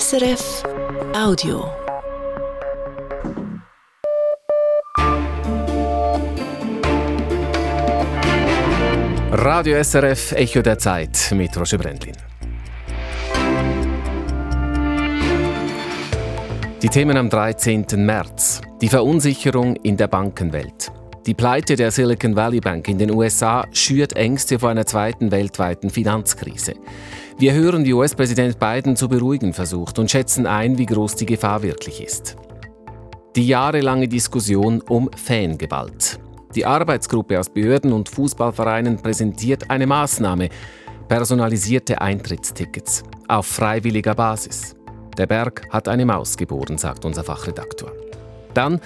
SRF 0.00 0.62
Audio. 1.14 1.70
Radio 9.32 9.82
SRF 9.82 10.32
Echo 10.32 10.62
der 10.62 10.78
Zeit 10.78 11.34
mit 11.36 11.54
Roger 11.58 11.76
Brendlin. 11.76 12.16
Die 16.80 16.88
Themen 16.88 17.18
am 17.18 17.28
13. 17.28 17.84
März. 17.96 18.62
Die 18.80 18.88
Verunsicherung 18.88 19.76
in 19.76 19.98
der 19.98 20.06
Bankenwelt. 20.06 20.90
Die 21.26 21.34
Pleite 21.34 21.76
der 21.76 21.90
Silicon 21.90 22.34
Valley 22.34 22.60
Bank 22.60 22.88
in 22.88 22.96
den 22.96 23.10
USA 23.10 23.66
schürt 23.72 24.16
Ängste 24.16 24.58
vor 24.58 24.70
einer 24.70 24.86
zweiten 24.86 25.30
weltweiten 25.30 25.90
Finanzkrise. 25.90 26.76
Wir 27.38 27.54
hören, 27.54 27.84
wie 27.84 27.94
US-Präsident 27.94 28.58
Biden 28.58 28.94
zu 28.94 29.08
beruhigen 29.08 29.52
versucht 29.52 29.98
und 29.98 30.10
schätzen 30.10 30.46
ein, 30.46 30.78
wie 30.78 30.86
groß 30.86 31.16
die 31.16 31.26
Gefahr 31.26 31.62
wirklich 31.62 32.02
ist. 32.02 32.36
Die 33.34 33.46
jahrelange 33.46 34.06
Diskussion 34.06 34.82
um 34.82 35.10
Fangewalt. 35.16 36.20
Die 36.54 36.66
Arbeitsgruppe 36.66 37.40
aus 37.40 37.48
Behörden 37.48 37.92
und 37.92 38.10
Fußballvereinen 38.10 38.98
präsentiert 38.98 39.70
eine 39.70 39.86
Maßnahme, 39.86 40.50
personalisierte 41.08 42.00
Eintrittstickets 42.00 43.02
auf 43.28 43.46
freiwilliger 43.46 44.14
Basis. 44.14 44.76
Der 45.16 45.26
Berg 45.26 45.66
hat 45.70 45.88
eine 45.88 46.04
Maus 46.04 46.36
geboren, 46.36 46.76
sagt 46.76 47.04
unser 47.04 47.24
Fachredaktor. 47.24 47.92
Dann 48.52 48.80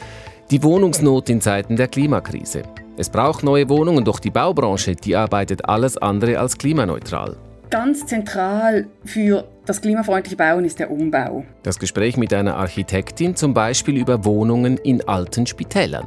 die 0.50 0.62
Wohnungsnot 0.62 1.28
in 1.28 1.40
Zeiten 1.40 1.76
der 1.76 1.88
Klimakrise. 1.88 2.62
Es 2.96 3.10
braucht 3.10 3.42
neue 3.42 3.68
Wohnungen, 3.68 4.04
doch 4.04 4.20
die 4.20 4.30
Baubranche, 4.30 4.94
die 4.94 5.16
arbeitet 5.16 5.68
alles 5.68 5.98
andere 5.98 6.38
als 6.38 6.56
klimaneutral. 6.56 7.36
Ganz 7.70 8.06
zentral 8.06 8.86
für 9.04 9.48
das 9.64 9.80
klimafreundliche 9.80 10.36
Bauen 10.36 10.64
ist 10.64 10.78
der 10.78 10.90
Umbau. 10.90 11.44
Das 11.64 11.78
Gespräch 11.78 12.16
mit 12.16 12.32
einer 12.32 12.56
Architektin 12.56 13.34
zum 13.34 13.54
Beispiel 13.54 13.96
über 13.96 14.24
Wohnungen 14.24 14.76
in 14.78 15.06
alten 15.08 15.46
Spitälern. 15.46 16.06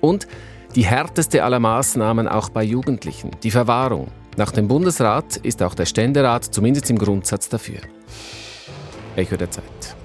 Und 0.00 0.26
die 0.74 0.86
härteste 0.86 1.44
aller 1.44 1.60
Maßnahmen 1.60 2.26
auch 2.26 2.48
bei 2.48 2.62
Jugendlichen, 2.62 3.30
die 3.42 3.50
Verwahrung. 3.50 4.08
Nach 4.38 4.50
dem 4.50 4.66
Bundesrat 4.66 5.36
ist 5.36 5.62
auch 5.62 5.74
der 5.74 5.84
Ständerat 5.84 6.44
zumindest 6.44 6.88
im 6.88 6.98
Grundsatz 6.98 7.50
dafür. 7.50 7.80
Echo 9.14 9.36
der 9.36 9.50
Zeit. 9.50 9.96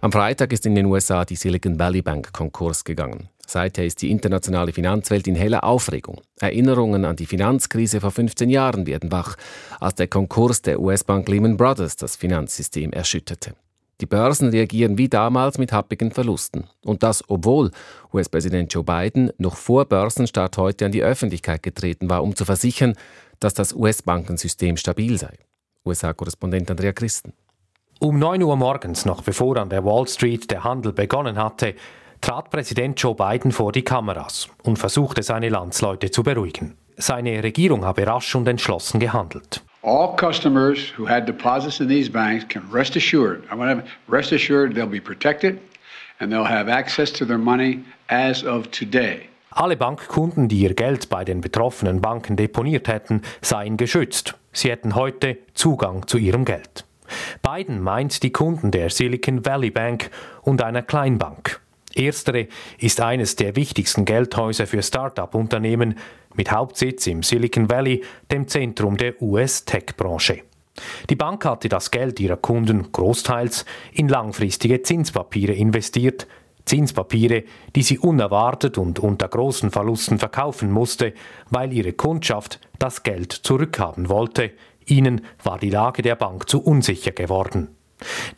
Am 0.00 0.10
Freitag 0.10 0.52
ist 0.52 0.66
in 0.66 0.74
den 0.74 0.86
USA 0.86 1.24
die 1.24 1.36
Silicon 1.36 1.78
Valley 1.78 2.02
Bank 2.02 2.32
Konkurs 2.32 2.84
gegangen. 2.84 3.28
Seither 3.54 3.84
ist 3.84 4.02
die 4.02 4.10
internationale 4.10 4.72
Finanzwelt 4.72 5.28
in 5.28 5.36
heller 5.36 5.62
Aufregung. 5.62 6.20
Erinnerungen 6.40 7.04
an 7.04 7.14
die 7.14 7.24
Finanzkrise 7.24 8.00
vor 8.00 8.10
15 8.10 8.50
Jahren 8.50 8.84
werden 8.84 9.12
wach, 9.12 9.36
als 9.78 9.94
der 9.94 10.08
Konkurs 10.08 10.60
der 10.60 10.80
US-Bank 10.80 11.28
Lehman 11.28 11.56
Brothers 11.56 11.94
das 11.94 12.16
Finanzsystem 12.16 12.92
erschütterte. 12.92 13.54
Die 14.00 14.06
Börsen 14.06 14.48
reagieren 14.48 14.98
wie 14.98 15.08
damals 15.08 15.58
mit 15.58 15.70
happigen 15.70 16.10
Verlusten. 16.10 16.64
Und 16.84 17.04
das, 17.04 17.22
obwohl 17.28 17.70
US-Präsident 18.12 18.74
Joe 18.74 18.82
Biden 18.82 19.30
noch 19.38 19.54
vor 19.54 19.84
Börsenstart 19.84 20.58
heute 20.58 20.86
an 20.86 20.90
die 20.90 21.04
Öffentlichkeit 21.04 21.62
getreten 21.62 22.10
war, 22.10 22.24
um 22.24 22.34
zu 22.34 22.44
versichern, 22.44 22.94
dass 23.38 23.54
das 23.54 23.72
US-Bankensystem 23.72 24.76
stabil 24.76 25.16
sei. 25.16 25.38
USA-Korrespondent 25.86 26.72
Andrea 26.72 26.92
Christen. 26.92 27.34
Um 28.00 28.18
9 28.18 28.42
Uhr 28.42 28.56
morgens, 28.56 29.04
noch 29.04 29.22
bevor 29.22 29.58
an 29.58 29.70
der 29.70 29.84
Wall 29.84 30.08
Street 30.08 30.50
der 30.50 30.64
Handel 30.64 30.92
begonnen 30.92 31.38
hatte, 31.38 31.76
trat 32.24 32.48
Präsident 32.48 32.98
Joe 32.98 33.14
Biden 33.14 33.52
vor 33.52 33.70
die 33.70 33.82
Kameras 33.82 34.48
und 34.62 34.78
versuchte 34.78 35.22
seine 35.22 35.50
Landsleute 35.50 36.10
zu 36.10 36.22
beruhigen. 36.22 36.74
Seine 36.96 37.42
Regierung 37.44 37.84
habe 37.84 38.06
rasch 38.06 38.34
und 38.34 38.48
entschlossen 38.48 38.98
gehandelt. 38.98 39.62
All 39.82 40.16
customers 40.16 40.78
who 40.96 41.06
had 41.06 41.28
deposits 41.28 41.80
in 41.80 41.88
these 41.88 42.10
banks 42.10 42.48
can 42.48 42.62
rest 42.72 42.96
assured, 42.96 43.42
I 43.52 43.58
want 43.58 43.78
to 43.78 43.86
rest 44.10 44.32
assured 44.32 44.74
they'll 44.74 44.86
be 44.86 45.02
protected 45.02 45.58
and 46.18 46.32
they'll 46.32 46.48
have 46.48 46.72
access 46.72 47.12
to 47.12 47.26
their 47.26 47.36
money 47.36 47.84
as 48.08 48.42
of 48.42 48.68
today. 48.68 49.28
Alle 49.50 49.76
Bankkunden, 49.76 50.48
die 50.48 50.60
ihr 50.60 50.72
Geld 50.72 51.10
bei 51.10 51.26
den 51.26 51.42
betroffenen 51.42 52.00
Banken 52.00 52.36
deponiert 52.36 52.88
hätten, 52.88 53.20
seien 53.42 53.76
geschützt. 53.76 54.34
Sie 54.50 54.70
hätten 54.70 54.94
heute 54.94 55.36
Zugang 55.52 56.06
zu 56.06 56.16
ihrem 56.16 56.46
Geld. 56.46 56.86
Biden 57.42 57.82
meint 57.82 58.22
die 58.22 58.32
Kunden 58.32 58.70
der 58.70 58.88
Silicon 58.88 59.44
Valley 59.44 59.70
Bank 59.70 60.10
und 60.40 60.62
einer 60.62 60.80
Kleinbank. 60.80 61.60
Erstere 61.96 62.48
ist 62.78 63.00
eines 63.00 63.36
der 63.36 63.56
wichtigsten 63.56 64.04
Geldhäuser 64.04 64.66
für 64.66 64.82
Start-up-Unternehmen 64.82 65.98
mit 66.34 66.50
Hauptsitz 66.50 67.06
im 67.06 67.22
Silicon 67.22 67.70
Valley, 67.70 68.02
dem 68.30 68.48
Zentrum 68.48 68.96
der 68.96 69.20
US-Tech-Branche. 69.22 70.42
Die 71.08 71.16
Bank 71.16 71.44
hatte 71.44 71.68
das 71.68 71.90
Geld 71.90 72.18
ihrer 72.18 72.36
Kunden 72.36 72.90
großteils 72.90 73.64
in 73.92 74.08
langfristige 74.08 74.82
Zinspapiere 74.82 75.52
investiert, 75.52 76.26
Zinspapiere, 76.64 77.44
die 77.76 77.82
sie 77.82 77.98
unerwartet 77.98 78.78
und 78.78 78.98
unter 78.98 79.28
großen 79.28 79.70
Verlusten 79.70 80.18
verkaufen 80.18 80.72
musste, 80.72 81.12
weil 81.50 81.72
ihre 81.72 81.92
Kundschaft 81.92 82.58
das 82.78 83.02
Geld 83.02 83.32
zurückhaben 83.32 84.08
wollte, 84.08 84.52
Ihnen 84.86 85.22
war 85.42 85.58
die 85.58 85.70
Lage 85.70 86.02
der 86.02 86.16
Bank 86.16 86.48
zu 86.48 86.62
unsicher 86.62 87.12
geworden. 87.12 87.74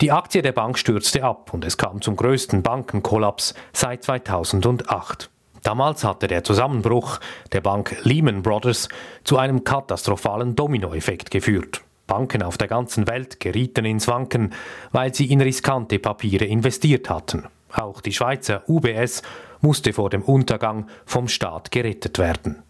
Die 0.01 0.11
Aktie 0.11 0.41
der 0.41 0.51
Bank 0.51 0.77
stürzte 0.77 1.23
ab 1.23 1.53
und 1.53 1.65
es 1.65 1.77
kam 1.77 2.01
zum 2.01 2.15
größten 2.15 2.63
Bankenkollaps 2.63 3.53
seit 3.73 4.03
2008. 4.03 5.29
Damals 5.63 6.03
hatte 6.03 6.27
der 6.27 6.43
Zusammenbruch 6.43 7.19
der 7.51 7.61
Bank 7.61 7.97
Lehman 8.03 8.41
Brothers 8.41 8.89
zu 9.23 9.37
einem 9.37 9.63
katastrophalen 9.63 10.55
Dominoeffekt 10.55 11.31
geführt. 11.31 11.81
Banken 12.07 12.41
auf 12.41 12.57
der 12.57 12.69
ganzen 12.69 13.05
Welt 13.07 13.39
gerieten 13.39 13.85
ins 13.85 14.07
Wanken, 14.07 14.53
weil 14.91 15.13
sie 15.13 15.29
in 15.29 15.41
riskante 15.41 15.99
Papiere 15.99 16.45
investiert 16.45 17.09
hatten. 17.09 17.47
Auch 17.73 18.01
die 18.01 18.13
Schweizer 18.13 18.63
UBS 18.67 19.21
musste 19.59 19.91
vor 19.91 20.09
dem 20.09 20.21
Untergang 20.21 20.87
vom 21.05 21.27
Staat 21.27 21.71
gerettet 21.71 22.17
werden. 22.17 22.63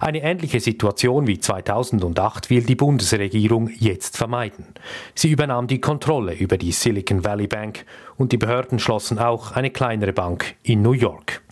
Eine 0.00 0.22
ähnliche 0.22 0.60
Situation 0.60 1.26
wie 1.26 1.40
2008 1.40 2.50
will 2.50 2.62
die 2.62 2.76
Bundesregierung 2.76 3.70
jetzt 3.78 4.16
vermeiden. 4.16 4.66
Sie 5.14 5.30
übernahm 5.30 5.66
die 5.66 5.80
Kontrolle 5.80 6.34
über 6.34 6.56
die 6.56 6.72
Silicon 6.72 7.24
Valley 7.24 7.48
Bank 7.48 7.84
und 8.16 8.32
die 8.32 8.36
Behörden 8.36 8.78
schlossen 8.78 9.18
auch 9.18 9.52
eine 9.52 9.70
kleinere 9.70 10.12
Bank 10.12 10.54
in 10.62 10.82
New 10.82 10.92
York. 10.92 11.42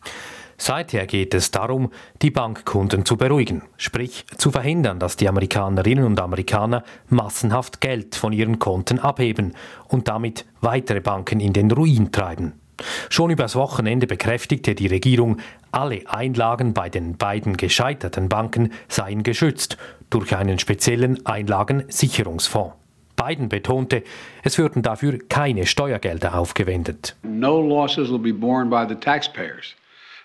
Seither 0.56 1.06
geht 1.06 1.34
es 1.34 1.50
darum, 1.50 1.90
die 2.22 2.30
Bankkunden 2.30 3.04
zu 3.04 3.16
beruhigen, 3.16 3.62
sprich 3.76 4.24
zu 4.38 4.52
verhindern, 4.52 5.00
dass 5.00 5.16
die 5.16 5.28
Amerikanerinnen 5.28 6.04
und 6.04 6.20
Amerikaner 6.20 6.84
massenhaft 7.08 7.80
Geld 7.80 8.14
von 8.14 8.32
ihren 8.32 8.60
Konten 8.60 9.00
abheben 9.00 9.54
und 9.88 10.06
damit 10.06 10.46
weitere 10.60 11.00
Banken 11.00 11.40
in 11.40 11.52
den 11.52 11.70
Ruin 11.72 12.12
treiben. 12.12 12.63
Schon 13.08 13.30
übers 13.30 13.56
Wochenende 13.56 14.06
bekräftigte 14.06 14.74
die 14.74 14.86
Regierung, 14.86 15.38
alle 15.70 16.02
Einlagen 16.06 16.74
bei 16.74 16.88
den 16.88 17.16
beiden 17.16 17.56
gescheiterten 17.56 18.28
Banken 18.28 18.72
seien 18.88 19.22
geschützt 19.22 19.76
durch 20.10 20.36
einen 20.36 20.58
speziellen 20.58 21.24
Einlagensicherungsfonds. 21.26 22.74
Biden 23.16 23.48
betonte, 23.48 24.02
es 24.42 24.58
würden 24.58 24.82
dafür 24.82 25.18
keine 25.28 25.66
Steuergelder 25.66 26.36
aufgewendet. 26.36 27.16
No 27.22 27.60
losses 27.60 28.10
will 28.10 28.18
be 28.18 28.32
borne 28.32 28.68
by 28.68 28.86
the 28.88 28.98
taxpayers. 28.98 29.74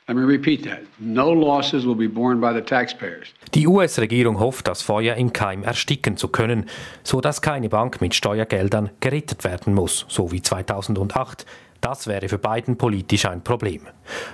Let 0.08 0.18
me 0.18 0.26
repeat 0.26 0.64
that. 0.64 0.80
No 0.98 1.32
losses 1.32 1.86
will 1.86 1.94
be 1.94 2.10
borne 2.10 2.42
by 2.42 2.52
the 2.52 2.66
taxpayers. 2.66 3.28
Die 3.54 3.68
US-Regierung 3.68 4.40
hofft, 4.40 4.68
das 4.68 4.82
Feuer 4.82 5.16
im 5.16 5.34
Keim 5.34 5.62
ersticken 5.62 6.18
zu 6.18 6.30
können, 6.30 6.66
so 7.04 7.22
dass 7.22 7.44
keine 7.44 7.70
Bank 7.70 8.02
mit 8.02 8.16
Steuergeldern 8.16 8.90
gerettet 9.02 9.44
werden 9.44 9.76
muss, 9.76 10.08
so 10.10 10.32
wie 10.32 10.42
2008 10.42 11.46
das 11.82 12.08
wäre 12.08 12.28
für 12.30 12.38
Biden 12.38 12.78
politisch 12.78 13.26
ein 13.26 13.44
Problem. 13.44 13.88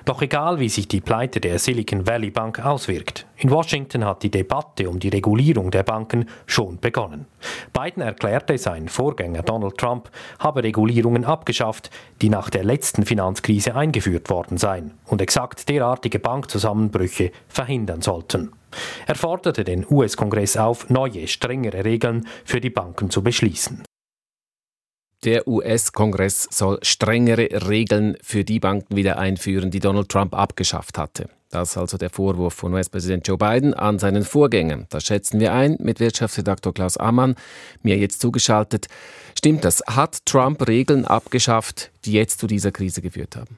Doch 0.06 0.22
egal, 0.22 0.60
wie 0.60 0.70
sich 0.70 0.88
die 0.88 1.02
Pleite 1.02 1.40
der 1.40 1.60
Silicon 1.60 2.08
Valley 2.08 2.32
Bank 2.32 2.66
auswirkt, 2.66 3.26
in 3.38 3.52
Washington 3.52 4.06
hat 4.06 4.24
die 4.24 4.32
Debatte 4.32 4.90
um 4.90 5.00
die 5.00 5.10
Regulierung 5.10 5.72
der 5.72 5.84
Banken 5.84 6.28
schon 6.46 6.80
begonnen. 6.80 7.28
Biden 7.74 8.02
erklärte, 8.02 8.58
sein 8.58 8.88
Vorgänger 8.88 9.44
Donald 9.44 9.78
Trump 9.78 10.10
habe 10.40 10.64
Regulierungen 10.64 11.26
abgeschafft, 11.26 11.90
die 12.22 12.30
nach 12.30 12.50
der 12.50 12.64
letzten 12.64 13.06
Finanzkrise 13.06 13.76
eingeführt 13.76 14.30
worden 14.30 14.58
seien 14.58 14.92
und 15.06 15.22
exakt 15.22 15.70
derartige 15.70 16.20
Bankzusammenbrüche 16.20 17.32
verhindern 17.48 18.02
sollten. 18.02 18.52
Er 19.08 19.16
forderte 19.16 19.64
den 19.64 19.86
US-Kongress 19.90 20.58
auf, 20.58 20.90
neue, 20.90 21.28
strengere 21.28 21.86
Regeln 21.86 22.28
für 22.44 22.60
die 22.60 22.70
Banken 22.70 23.10
zu 23.10 23.24
beschließen. 23.24 23.85
Der 25.26 25.48
US-Kongress 25.48 26.48
soll 26.52 26.78
strengere 26.84 27.68
Regeln 27.68 28.16
für 28.22 28.44
die 28.44 28.60
Banken 28.60 28.96
wieder 28.96 29.18
einführen, 29.18 29.72
die 29.72 29.80
Donald 29.80 30.08
Trump 30.08 30.36
abgeschafft 30.36 31.00
hatte. 31.00 31.30
Das 31.50 31.72
ist 31.72 31.78
also 31.78 31.98
der 31.98 32.12
Vorwurf 32.12 32.54
von 32.54 32.76
US-Präsident 32.76 33.28
Joe 33.28 33.38
Biden 33.38 33.74
an 33.74 33.98
seinen 33.98 34.24
Vorgänger. 34.24 34.86
Das 34.90 35.04
schätzen 35.04 35.40
wir 35.40 35.52
ein 35.52 35.78
mit 35.80 36.00
Wirtschaftsredaktor 36.00 36.76
Klaus 36.76 36.98
Ammann, 36.98 37.34
mir 37.82 37.98
jetzt 37.98 38.22
zugeschaltet. 38.22 38.86
Stimmt 39.36 39.66
das? 39.66 39.82
Hat 39.88 40.24
Trump 40.28 40.68
Regeln 40.68 41.06
abgeschafft, 41.06 41.90
die 42.06 42.14
jetzt 42.14 42.40
zu 42.40 42.46
dieser 42.46 42.72
Krise 42.72 43.02
geführt 43.02 43.36
haben? 43.36 43.58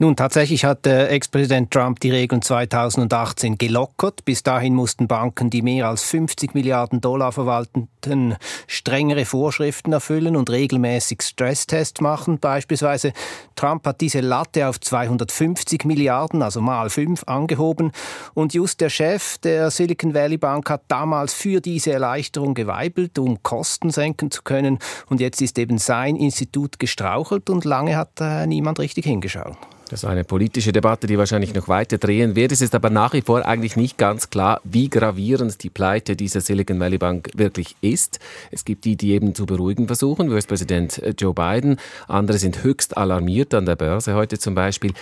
Nun, 0.00 0.14
tatsächlich 0.14 0.64
hat 0.64 0.86
der 0.86 1.10
Ex-Präsident 1.10 1.72
Trump 1.72 1.98
die 1.98 2.12
Regeln 2.12 2.40
2018 2.40 3.58
gelockert. 3.58 4.24
Bis 4.24 4.44
dahin 4.44 4.72
mussten 4.72 5.08
Banken, 5.08 5.50
die 5.50 5.60
mehr 5.60 5.88
als 5.88 6.04
50 6.04 6.54
Milliarden 6.54 7.00
Dollar 7.00 7.32
verwalteten, 7.32 8.36
strengere 8.68 9.24
Vorschriften 9.24 9.92
erfüllen 9.92 10.36
und 10.36 10.50
regelmäßig 10.50 11.22
Stresstests 11.22 12.00
machen. 12.00 12.38
Beispielsweise 12.38 13.12
Trump 13.56 13.84
hat 13.88 14.00
diese 14.00 14.20
Latte 14.20 14.68
auf 14.68 14.78
250 14.78 15.84
Milliarden, 15.84 16.42
also 16.42 16.60
mal 16.60 16.90
fünf, 16.90 17.24
angehoben. 17.24 17.90
Und 18.34 18.54
just 18.54 18.80
der 18.80 18.90
Chef 18.90 19.38
der 19.38 19.72
Silicon 19.72 20.14
Valley 20.14 20.36
Bank 20.36 20.70
hat 20.70 20.82
damals 20.86 21.34
für 21.34 21.60
diese 21.60 21.90
Erleichterung 21.90 22.54
geweibelt, 22.54 23.18
um 23.18 23.42
Kosten 23.42 23.90
senken 23.90 24.30
zu 24.30 24.42
können. 24.44 24.78
Und 25.08 25.20
jetzt 25.20 25.42
ist 25.42 25.58
eben 25.58 25.78
sein 25.78 26.14
Institut 26.14 26.78
gestrauchelt 26.78 27.50
und 27.50 27.64
lange 27.64 27.96
hat 27.96 28.20
äh, 28.20 28.46
niemand 28.46 28.78
richtig 28.78 29.04
hingeschaut. 29.04 29.56
Das 29.88 30.02
ist 30.02 30.08
eine 30.08 30.24
politische 30.24 30.72
Debatte, 30.72 31.06
die 31.06 31.16
wahrscheinlich 31.16 31.54
noch 31.54 31.66
weiter 31.66 31.96
drehen 31.96 32.36
wird. 32.36 32.52
Es 32.52 32.60
ist 32.60 32.74
aber 32.74 32.90
nach 32.90 33.14
wie 33.14 33.22
vor 33.22 33.46
eigentlich 33.46 33.76
nicht 33.76 33.96
ganz 33.96 34.28
klar, 34.28 34.60
wie 34.64 34.90
gravierend 34.90 35.62
die 35.62 35.70
Pleite 35.70 36.14
dieser 36.14 36.42
Silicon 36.42 36.78
Valley 36.78 36.98
Bank 36.98 37.30
wirklich 37.34 37.74
ist. 37.80 38.18
Es 38.50 38.64
gibt 38.64 38.84
die, 38.84 38.96
die 38.96 39.12
eben 39.12 39.34
zu 39.34 39.46
beruhigen 39.46 39.86
versuchen, 39.86 40.30
US-Präsident 40.30 41.00
Joe 41.18 41.32
Biden. 41.32 41.78
Andere 42.06 42.38
sind 42.38 42.62
höchst 42.62 42.96
alarmiert 42.98 43.54
an 43.54 43.64
der 43.64 43.76
Börse 43.76 44.14
heute 44.14 44.38
zum 44.38 44.54
Beispiel. 44.54 44.92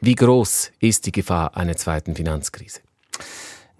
Wie 0.00 0.14
groß 0.14 0.72
ist 0.80 1.06
die 1.06 1.12
Gefahr 1.12 1.56
einer 1.56 1.76
zweiten 1.76 2.16
Finanzkrise? 2.16 2.80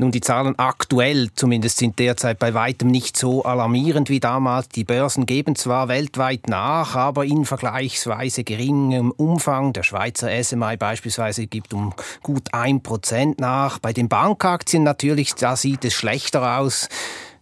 Nun, 0.01 0.13
die 0.13 0.21
Zahlen 0.21 0.57
aktuell 0.61 1.31
zumindest 1.35 1.79
sind 1.79 1.99
derzeit 1.99 2.39
bei 2.39 2.55
weitem 2.55 2.89
nicht 2.89 3.17
so 3.17 3.45
alarmierend 3.45 4.11
wie 4.11 4.21
damals. 4.21 4.69
Die 4.69 4.85
Börsen 4.85 5.27
geben 5.27 5.57
zwar 5.57 5.89
weltweit 5.89 6.47
nach, 6.47 6.95
aber 6.95 7.25
in 7.25 7.45
vergleichsweise 7.45 8.45
geringem 8.45 9.11
Umfang. 9.11 9.73
Der 9.73 9.83
Schweizer 9.83 10.31
SMI 10.41 10.77
beispielsweise 10.77 11.49
gibt 11.49 11.75
um 11.75 11.95
gut 12.23 12.55
ein 12.55 12.81
Prozent 12.81 13.41
nach. 13.41 13.81
Bei 13.81 13.93
den 13.93 14.09
Bankaktien 14.09 14.85
natürlich, 14.85 15.35
da 15.35 15.57
sieht 15.57 15.85
es 15.85 15.95
schlechter 15.95 16.59
aus. 16.59 16.89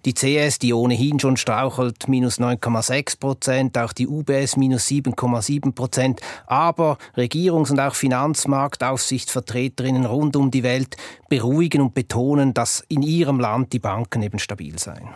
Die 0.06 0.14
CS, 0.14 0.58
die 0.60 0.72
ohnehin 0.72 1.18
schon 1.18 1.36
strauchelt, 1.36 2.08
minus 2.08 2.38
9,6 2.38 3.18
Prozent, 3.18 3.76
auch 3.76 3.92
die 3.92 4.06
UBS 4.06 4.56
minus 4.56 4.86
7,7 4.86 5.74
Prozent. 5.74 6.20
Aber 6.46 6.98
Regierungs- 7.16 7.72
und 7.72 7.80
auch 7.80 7.96
Finanzmarktaufsichtsvertreterinnen 7.96 10.06
rund 10.06 10.36
um 10.36 10.52
die 10.52 10.62
Welt 10.62 10.96
beruhigen 11.28 11.80
und 11.80 11.94
betonen, 11.94 12.54
dass 12.54 12.84
in 12.86 13.02
ihrem 13.02 13.40
Land 13.40 13.72
die 13.72 13.80
Banken 13.80 14.22
eben 14.22 14.38
stabil 14.38 14.78
seien. 14.78 15.08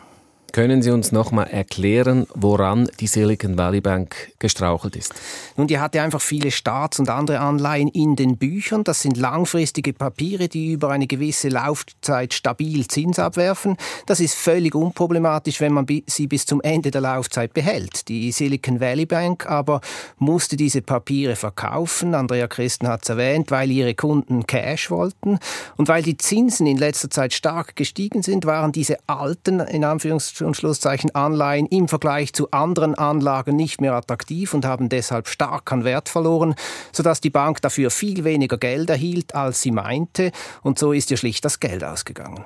Können 0.52 0.82
Sie 0.82 0.91
uns 0.91 1.12
noch 1.12 1.31
mal 1.31 1.44
erklären, 1.44 2.26
woran 2.35 2.88
die 2.99 3.06
Silicon 3.06 3.56
Valley 3.56 3.81
Bank 3.81 4.32
gestrauchelt 4.41 4.97
ist? 4.97 5.14
Nun, 5.56 5.69
die 5.69 5.79
hatte 5.79 6.02
einfach 6.02 6.20
viele 6.20 6.50
Staats- 6.50 6.99
und 6.99 7.08
andere 7.08 7.38
Anleihen 7.38 7.87
in 7.87 8.17
den 8.17 8.37
Büchern. 8.37 8.82
Das 8.82 9.00
sind 9.00 9.17
langfristige 9.17 9.93
Papiere, 9.93 10.49
die 10.49 10.73
über 10.73 10.91
eine 10.91 11.06
gewisse 11.06 11.50
Laufzeit 11.50 12.35
stabil 12.35 12.88
Zins 12.88 13.20
abwerfen. 13.20 13.76
Das 14.06 14.19
ist 14.19 14.35
völlig 14.35 14.75
unproblematisch, 14.75 15.61
wenn 15.61 15.73
man 15.73 15.87
sie 16.06 16.26
bis 16.26 16.47
zum 16.47 16.61
Ende 16.62 16.91
der 16.91 17.02
Laufzeit 17.02 17.55
behält. 17.55 18.08
Die 18.08 18.32
Silicon 18.32 18.81
Valley 18.81 19.06
Bank 19.06 19.49
aber 19.49 19.81
musste 20.19 20.56
diese 20.56 20.82
Papiere 20.82 21.37
verkaufen. 21.37 22.12
Andrea 22.14 22.49
Christen 22.49 22.88
hat 22.88 23.05
es 23.05 23.08
erwähnt, 23.08 23.52
weil 23.52 23.70
ihre 23.70 23.94
Kunden 23.94 24.47
Cash 24.47 24.91
wollten 24.91 25.38
und 25.76 25.87
weil 25.87 26.02
die 26.02 26.17
Zinsen 26.17 26.67
in 26.67 26.76
letzter 26.76 27.08
Zeit 27.08 27.35
stark 27.35 27.76
gestiegen 27.76 28.23
sind, 28.23 28.47
waren 28.47 28.73
diese 28.73 28.97
alten 29.06 29.61
in 29.61 29.85
Anführungszeichen 29.85 30.40
und 30.43 30.57
Schlusszeichen 30.57 31.15
Anleihen 31.15 31.67
im 31.67 31.89
Vergleich 31.89 32.33
zu 32.33 32.51
anderen 32.51 32.95
Anlagen 32.95 33.57
nicht 33.57 33.81
mehr 33.81 33.95
attraktiv 33.95 34.55
und 34.55 34.65
haben 34.65 34.89
deshalb 34.89 35.29
stark 35.29 35.71
an 35.73 35.85
Wert 35.85 36.09
verloren, 36.09 36.55
sodass 36.93 37.21
die 37.21 37.31
Bank 37.31 37.63
dafür 37.63 37.91
viel 37.91 38.25
weniger 38.25 38.59
Geld 38.59 38.91
erhielt, 38.91 39.35
als 39.35 39.63
sie 39.63 39.71
meinte, 39.71 40.33
und 40.63 40.79
so 40.79 40.93
ist 40.93 41.11
ihr 41.11 41.17
schlicht 41.17 41.45
das 41.45 41.61
Geld 41.61 41.85
ausgegangen. 41.85 42.45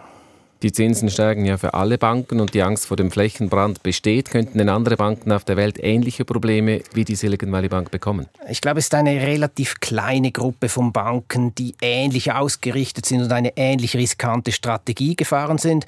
Die 0.64 0.72
Zinsen 0.72 1.10
steigen 1.10 1.44
ja 1.44 1.58
für 1.58 1.74
alle 1.74 1.98
Banken 1.98 2.40
und 2.40 2.54
die 2.54 2.62
Angst 2.62 2.86
vor 2.86 2.96
dem 2.96 3.10
Flächenbrand 3.10 3.82
besteht. 3.82 4.30
Könnten 4.30 4.56
denn 4.56 4.70
andere 4.70 4.96
Banken 4.96 5.30
auf 5.30 5.44
der 5.44 5.58
Welt 5.58 5.76
ähnliche 5.78 6.24
Probleme 6.24 6.80
wie 6.94 7.04
die 7.04 7.16
Silicon 7.16 7.52
Valley 7.52 7.68
Bank 7.68 7.90
bekommen? 7.90 8.28
Ich 8.48 8.62
glaube, 8.62 8.78
es 8.78 8.86
ist 8.86 8.94
eine 8.94 9.10
relativ 9.10 9.80
kleine 9.80 10.32
Gruppe 10.32 10.70
von 10.70 10.90
Banken, 10.90 11.54
die 11.54 11.74
ähnlich 11.82 12.32
ausgerichtet 12.32 13.04
sind 13.04 13.20
und 13.20 13.32
eine 13.32 13.58
ähnlich 13.58 13.94
riskante 13.94 14.52
Strategie 14.52 15.16
gefahren 15.16 15.58
sind. 15.58 15.84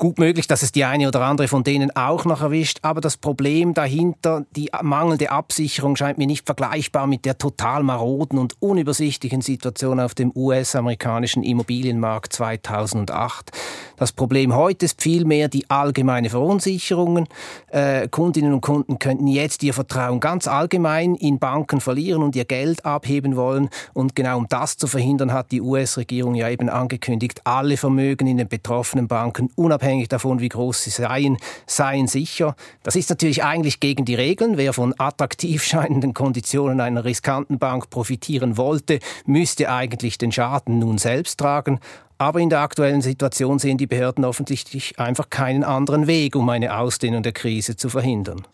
Gut 0.00 0.18
möglich, 0.18 0.46
dass 0.46 0.62
es 0.62 0.72
die 0.72 0.86
eine 0.86 1.08
oder 1.08 1.20
andere 1.20 1.46
von 1.46 1.62
denen 1.62 1.94
auch 1.94 2.24
noch 2.24 2.40
erwischt, 2.40 2.78
aber 2.80 3.02
das 3.02 3.18
Problem 3.18 3.74
dahinter, 3.74 4.46
die 4.56 4.70
mangelnde 4.80 5.30
Absicherung, 5.30 5.94
scheint 5.94 6.16
mir 6.16 6.26
nicht 6.26 6.46
vergleichbar 6.46 7.06
mit 7.06 7.26
der 7.26 7.36
total 7.36 7.82
maroden 7.82 8.38
und 8.38 8.54
unübersichtlichen 8.62 9.42
Situation 9.42 10.00
auf 10.00 10.14
dem 10.14 10.32
US-amerikanischen 10.34 11.42
Immobilienmarkt 11.42 12.32
2008. 12.32 13.50
Das 13.98 14.12
Problem 14.12 14.56
heute 14.56 14.86
ist 14.86 15.02
vielmehr 15.02 15.48
die 15.48 15.68
allgemeine 15.68 16.30
Verunsicherung. 16.30 17.26
Äh, 17.68 18.08
Kundinnen 18.08 18.54
und 18.54 18.62
Kunden 18.62 18.98
könnten 18.98 19.26
jetzt 19.26 19.62
ihr 19.62 19.74
Vertrauen 19.74 20.20
ganz 20.20 20.48
allgemein 20.48 21.14
in 21.14 21.38
Banken 21.38 21.82
verlieren 21.82 22.22
und 22.22 22.34
ihr 22.34 22.46
Geld 22.46 22.86
abheben 22.86 23.36
wollen. 23.36 23.68
Und 23.92 24.16
genau 24.16 24.38
um 24.38 24.46
das 24.48 24.78
zu 24.78 24.86
verhindern, 24.86 25.34
hat 25.34 25.52
die 25.52 25.60
US-Regierung 25.60 26.36
ja 26.36 26.48
eben 26.48 26.70
angekündigt, 26.70 27.42
alle 27.44 27.76
Vermögen 27.76 28.26
in 28.26 28.38
den 28.38 28.48
betroffenen 28.48 29.06
Banken, 29.06 29.50
unabhängig 29.56 29.89
davon, 30.08 30.40
wie 30.40 30.48
groß 30.48 30.84
sie 30.84 30.90
seien, 30.90 31.36
seien 31.66 32.06
sicher. 32.06 32.54
Das 32.82 32.96
ist 32.96 33.10
natürlich 33.10 33.44
eigentlich 33.44 33.80
gegen 33.80 34.04
die 34.04 34.14
Regeln. 34.14 34.56
Wer 34.56 34.72
von 34.72 34.94
attraktiv 34.98 35.62
scheinenden 35.62 36.14
Konditionen 36.14 36.80
einer 36.80 37.04
riskanten 37.04 37.58
Bank 37.58 37.90
profitieren 37.90 38.56
wollte, 38.56 39.00
müsste 39.26 39.70
eigentlich 39.70 40.18
den 40.18 40.32
Schaden 40.32 40.78
nun 40.78 40.98
selbst 40.98 41.38
tragen. 41.38 41.80
Aber 42.18 42.40
in 42.40 42.50
der 42.50 42.60
aktuellen 42.60 43.00
Situation 43.00 43.58
sehen 43.58 43.78
die 43.78 43.86
Behörden 43.86 44.24
offensichtlich 44.24 44.98
einfach 44.98 45.30
keinen 45.30 45.64
anderen 45.64 46.06
Weg, 46.06 46.36
um 46.36 46.48
eine 46.48 46.76
Ausdehnung 46.76 47.22
der 47.22 47.32
Krise 47.32 47.76
zu 47.76 47.88
verhindern. 47.88 48.46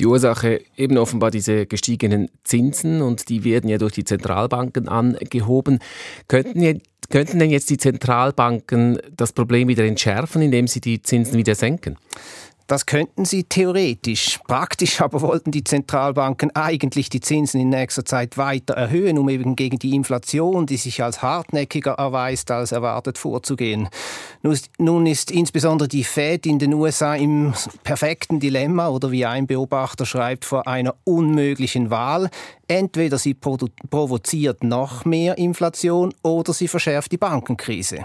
Die 0.00 0.06
Ursache 0.06 0.60
eben 0.76 0.98
offenbar 0.98 1.30
diese 1.30 1.66
gestiegenen 1.66 2.28
Zinsen 2.42 3.00
und 3.00 3.28
die 3.28 3.44
werden 3.44 3.70
ja 3.70 3.78
durch 3.78 3.92
die 3.92 4.04
Zentralbanken 4.04 4.88
angehoben. 4.88 5.78
Könnten, 6.26 6.82
könnten 7.08 7.38
denn 7.38 7.50
jetzt 7.50 7.70
die 7.70 7.76
Zentralbanken 7.76 8.98
das 9.16 9.32
Problem 9.32 9.68
wieder 9.68 9.84
entschärfen, 9.84 10.42
indem 10.42 10.66
sie 10.66 10.80
die 10.80 11.02
Zinsen 11.02 11.36
wieder 11.36 11.54
senken? 11.54 11.96
Das 12.66 12.86
könnten 12.86 13.26
sie 13.26 13.44
theoretisch. 13.44 14.38
Praktisch 14.46 15.02
aber 15.02 15.20
wollten 15.20 15.50
die 15.50 15.64
Zentralbanken 15.64 16.50
eigentlich 16.56 17.10
die 17.10 17.20
Zinsen 17.20 17.60
in 17.60 17.68
nächster 17.68 18.06
Zeit 18.06 18.38
weiter 18.38 18.72
erhöhen, 18.74 19.18
um 19.18 19.28
eben 19.28 19.54
gegen 19.54 19.78
die 19.78 19.94
Inflation, 19.94 20.64
die 20.64 20.78
sich 20.78 21.02
als 21.02 21.20
hartnäckiger 21.20 21.92
erweist 21.92 22.50
als 22.50 22.72
erwartet, 22.72 23.18
vorzugehen. 23.18 23.88
Nun 24.78 25.06
ist 25.06 25.30
insbesondere 25.30 25.88
die 25.88 26.04
Fed 26.04 26.46
in 26.46 26.58
den 26.58 26.72
USA 26.72 27.14
im 27.14 27.52
perfekten 27.82 28.40
Dilemma 28.40 28.88
oder 28.88 29.10
wie 29.10 29.26
ein 29.26 29.46
Beobachter 29.46 30.06
schreibt, 30.06 30.46
vor 30.46 30.66
einer 30.66 30.94
unmöglichen 31.04 31.90
Wahl. 31.90 32.30
Entweder 32.66 33.18
sie 33.18 33.34
provoziert 33.34 34.64
noch 34.64 35.04
mehr 35.04 35.36
Inflation 35.36 36.14
oder 36.22 36.54
sie 36.54 36.68
verschärft 36.68 37.12
die 37.12 37.18
Bankenkrise. 37.18 38.04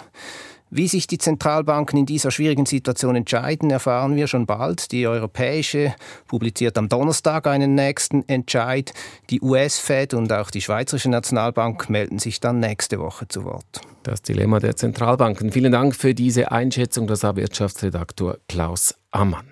Wie 0.72 0.88
sich 0.88 1.08
die 1.08 1.18
Zentralbanken 1.18 1.98
in 1.98 2.06
dieser 2.06 2.30
schwierigen 2.30 2.68
Situation 2.68 3.16
entscheiden, 3.16 3.72
erfahren 3.72 4.16
wir 4.16 4.28
schon 4.28 4.46
bald. 4.46 4.92
Die 4.92 5.08
europäische 5.08 5.96
publiziert 6.28 6.78
am 6.78 6.90
Donnerstag 6.90 7.48
einen 7.48 7.74
nächsten 7.74 8.24
Entscheid. 8.30 8.94
Die 9.32 9.42
US-Fed 9.42 10.14
und 10.14 10.32
auch 10.32 10.52
die 10.52 10.62
Schweizerische 10.62 11.10
Nationalbank 11.10 11.90
melden 11.90 12.20
sich 12.20 12.40
dann 12.40 12.60
nächste 12.60 13.00
Woche 13.00 13.28
zu 13.28 13.46
Wort. 13.46 13.82
Das 14.04 14.22
Dilemma 14.22 14.60
der 14.60 14.76
Zentralbanken. 14.76 15.52
Vielen 15.52 15.72
Dank 15.72 15.96
für 15.96 16.14
diese 16.14 16.52
Einschätzung, 16.52 17.08
das 17.08 17.24
war 17.24 17.36
Wirtschaftsredaktor 17.36 18.38
Klaus 18.48 18.94
Ammann. 19.10 19.48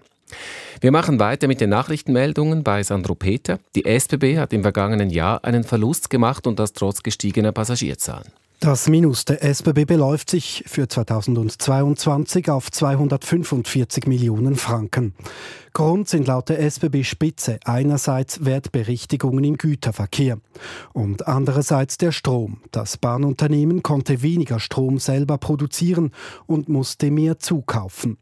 Wir 0.81 0.91
machen 0.91 1.19
weiter 1.19 1.47
mit 1.47 1.61
den 1.61 1.71
Nachrichtenmeldungen 1.71 2.63
bei 2.63 2.83
Sandro 2.83 3.15
Peter. 3.15 3.59
Die 3.75 3.85
SBB 3.85 4.37
hat 4.37 4.53
im 4.53 4.61
vergangenen 4.61 5.09
Jahr 5.09 5.43
einen 5.43 5.63
Verlust 5.63 6.11
gemacht 6.11 6.45
und 6.45 6.59
das 6.59 6.73
trotz 6.73 7.01
gestiegener 7.01 7.53
Passagierzahlen. 7.53 8.27
Das 8.59 8.89
Minus 8.89 9.23
der 9.23 9.43
SBB 9.43 9.85
beläuft 9.85 10.31
sich 10.31 10.63
für 10.65 10.87
2022 10.87 12.49
auf 12.49 12.71
245 12.71 14.07
Millionen 14.07 14.55
Franken. 14.55 15.13
Grund 15.73 16.09
sind 16.09 16.25
laut 16.25 16.49
der 16.49 16.59
SBB-Spitze 16.59 17.59
einerseits 17.65 18.45
Wertberichtigungen 18.45 19.43
im 19.43 19.57
Güterverkehr 19.57 20.39
und 20.91 21.27
andererseits 21.27 21.99
der 21.99 22.11
Strom. 22.11 22.61
Das 22.71 22.97
Bahnunternehmen 22.97 23.83
konnte 23.83 24.23
weniger 24.23 24.59
Strom 24.59 24.97
selber 24.97 25.37
produzieren 25.37 26.11
und 26.47 26.67
musste 26.67 27.11
mehr 27.11 27.37
zukaufen. 27.37 28.17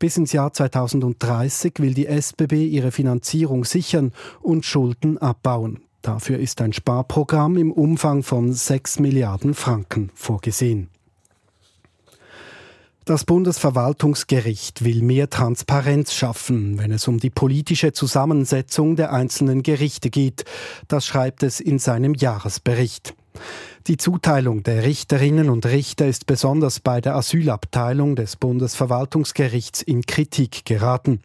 Bis 0.00 0.16
ins 0.16 0.32
Jahr 0.32 0.52
2030 0.52 1.74
will 1.78 1.94
die 1.94 2.06
SBB 2.06 2.66
ihre 2.66 2.90
Finanzierung 2.90 3.64
sichern 3.64 4.12
und 4.40 4.64
Schulden 4.64 5.18
abbauen. 5.18 5.87
Dafür 6.08 6.38
ist 6.38 6.62
ein 6.62 6.72
Sparprogramm 6.72 7.58
im 7.58 7.70
Umfang 7.70 8.22
von 8.22 8.50
6 8.50 8.98
Milliarden 8.98 9.52
Franken 9.52 10.10
vorgesehen. 10.14 10.88
Das 13.04 13.26
Bundesverwaltungsgericht 13.26 14.86
will 14.86 15.02
mehr 15.02 15.28
Transparenz 15.28 16.14
schaffen, 16.14 16.78
wenn 16.78 16.92
es 16.92 17.08
um 17.08 17.20
die 17.20 17.28
politische 17.28 17.92
Zusammensetzung 17.92 18.96
der 18.96 19.12
einzelnen 19.12 19.62
Gerichte 19.62 20.08
geht. 20.08 20.46
Das 20.88 21.04
schreibt 21.04 21.42
es 21.42 21.60
in 21.60 21.78
seinem 21.78 22.14
Jahresbericht. 22.14 23.14
Die 23.86 23.98
Zuteilung 23.98 24.62
der 24.62 24.84
Richterinnen 24.84 25.50
und 25.50 25.66
Richter 25.66 26.06
ist 26.06 26.24
besonders 26.24 26.80
bei 26.80 27.02
der 27.02 27.16
Asylabteilung 27.16 28.16
des 28.16 28.36
Bundesverwaltungsgerichts 28.36 29.82
in 29.82 30.06
Kritik 30.06 30.64
geraten. 30.64 31.20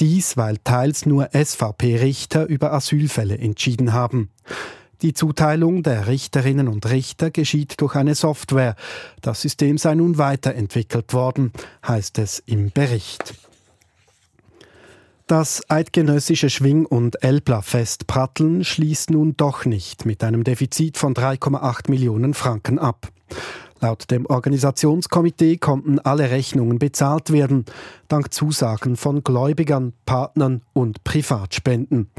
Dies, 0.00 0.36
weil 0.36 0.56
teils 0.64 1.04
nur 1.06 1.28
SVP-Richter 1.32 2.46
über 2.46 2.72
Asylfälle 2.72 3.38
entschieden 3.38 3.92
haben. 3.92 4.30
Die 5.02 5.14
Zuteilung 5.14 5.82
der 5.82 6.08
Richterinnen 6.08 6.68
und 6.68 6.90
Richter 6.90 7.30
geschieht 7.30 7.80
durch 7.80 7.94
eine 7.94 8.14
Software. 8.14 8.76
Das 9.22 9.40
System 9.40 9.78
sei 9.78 9.94
nun 9.94 10.18
weiterentwickelt 10.18 11.12
worden, 11.12 11.52
heißt 11.86 12.18
es 12.18 12.42
im 12.46 12.70
Bericht. 12.70 13.34
Das 15.26 15.62
eidgenössische 15.70 16.50
Schwing- 16.50 16.86
und 16.86 17.22
Elbler-Fest 17.22 18.06
Pratteln 18.06 18.64
schließt 18.64 19.10
nun 19.10 19.36
doch 19.36 19.64
nicht 19.64 20.04
mit 20.04 20.24
einem 20.24 20.44
Defizit 20.44 20.98
von 20.98 21.14
3,8 21.14 21.88
Millionen 21.88 22.34
Franken 22.34 22.78
ab. 22.78 23.08
Laut 23.80 24.10
dem 24.10 24.26
Organisationskomitee 24.26 25.56
konnten 25.56 25.98
alle 25.98 26.30
Rechnungen 26.30 26.78
bezahlt 26.78 27.32
werden, 27.32 27.64
dank 28.08 28.32
Zusagen 28.32 28.96
von 28.96 29.24
Gläubigern, 29.24 29.94
Partnern 30.04 30.62
und 30.74 31.02
Privatspenden. 31.02 32.10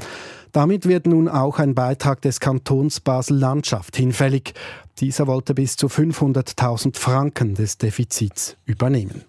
Damit 0.52 0.88
wird 0.88 1.06
nun 1.06 1.30
auch 1.30 1.60
ein 1.60 1.76
Beitrag 1.76 2.22
des 2.22 2.40
Kantons 2.40 3.00
Basel-Landschaft 3.00 3.96
hinfällig. 3.96 4.54
Dieser 5.00 5.28
wollte 5.28 5.54
bis 5.54 5.78
zu 5.78 5.88
500.000 5.88 6.98
Franken 6.98 7.56
des 7.56 7.78
Defizits 7.78 8.58
übernehmen. 8.66 9.24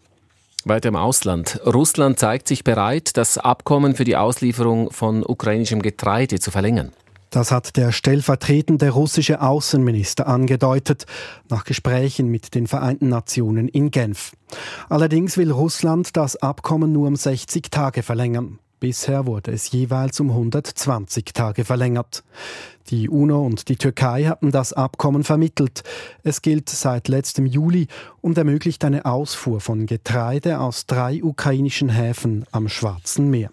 Weiter 0.65 0.89
im 0.89 0.97
Ausland. 0.97 1.61
Russland 1.67 2.19
zeigt 2.19 2.49
sich 2.49 2.65
bereit, 2.65 3.17
das 3.17 3.37
Abkommen 3.37 3.95
für 3.95 4.05
die 4.05 4.17
Auslieferung 4.17 4.91
von 4.91 5.25
ukrainischem 5.25 5.83
Getreide 5.83 6.39
zu 6.41 6.51
verlängern. 6.51 6.93
Das 7.33 7.51
hat 7.51 7.79
der 7.79 7.93
stellvertretende 7.93 8.91
russische 8.91 9.41
Außenminister 9.41 10.27
angedeutet, 10.27 11.07
nach 11.49 11.65
Gesprächen 11.65 12.29
mit 12.29 12.55
den 12.55 12.67
Vereinten 12.67 13.09
Nationen 13.09 13.69
in 13.69 13.91
Genf. 13.91 14.33
Allerdings 14.91 15.39
will 15.39 15.51
Russland 15.51 16.15
das 16.15 16.37
Abkommen 16.37 16.93
nur 16.93 17.09
um 17.09 17.17
60 17.17 17.71
Tage 17.71 18.03
verlängern. 18.03 18.59
Bisher 18.81 19.25
wurde 19.25 19.51
es 19.51 19.73
jeweils 19.73 20.21
um 20.21 20.29
120 20.29 21.25
Tage 21.33 21.65
verlängert. 21.65 22.23
Die 22.89 23.09
UNO 23.09 23.47
und 23.47 23.71
die 23.71 23.77
Türkei 23.77 24.25
hatten 24.25 24.51
das 24.51 24.75
Abkommen 24.75 25.25
vermittelt. 25.25 25.85
Es 26.25 26.43
gilt 26.43 26.69
seit 26.69 27.09
letztem 27.09 27.47
Juli 27.47 27.87
und 28.21 28.37
ermöglicht 28.37 28.85
eine 28.85 29.07
Ausfuhr 29.07 29.63
von 29.63 29.87
Getreide 29.87 30.61
aus 30.61 30.85
drei 30.85 31.23
ukrainischen 31.23 31.89
Häfen 31.89 32.45
am 32.53 32.69
Schwarzen 32.69 33.31
Meer. 33.31 33.51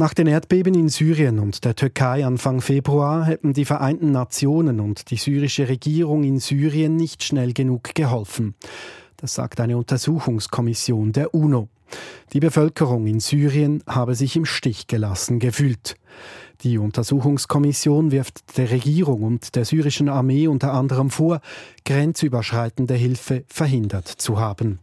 Nach 0.00 0.14
den 0.14 0.28
Erdbeben 0.28 0.74
in 0.74 0.88
Syrien 0.88 1.40
und 1.40 1.64
der 1.64 1.74
Türkei 1.74 2.24
Anfang 2.24 2.60
Februar 2.60 3.24
hätten 3.26 3.52
die 3.52 3.64
Vereinten 3.64 4.12
Nationen 4.12 4.78
und 4.78 5.10
die 5.10 5.16
syrische 5.16 5.68
Regierung 5.68 6.22
in 6.22 6.38
Syrien 6.38 6.94
nicht 6.94 7.24
schnell 7.24 7.52
genug 7.52 7.96
geholfen. 7.96 8.54
Das 9.16 9.34
sagt 9.34 9.58
eine 9.58 9.76
Untersuchungskommission 9.76 11.10
der 11.10 11.34
UNO. 11.34 11.68
Die 12.32 12.38
Bevölkerung 12.38 13.08
in 13.08 13.18
Syrien 13.18 13.82
habe 13.88 14.14
sich 14.14 14.36
im 14.36 14.44
Stich 14.44 14.86
gelassen 14.86 15.40
gefühlt. 15.40 15.96
Die 16.60 16.78
Untersuchungskommission 16.78 18.12
wirft 18.12 18.56
der 18.56 18.70
Regierung 18.70 19.24
und 19.24 19.56
der 19.56 19.64
syrischen 19.64 20.08
Armee 20.08 20.46
unter 20.46 20.74
anderem 20.74 21.10
vor, 21.10 21.40
grenzüberschreitende 21.84 22.94
Hilfe 22.94 23.42
verhindert 23.48 24.06
zu 24.06 24.38
haben. 24.38 24.78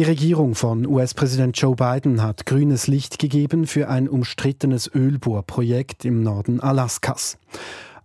Die 0.00 0.06
Regierung 0.06 0.54
von 0.54 0.86
US-Präsident 0.86 1.60
Joe 1.60 1.76
Biden 1.76 2.22
hat 2.22 2.46
grünes 2.46 2.86
Licht 2.86 3.18
gegeben 3.18 3.66
für 3.66 3.90
ein 3.90 4.08
umstrittenes 4.08 4.90
Ölbohrprojekt 4.94 6.06
im 6.06 6.22
Norden 6.22 6.58
Alaskas. 6.58 7.36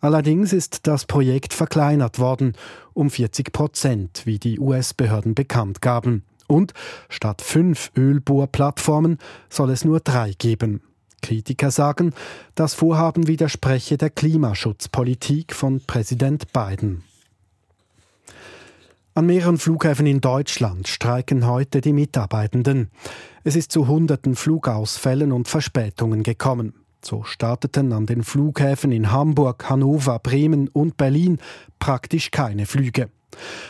Allerdings 0.02 0.52
ist 0.52 0.88
das 0.88 1.06
Projekt 1.06 1.54
verkleinert 1.54 2.20
worden, 2.20 2.52
um 2.94 3.10
40 3.10 3.54
Prozent, 3.54 4.24
wie 4.26 4.40
die 4.40 4.60
US-Behörden 4.60 5.36
bekannt 5.36 5.82
gaben. 5.82 6.26
Und 6.48 6.74
statt 7.08 7.42
fünf 7.42 7.94
Ölbohrplattformen 7.96 9.18
soll 9.50 9.70
es 9.70 9.86
nur 9.86 10.02
drei 10.02 10.34
geben. 10.38 10.82
Kritiker 11.22 11.72
sagen, 11.72 12.14
das 12.56 12.74
Vorhaben 12.74 13.28
widerspreche 13.28 13.98
der 13.98 14.10
Klimaschutzpolitik 14.10 15.56
von 15.56 15.80
Präsident 15.88 16.52
Biden. 16.52 17.06
An 19.18 19.28
mehreren 19.28 19.58
Flughäfen 19.58 20.08
in 20.08 20.20
Deutschland 20.20 20.90
streiken 20.90 21.48
heute 21.48 21.80
die 21.80 21.94
Mitarbeitenden. 21.94 22.90
Es 23.46 23.56
ist 23.56 23.72
zu 23.72 23.88
hunderten 23.88 24.36
Flugausfällen 24.36 25.32
und 25.32 25.48
Verspätungen 25.48 26.22
gekommen. 26.22 26.74
So 27.02 27.24
starteten 27.24 27.94
an 27.94 28.08
den 28.08 28.24
Flughäfen 28.24 28.92
in 28.92 29.14
Hamburg, 29.14 29.70
Hannover, 29.70 30.20
Bremen 30.20 30.68
und 30.68 30.98
Berlin 30.98 31.38
praktisch 31.80 32.30
keine 32.30 32.66
Flüge. 32.66 33.10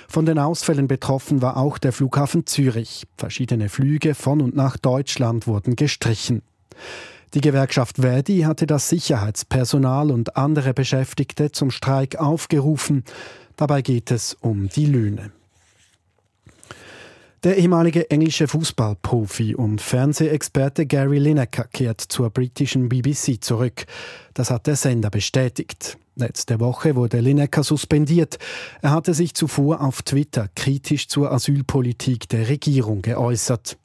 Von 0.07 0.25
den 0.25 0.39
Ausfällen 0.39 0.87
betroffen 0.87 1.43
war 1.43 1.57
auch 1.57 1.77
der 1.77 1.93
Flughafen 1.93 2.47
Zürich. 2.47 3.05
Verschiedene 3.15 3.69
Flüge 3.69 4.15
von 4.15 4.41
und 4.41 4.55
nach 4.55 4.77
Deutschland 4.77 5.45
wurden 5.45 5.75
gestrichen. 5.75 6.41
Die 7.35 7.41
Gewerkschaft 7.41 7.97
Verdi 7.97 8.41
hatte 8.41 8.65
das 8.65 8.89
Sicherheitspersonal 8.89 10.09
und 10.09 10.37
andere 10.37 10.73
Beschäftigte 10.73 11.51
zum 11.51 11.69
Streik 11.69 12.15
aufgerufen. 12.15 13.03
Dabei 13.55 13.81
geht 13.81 14.11
es 14.11 14.35
um 14.41 14.69
die 14.69 14.85
Löhne. 14.85 15.31
Der 17.43 17.57
ehemalige 17.57 18.09
englische 18.09 18.47
Fußballprofi 18.47 19.53
und 19.53 19.79
Fernsehexperte 19.79 20.87
Gary 20.87 21.19
Lineker 21.19 21.65
kehrt 21.65 22.01
zur 22.01 22.31
britischen 22.31 22.89
BBC 22.89 23.43
zurück. 23.43 23.85
Das 24.33 24.49
hat 24.49 24.65
der 24.65 24.75
Sender 24.75 25.11
bestätigt. 25.11 25.97
Letzte 26.15 26.59
Woche 26.59 26.95
wurde 26.95 27.19
Lineker 27.19 27.63
suspendiert. 27.63 28.39
Er 28.81 28.89
hatte 28.89 29.13
sich 29.13 29.35
zuvor 29.35 29.81
auf 29.81 30.01
Twitter 30.01 30.49
kritisch 30.55 31.07
zur 31.07 31.31
Asylpolitik 31.31 32.27
der 32.29 32.49
Regierung 32.49 33.03
geäußert. 33.03 33.77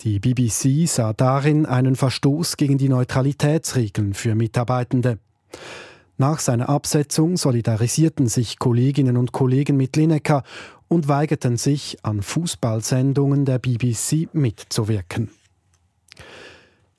Die 0.00 0.18
BBC 0.18 0.88
sah 0.88 1.12
darin 1.12 1.66
einen 1.66 1.96
Verstoß 1.96 2.56
gegen 2.56 2.78
die 2.78 2.88
Neutralitätsregeln 2.88 4.14
für 4.14 4.34
Mitarbeitende. 4.34 5.18
Nach 6.16 6.38
seiner 6.38 6.68
Absetzung 6.68 7.36
solidarisierten 7.36 8.28
sich 8.28 8.58
Kolleginnen 8.58 9.16
und 9.16 9.32
Kollegen 9.32 9.76
mit 9.76 9.96
Lineker 9.96 10.44
und 10.86 11.08
weigerten 11.08 11.56
sich, 11.56 11.98
an 12.02 12.22
Fußballsendungen 12.22 13.44
der 13.44 13.58
BBC 13.58 14.28
mitzuwirken. 14.32 15.30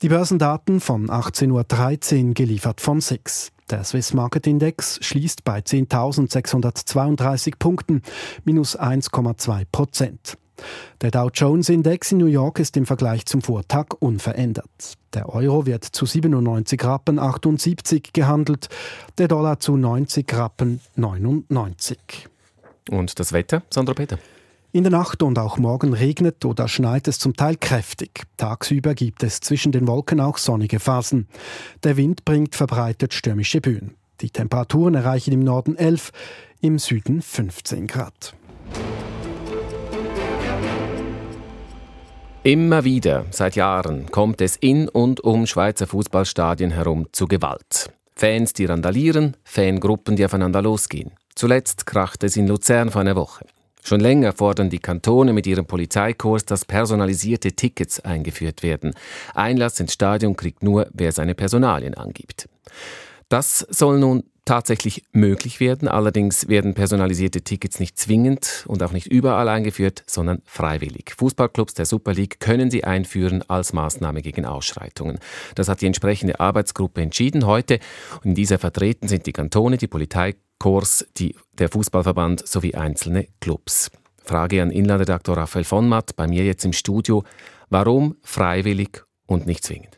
Die 0.02 0.10
Börsendaten 0.10 0.80
von 0.80 1.08
18.13 1.08 2.28
Uhr 2.28 2.34
geliefert 2.34 2.82
von 2.82 3.00
SIX. 3.00 3.52
Der 3.70 3.82
Swiss 3.84 4.12
Market 4.12 4.46
Index 4.46 4.98
schließt 5.02 5.42
bei 5.44 5.60
10.632 5.60 7.54
Punkten, 7.58 8.02
minus 8.44 8.78
1,2 8.78 9.64
Prozent. 9.72 10.36
Der 11.00 11.10
Dow 11.10 11.30
Jones 11.32 11.68
Index 11.68 12.12
in 12.12 12.18
New 12.18 12.26
York 12.26 12.58
ist 12.58 12.76
im 12.76 12.86
Vergleich 12.86 13.26
zum 13.26 13.42
Vortag 13.42 13.86
unverändert. 13.98 14.94
Der 15.14 15.28
Euro 15.28 15.66
wird 15.66 15.84
zu 15.84 16.06
97 16.06 16.82
Rappen 16.84 17.18
78 17.18 18.12
gehandelt, 18.12 18.68
der 19.18 19.28
Dollar 19.28 19.60
zu 19.60 19.76
90 19.76 20.32
Rappen 20.34 20.80
99. 20.94 22.28
Und 22.90 23.18
das 23.18 23.32
Wetter, 23.32 23.62
Sandra 23.70 23.94
Peter? 23.94 24.18
In 24.72 24.82
der 24.84 24.92
Nacht 24.92 25.22
und 25.22 25.38
auch 25.38 25.56
morgen 25.56 25.94
regnet 25.94 26.44
oder 26.44 26.68
schneit 26.68 27.08
es 27.08 27.18
zum 27.18 27.34
Teil 27.34 27.56
kräftig. 27.56 28.24
Tagsüber 28.36 28.94
gibt 28.94 29.22
es 29.22 29.40
zwischen 29.40 29.72
den 29.72 29.86
Wolken 29.86 30.20
auch 30.20 30.36
sonnige 30.36 30.80
Phasen. 30.80 31.28
Der 31.82 31.96
Wind 31.96 32.26
bringt 32.26 32.54
verbreitet 32.54 33.14
stürmische 33.14 33.60
Böen. 33.60 33.94
Die 34.20 34.30
Temperaturen 34.30 34.94
erreichen 34.94 35.32
im 35.32 35.40
Norden 35.40 35.76
11, 35.76 36.12
im 36.60 36.78
Süden 36.78 37.22
15 37.22 37.86
Grad. 37.86 38.34
Immer 42.46 42.84
wieder, 42.84 43.26
seit 43.32 43.56
Jahren, 43.56 44.08
kommt 44.12 44.40
es 44.40 44.54
in 44.54 44.88
und 44.88 45.18
um 45.18 45.48
Schweizer 45.48 45.88
Fußballstadien 45.88 46.70
herum 46.70 47.08
zu 47.10 47.26
Gewalt. 47.26 47.90
Fans, 48.14 48.52
die 48.52 48.66
randalieren, 48.66 49.36
Fangruppen, 49.42 50.14
die 50.14 50.24
aufeinander 50.24 50.62
losgehen. 50.62 51.10
Zuletzt 51.34 51.86
krachte 51.86 52.26
es 52.26 52.36
in 52.36 52.46
Luzern 52.46 52.92
vor 52.92 53.00
einer 53.00 53.16
Woche. 53.16 53.46
Schon 53.82 53.98
länger 53.98 54.32
fordern 54.32 54.70
die 54.70 54.78
Kantone 54.78 55.32
mit 55.32 55.48
ihrem 55.48 55.66
Polizeikurs, 55.66 56.44
dass 56.44 56.64
personalisierte 56.64 57.50
Tickets 57.50 57.98
eingeführt 57.98 58.62
werden. 58.62 58.94
Einlass 59.34 59.80
ins 59.80 59.94
Stadion 59.94 60.36
kriegt 60.36 60.62
nur, 60.62 60.86
wer 60.92 61.10
seine 61.10 61.34
Personalien 61.34 61.94
angibt. 61.94 62.48
Das 63.28 63.66
soll 63.70 63.98
nun 63.98 64.22
tatsächlich 64.46 65.02
möglich 65.12 65.60
werden. 65.60 65.88
Allerdings 65.88 66.48
werden 66.48 66.72
personalisierte 66.72 67.42
Tickets 67.42 67.78
nicht 67.78 67.98
zwingend 67.98 68.64
und 68.66 68.82
auch 68.82 68.92
nicht 68.92 69.08
überall 69.08 69.48
eingeführt, 69.50 70.04
sondern 70.06 70.40
freiwillig. 70.46 71.12
Fußballclubs 71.18 71.74
der 71.74 71.84
Super 71.84 72.14
League 72.14 72.40
können 72.40 72.70
sie 72.70 72.84
einführen 72.84 73.42
als 73.48 73.74
Maßnahme 73.74 74.22
gegen 74.22 74.46
Ausschreitungen. 74.46 75.18
Das 75.54 75.68
hat 75.68 75.82
die 75.82 75.86
entsprechende 75.86 76.40
Arbeitsgruppe 76.40 77.02
entschieden 77.02 77.44
heute. 77.44 77.80
Und 78.22 78.30
in 78.30 78.34
dieser 78.34 78.58
vertreten 78.58 79.08
sind 79.08 79.26
die 79.26 79.32
Kantone, 79.32 79.76
die 79.76 79.88
Polizeikorps, 79.88 81.06
die, 81.18 81.34
der 81.52 81.68
Fußballverband 81.68 82.46
sowie 82.48 82.74
einzelne 82.74 83.26
Clubs. 83.40 83.90
Frage 84.24 84.62
an 84.62 84.70
Inlandredaktor 84.70 85.36
Raphael 85.36 85.64
von 85.64 85.88
Matt, 85.88 86.16
bei 86.16 86.26
mir 86.26 86.44
jetzt 86.44 86.64
im 86.64 86.72
Studio. 86.72 87.24
Warum 87.68 88.16
freiwillig 88.22 89.04
und 89.26 89.46
nicht 89.46 89.64
zwingend? 89.64 89.95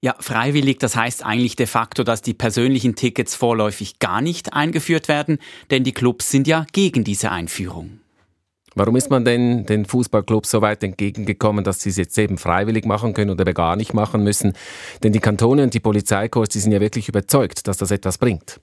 Ja, 0.00 0.14
freiwillig, 0.20 0.78
das 0.78 0.94
heißt 0.94 1.24
eigentlich 1.24 1.56
de 1.56 1.66
facto, 1.66 2.04
dass 2.04 2.22
die 2.22 2.34
persönlichen 2.34 2.94
Tickets 2.94 3.34
vorläufig 3.34 3.98
gar 3.98 4.20
nicht 4.20 4.52
eingeführt 4.52 5.08
werden, 5.08 5.38
denn 5.70 5.82
die 5.82 5.92
Clubs 5.92 6.30
sind 6.30 6.46
ja 6.46 6.66
gegen 6.72 7.02
diese 7.02 7.32
Einführung. 7.32 7.98
Warum 8.76 8.94
ist 8.94 9.10
man 9.10 9.24
denn 9.24 9.66
den 9.66 9.86
Fußballclubs 9.86 10.52
so 10.52 10.62
weit 10.62 10.84
entgegengekommen, 10.84 11.64
dass 11.64 11.80
sie 11.80 11.90
es 11.90 11.96
jetzt 11.96 12.16
eben 12.16 12.38
freiwillig 12.38 12.84
machen 12.84 13.12
können 13.12 13.32
oder 13.32 13.52
gar 13.52 13.74
nicht 13.74 13.92
machen 13.92 14.22
müssen? 14.22 14.52
Denn 15.02 15.12
die 15.12 15.18
Kantone 15.18 15.64
und 15.64 15.74
die 15.74 15.80
Polizeikorps, 15.80 16.50
die 16.50 16.60
sind 16.60 16.70
ja 16.70 16.80
wirklich 16.80 17.08
überzeugt, 17.08 17.66
dass 17.66 17.78
das 17.78 17.90
etwas 17.90 18.18
bringt. 18.18 18.60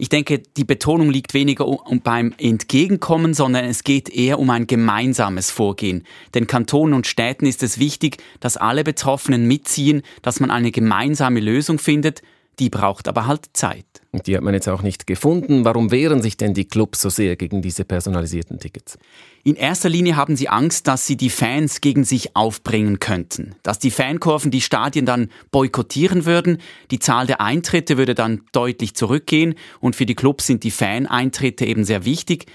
Ich 0.00 0.08
denke, 0.08 0.38
die 0.38 0.64
Betonung 0.64 1.10
liegt 1.10 1.34
weniger 1.34 1.66
beim 2.02 2.32
Entgegenkommen, 2.38 3.34
sondern 3.34 3.66
es 3.66 3.84
geht 3.84 4.08
eher 4.08 4.38
um 4.38 4.48
ein 4.48 4.66
gemeinsames 4.66 5.50
Vorgehen. 5.50 6.06
Den 6.34 6.46
Kantonen 6.46 6.94
und 6.94 7.06
Städten 7.06 7.44
ist 7.44 7.62
es 7.62 7.78
wichtig, 7.78 8.16
dass 8.40 8.56
alle 8.56 8.82
Betroffenen 8.82 9.46
mitziehen, 9.46 10.00
dass 10.22 10.40
man 10.40 10.50
eine 10.50 10.70
gemeinsame 10.70 11.40
Lösung 11.40 11.78
findet, 11.78 12.22
die 12.58 12.68
braucht 12.68 13.08
aber 13.08 13.26
halt 13.26 13.50
Zeit. 13.54 13.86
Und 14.12 14.26
die 14.26 14.36
hat 14.36 14.42
man 14.42 14.54
jetzt 14.54 14.68
auch 14.68 14.82
nicht 14.82 15.06
gefunden. 15.06 15.64
Warum 15.64 15.90
wehren 15.90 16.20
sich 16.20 16.36
denn 16.36 16.52
die 16.52 16.64
Clubs 16.64 17.00
so 17.00 17.08
sehr 17.10 17.36
gegen 17.36 17.62
diese 17.62 17.84
personalisierten 17.84 18.58
Tickets? 18.58 18.98
In 19.44 19.54
erster 19.54 19.88
Linie 19.88 20.16
haben 20.16 20.36
sie 20.36 20.48
Angst, 20.48 20.88
dass 20.88 21.06
sie 21.06 21.16
die 21.16 21.30
Fans 21.30 21.80
gegen 21.80 22.04
sich 22.04 22.34
aufbringen 22.34 22.98
könnten. 22.98 23.54
Dass 23.62 23.78
die 23.78 23.92
Fankurven 23.92 24.50
die 24.50 24.60
Stadien 24.60 25.06
dann 25.06 25.30
boykottieren 25.52 26.26
würden. 26.26 26.58
Die 26.90 26.98
Zahl 26.98 27.26
der 27.26 27.40
Eintritte 27.40 27.96
würde 27.98 28.14
dann 28.14 28.42
deutlich 28.52 28.94
zurückgehen. 28.94 29.54
Und 29.78 29.94
für 29.94 30.06
die 30.06 30.16
Clubs 30.16 30.46
sind 30.46 30.64
die 30.64 30.72
Faneintritte 30.72 31.64
eben 31.64 31.84
sehr 31.84 32.04
wichtig. 32.04 32.46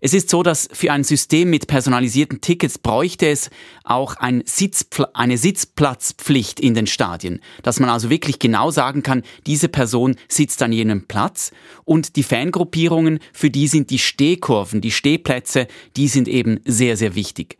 Es 0.00 0.14
ist 0.14 0.30
so, 0.30 0.44
dass 0.44 0.68
für 0.72 0.92
ein 0.92 1.02
System 1.02 1.50
mit 1.50 1.66
personalisierten 1.66 2.40
Tickets 2.40 2.78
bräuchte 2.78 3.26
es 3.26 3.50
auch 3.82 4.14
ein 4.14 4.44
Sitzpl 4.46 5.08
eine 5.12 5.36
Sitzplatzpflicht 5.36 6.60
in 6.60 6.74
den 6.74 6.86
Stadien, 6.86 7.40
dass 7.64 7.80
man 7.80 7.90
also 7.90 8.08
wirklich 8.08 8.38
genau 8.38 8.70
sagen 8.70 9.02
kann, 9.02 9.24
diese 9.46 9.68
Person 9.68 10.14
sitzt 10.28 10.62
an 10.62 10.70
jenem 10.70 11.08
Platz 11.08 11.50
und 11.84 12.14
die 12.14 12.22
Fangruppierungen, 12.22 13.18
für 13.32 13.50
die 13.50 13.66
sind 13.66 13.90
die 13.90 13.98
Stehkurven, 13.98 14.80
die 14.80 14.92
Stehplätze, 14.92 15.66
die 15.96 16.06
sind 16.06 16.28
eben 16.28 16.60
sehr, 16.64 16.96
sehr 16.96 17.16
wichtig. 17.16 17.58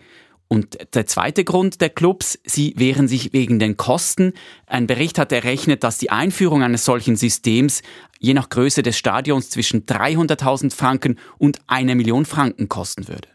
Und 0.48 0.78
der 0.94 1.06
zweite 1.06 1.44
Grund 1.44 1.82
der 1.82 1.90
Clubs, 1.90 2.38
sie 2.44 2.72
wehren 2.76 3.06
sich 3.06 3.34
wegen 3.34 3.58
den 3.58 3.76
Kosten. 3.76 4.32
Ein 4.66 4.86
Bericht 4.86 5.18
hat 5.18 5.30
errechnet, 5.30 5.84
dass 5.84 5.98
die 5.98 6.10
Einführung 6.10 6.62
eines 6.62 6.86
solchen 6.86 7.16
Systems 7.16 7.82
je 8.18 8.32
nach 8.32 8.48
Größe 8.48 8.82
des 8.82 8.96
Stadions 8.96 9.50
zwischen 9.50 9.84
300.000 9.84 10.74
Franken 10.74 11.18
und 11.36 11.60
einer 11.66 11.94
Million 11.94 12.24
Franken 12.24 12.68
kosten 12.68 13.08
würde. 13.08 13.28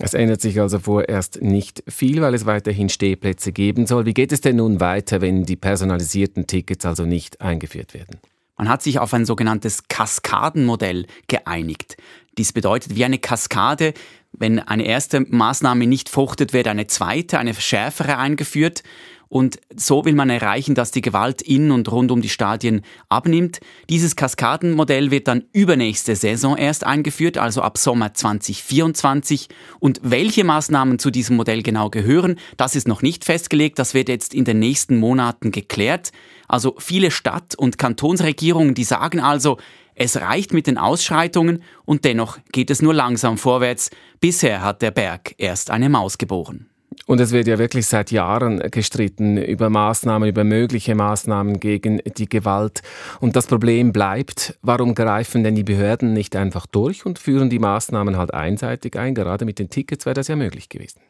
Es 0.00 0.14
ändert 0.14 0.40
sich 0.40 0.60
also 0.60 0.78
vorerst 0.78 1.42
nicht 1.42 1.82
viel, 1.88 2.22
weil 2.22 2.34
es 2.34 2.46
weiterhin 2.46 2.88
Stehplätze 2.88 3.52
geben 3.52 3.86
soll. 3.86 4.06
Wie 4.06 4.14
geht 4.14 4.32
es 4.32 4.40
denn 4.40 4.56
nun 4.56 4.80
weiter, 4.80 5.20
wenn 5.20 5.44
die 5.44 5.56
personalisierten 5.56 6.46
Tickets 6.46 6.86
also 6.86 7.04
nicht 7.04 7.40
eingeführt 7.40 7.94
werden? 7.94 8.18
Man 8.56 8.68
hat 8.68 8.82
sich 8.82 8.98
auf 8.98 9.14
ein 9.14 9.24
sogenanntes 9.24 9.86
Kaskadenmodell 9.88 11.06
geeinigt. 11.28 11.96
Dies 12.38 12.52
bedeutet, 12.52 12.94
wie 12.94 13.04
eine 13.04 13.18
Kaskade, 13.18 13.94
wenn 14.32 14.58
eine 14.60 14.84
erste 14.84 15.20
Maßnahme 15.20 15.86
nicht 15.86 16.08
fruchtet, 16.08 16.52
wird 16.52 16.68
eine 16.68 16.86
zweite, 16.86 17.38
eine 17.38 17.54
schärfere 17.54 18.18
eingeführt. 18.18 18.82
Und 19.30 19.60
so 19.76 20.06
will 20.06 20.14
man 20.14 20.30
erreichen, 20.30 20.74
dass 20.74 20.90
die 20.90 21.02
Gewalt 21.02 21.42
in 21.42 21.70
und 21.70 21.92
rund 21.92 22.10
um 22.10 22.22
die 22.22 22.30
Stadien 22.30 22.80
abnimmt. 23.10 23.60
Dieses 23.90 24.16
Kaskadenmodell 24.16 25.10
wird 25.10 25.28
dann 25.28 25.44
übernächste 25.52 26.16
Saison 26.16 26.56
erst 26.56 26.84
eingeführt, 26.84 27.36
also 27.36 27.60
ab 27.60 27.76
Sommer 27.76 28.14
2024. 28.14 29.48
Und 29.80 30.00
welche 30.02 30.44
Maßnahmen 30.44 30.98
zu 30.98 31.10
diesem 31.10 31.36
Modell 31.36 31.62
genau 31.62 31.90
gehören, 31.90 32.36
das 32.56 32.74
ist 32.74 32.88
noch 32.88 33.02
nicht 33.02 33.24
festgelegt. 33.24 33.78
Das 33.78 33.92
wird 33.92 34.08
jetzt 34.08 34.32
in 34.32 34.46
den 34.46 34.60
nächsten 34.60 34.98
Monaten 34.98 35.50
geklärt. 35.50 36.10
Also 36.46 36.74
viele 36.78 37.10
Stadt- 37.10 37.54
und 37.54 37.76
Kantonsregierungen, 37.76 38.74
die 38.74 38.84
sagen 38.84 39.20
also, 39.20 39.58
es 40.00 40.16
reicht 40.20 40.52
mit 40.52 40.68
den 40.68 40.78
Ausschreitungen 40.78 41.64
und 41.84 42.04
dennoch 42.04 42.38
geht 42.52 42.70
es 42.70 42.80
nur 42.80 42.94
langsam 42.94 43.36
vorwärts. 43.36 43.90
Bisher 44.20 44.62
hat 44.62 44.80
der 44.80 44.92
Berg 44.92 45.34
erst 45.38 45.72
eine 45.72 45.88
Maus 45.88 46.18
geboren. 46.18 46.70
Und 47.06 47.20
es 47.20 47.32
wird 47.32 47.48
ja 47.48 47.58
wirklich 47.58 47.86
seit 47.86 48.12
Jahren 48.12 48.58
gestritten 48.70 49.38
über 49.38 49.70
Maßnahmen, 49.70 50.28
über 50.28 50.44
mögliche 50.44 50.94
Maßnahmen 50.94 51.58
gegen 51.58 52.00
die 52.16 52.28
Gewalt. 52.28 52.82
Und 53.18 53.34
das 53.34 53.48
Problem 53.48 53.92
bleibt, 53.92 54.56
warum 54.62 54.94
greifen 54.94 55.42
denn 55.42 55.56
die 55.56 55.64
Behörden 55.64 56.12
nicht 56.12 56.36
einfach 56.36 56.66
durch 56.66 57.04
und 57.04 57.18
führen 57.18 57.50
die 57.50 57.58
Maßnahmen 57.58 58.16
halt 58.16 58.32
einseitig 58.32 58.96
ein? 58.96 59.16
Gerade 59.16 59.44
mit 59.44 59.58
den 59.58 59.68
Tickets 59.68 60.06
wäre 60.06 60.14
das 60.14 60.28
ja 60.28 60.36
möglich 60.36 60.68
gewesen. 60.68 61.00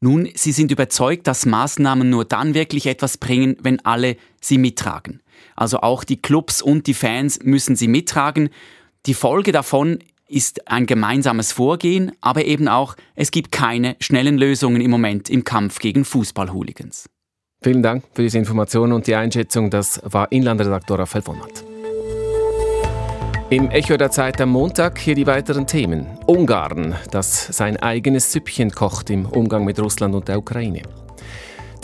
Nun, 0.00 0.28
sie 0.34 0.52
sind 0.52 0.70
überzeugt, 0.70 1.26
dass 1.26 1.46
Maßnahmen 1.46 2.10
nur 2.10 2.26
dann 2.26 2.52
wirklich 2.52 2.86
etwas 2.86 3.16
bringen, 3.16 3.56
wenn 3.62 3.82
alle 3.86 4.16
sie 4.42 4.58
mittragen. 4.58 5.22
Also 5.56 5.80
auch 5.80 6.04
die 6.04 6.20
Clubs 6.20 6.62
und 6.62 6.86
die 6.86 6.94
Fans 6.94 7.40
müssen 7.42 7.76
sie 7.76 7.88
mittragen. 7.88 8.50
Die 9.06 9.14
Folge 9.14 9.52
davon 9.52 9.98
ist 10.26 10.68
ein 10.68 10.86
gemeinsames 10.86 11.52
Vorgehen, 11.52 12.12
aber 12.20 12.44
eben 12.44 12.68
auch, 12.68 12.96
es 13.14 13.30
gibt 13.30 13.52
keine 13.52 13.96
schnellen 14.00 14.38
Lösungen 14.38 14.80
im 14.80 14.90
Moment 14.90 15.30
im 15.30 15.44
Kampf 15.44 15.78
gegen 15.78 16.04
Fußballhooligans. 16.04 17.08
Vielen 17.62 17.82
Dank 17.82 18.04
für 18.12 18.22
diese 18.22 18.38
Informationen 18.38 18.92
und 18.92 19.06
die 19.06 19.14
Einschätzung. 19.14 19.70
Das 19.70 20.00
war 20.04 20.30
Inlandredaktor 20.32 20.98
Raphael 20.98 21.24
Vonat. 21.24 21.64
Im 23.50 23.70
Echo 23.70 23.96
der 23.96 24.10
Zeit 24.10 24.40
am 24.40 24.50
Montag 24.50 24.98
hier 24.98 25.14
die 25.14 25.26
weiteren 25.26 25.66
Themen. 25.66 26.06
Ungarn, 26.26 26.94
das 27.10 27.46
sein 27.46 27.76
eigenes 27.76 28.32
Süppchen 28.32 28.70
kocht 28.70 29.10
im 29.10 29.26
Umgang 29.26 29.64
mit 29.64 29.78
Russland 29.78 30.14
und 30.14 30.28
der 30.28 30.38
Ukraine. 30.38 30.82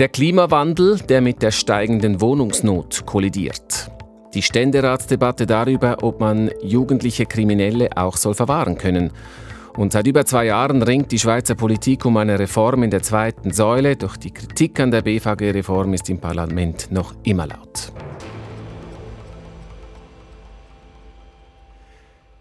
Der 0.00 0.08
Klimawandel, 0.08 0.98
der 1.10 1.20
mit 1.20 1.42
der 1.42 1.50
steigenden 1.50 2.22
Wohnungsnot 2.22 3.04
kollidiert. 3.04 3.90
Die 4.32 4.40
Ständeratsdebatte 4.40 5.44
darüber, 5.44 5.98
ob 6.00 6.20
man 6.20 6.50
jugendliche 6.62 7.26
Kriminelle 7.26 7.90
auch 7.98 8.16
soll 8.16 8.32
verwahren 8.32 8.78
können. 8.78 9.12
Und 9.76 9.92
seit 9.92 10.06
über 10.06 10.24
zwei 10.24 10.46
Jahren 10.46 10.82
ringt 10.82 11.12
die 11.12 11.18
Schweizer 11.18 11.54
Politik 11.54 12.06
um 12.06 12.16
eine 12.16 12.38
Reform 12.38 12.82
in 12.82 12.88
der 12.88 13.02
zweiten 13.02 13.52
Säule, 13.52 13.94
doch 13.94 14.16
die 14.16 14.30
Kritik 14.30 14.80
an 14.80 14.90
der 14.90 15.02
BVG-Reform 15.02 15.92
ist 15.92 16.08
im 16.08 16.18
Parlament 16.18 16.90
noch 16.90 17.12
immer 17.24 17.46
laut. 17.46 17.92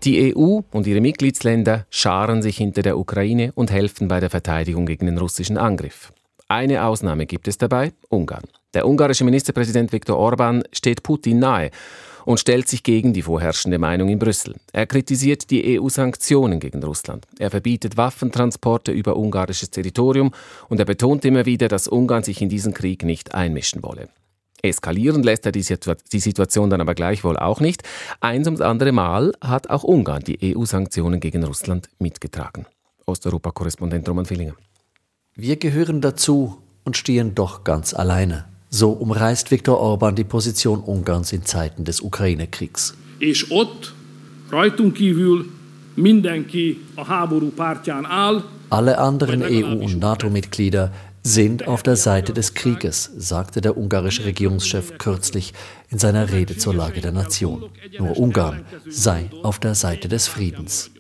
Die 0.06 0.34
EU 0.34 0.62
und 0.72 0.88
ihre 0.88 1.02
Mitgliedsländer 1.02 1.88
scharen 1.90 2.42
sich 2.42 2.56
hinter 2.56 2.84
der 2.84 2.98
Ukraine 2.98 3.52
und 3.54 3.70
helfen 3.70 4.08
bei 4.08 4.22
der 4.22 4.30
Verteidigung 4.30 4.86
gegen 4.86 5.08
den 5.08 5.18
russischen 5.18 5.58
Angriff. 5.58 6.14
Eine 6.52 6.84
Ausnahme 6.84 7.28
gibt 7.28 7.48
es 7.48 7.60
dabei, 7.60 7.94
Ungarn. 8.10 8.46
Der 8.74 8.88
ungarische 8.88 9.24
Ministerpräsident 9.24 9.92
Viktor 9.92 10.18
Orban 10.18 10.64
steht 10.74 11.04
Putin 11.04 11.38
nahe 11.38 11.70
und 12.26 12.40
stellt 12.40 12.68
sich 12.68 12.82
gegen 12.82 13.14
die 13.14 13.22
vorherrschende 13.22 13.78
Meinung 13.78 14.10
in 14.10 14.18
Brüssel. 14.18 14.56
Er 14.74 14.88
kritisiert 14.88 15.52
die 15.52 15.80
EU-Sanktionen 15.80 16.60
gegen 16.60 16.84
Russland. 16.84 17.28
Er 17.38 17.52
verbietet 17.52 17.98
Waffentransporte 17.98 18.92
über 18.92 19.16
ungarisches 19.16 19.70
Territorium 19.70 20.32
und 20.70 20.80
er 20.80 20.86
betont 20.86 21.24
immer 21.24 21.46
wieder, 21.46 21.68
dass 21.68 21.88
Ungarn 21.88 22.24
sich 22.24 22.42
in 22.42 22.50
diesen 22.50 22.74
Krieg 22.74 23.04
nicht 23.04 23.36
einmischen 23.36 23.84
wolle. 23.84 24.10
Eskalieren 24.64 25.22
lässt 25.22 25.46
er 25.46 25.52
die, 25.52 25.62
Situation 25.62 26.72
dann 26.72 26.82
aber 26.82 26.96
gleichwohl 26.96 27.38
auch 27.38 27.60
nicht. 27.60 27.84
Eins 28.22 28.48
ums 28.48 28.62
andere 28.62 28.92
Mal 28.92 29.34
hat 29.40 29.70
auch 29.70 29.84
Ungarn 29.84 30.24
die 30.24 30.56
EU-Sanktionen 30.56 31.20
gegen 31.20 31.44
Russland 31.44 31.90
mitgetragen. 32.00 32.66
Osteuropa-Korrespondent 33.06 34.10
Roman 34.10 34.26
Fillinger. 34.26 34.56
Wir 35.36 35.56
gehören 35.56 36.02
dazu 36.02 36.58
und 36.84 36.98
stehen 36.98 37.34
doch 37.34 37.64
ganz 37.64 37.94
alleine. 37.94 38.46
So 38.70 38.92
umreißt 38.92 39.52
Viktor 39.52 39.80
Orban 39.80 40.16
die 40.16 40.24
Position 40.26 40.82
Ungarns 40.82 41.32
in 41.32 41.46
Zeiten 41.46 41.86
des 41.86 42.02
Ukraine-Kriegs. 42.02 42.94
És 43.20 43.46
ott, 43.50 43.94
rajtunk 44.50 44.94
kívül, 44.94 45.46
mindenki 45.96 46.78
a 46.96 47.04
háború 47.06 47.52
pártján 47.54 48.06
áll. 48.06 48.44
Alle 48.70 48.98
anderen 48.98 49.42
EU- 49.42 49.82
und 49.82 50.00
NATO-Mitglieder 50.00 50.92
sind 51.24 51.68
auf 51.68 51.84
der 51.84 51.96
Seite 51.96 52.34
des 52.34 52.54
Krieges, 52.54 53.10
sagte 53.18 53.62
der 53.62 53.78
ungarische 53.78 54.26
Regierungschef 54.26 54.98
kürzlich 54.98 55.54
in 55.90 56.00
seiner 56.00 56.32
Rede 56.32 56.58
zur 56.58 56.74
Lage 56.74 57.02
der 57.02 57.12
Nation. 57.12 57.64
Nur 57.98 58.18
Ungarn 58.18 58.66
sei 58.90 59.30
auf 59.44 59.60
der 59.60 59.76
Seite 59.76 60.08
des 60.08 60.28
Friedens. 60.28 60.92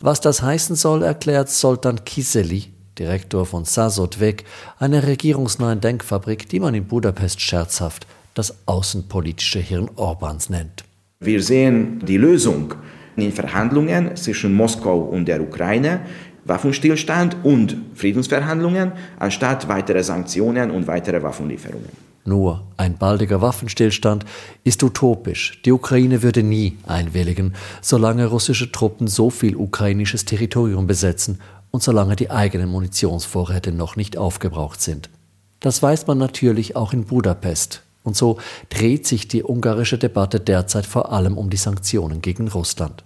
Was 0.00 0.20
das 0.20 0.42
heißen 0.42 0.74
soll, 0.76 1.02
erklärt 1.02 1.48
Soltan 1.48 2.04
Kiseli, 2.04 2.72
Direktor 3.02 3.46
von 3.46 3.64
Sazodweg, 3.64 4.44
einer 4.78 5.04
regierungsnahen 5.04 5.80
Denkfabrik, 5.80 6.48
die 6.48 6.60
man 6.60 6.74
in 6.74 6.84
Budapest 6.84 7.40
scherzhaft 7.40 8.06
das 8.34 8.54
außenpolitische 8.66 9.58
Hirn 9.58 9.90
Orbans 9.96 10.48
nennt. 10.48 10.84
Wir 11.18 11.42
sehen 11.42 11.98
die 12.06 12.16
Lösung 12.16 12.74
in 13.16 13.32
Verhandlungen 13.32 14.16
zwischen 14.16 14.54
Moskau 14.54 15.00
und 15.00 15.26
der 15.26 15.42
Ukraine, 15.42 16.00
Waffenstillstand 16.44 17.36
und 17.42 17.76
Friedensverhandlungen, 17.94 18.92
anstatt 19.18 19.68
weitere 19.68 20.02
Sanktionen 20.04 20.70
und 20.70 20.86
weitere 20.86 21.22
Waffenlieferungen. 21.22 21.90
Nur 22.24 22.68
ein 22.76 22.96
baldiger 22.98 23.40
Waffenstillstand 23.42 24.24
ist 24.62 24.82
utopisch. 24.84 25.60
Die 25.64 25.72
Ukraine 25.72 26.22
würde 26.22 26.44
nie 26.44 26.78
einwilligen, 26.86 27.54
solange 27.80 28.26
russische 28.26 28.70
Truppen 28.70 29.08
so 29.08 29.28
viel 29.28 29.56
ukrainisches 29.56 30.24
Territorium 30.24 30.86
besetzen 30.86 31.40
und 31.72 31.82
solange 31.82 32.14
die 32.14 32.30
eigenen 32.30 32.68
Munitionsvorräte 32.70 33.72
noch 33.72 33.96
nicht 33.96 34.16
aufgebraucht 34.16 34.80
sind. 34.80 35.10
Das 35.58 35.82
weiß 35.82 36.06
man 36.06 36.18
natürlich 36.18 36.76
auch 36.76 36.92
in 36.92 37.04
Budapest, 37.04 37.82
Und 38.04 38.16
so 38.16 38.38
dreht 38.68 39.06
sich 39.06 39.28
die 39.28 39.44
ungarische 39.44 39.96
Debatte 39.96 40.40
derzeit 40.40 40.86
vor 40.86 41.12
allem 41.12 41.38
um 41.38 41.50
die 41.50 41.56
Sanktionen 41.56 42.20
gegen 42.20 42.48
Russland. 42.48 43.04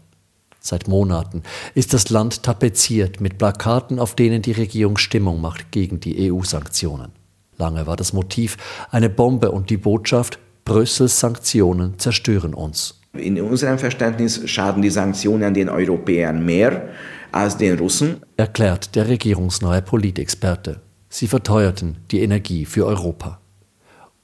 Seit 0.58 0.88
Monaten 0.88 1.42
ist 1.74 1.94
das 1.94 2.08
Land 2.08 2.42
tapeziert 2.42 3.20
mit 3.20 3.38
Plakaten, 3.38 4.00
auf 4.00 4.16
denen 4.16 4.42
die 4.42 4.52
Regierung 4.52 4.96
Stimmung 4.96 5.40
macht 5.40 5.70
gegen 5.70 6.00
die 6.00 6.32
EU-Sanktionen. 6.32 7.12
Lange 7.58 7.86
war 7.86 7.96
das 7.96 8.12
Motiv 8.12 8.56
eine 8.90 9.10
Bombe 9.10 9.52
und 9.52 9.70
die 9.70 9.76
Botschaft, 9.76 10.38
Brüssels 10.64 11.20
Sanktionen 11.20 11.98
zerstören 11.98 12.52
uns. 12.52 13.00
In 13.12 13.40
unserem 13.40 13.78
Verständnis 13.78 14.40
schaden 14.46 14.82
die 14.82 14.90
Sanktionen 14.90 15.54
den 15.54 15.68
Europäern 15.68 16.44
mehr 16.44 16.88
als 17.36 17.58
den 17.58 17.78
Russen, 17.78 18.22
erklärt 18.36 18.96
der 18.96 19.08
regierungsneue 19.08 19.82
Politexperte. 19.82 20.80
Sie 21.08 21.28
verteuerten 21.28 21.98
die 22.10 22.22
Energie 22.22 22.64
für 22.64 22.86
Europa. 22.86 23.40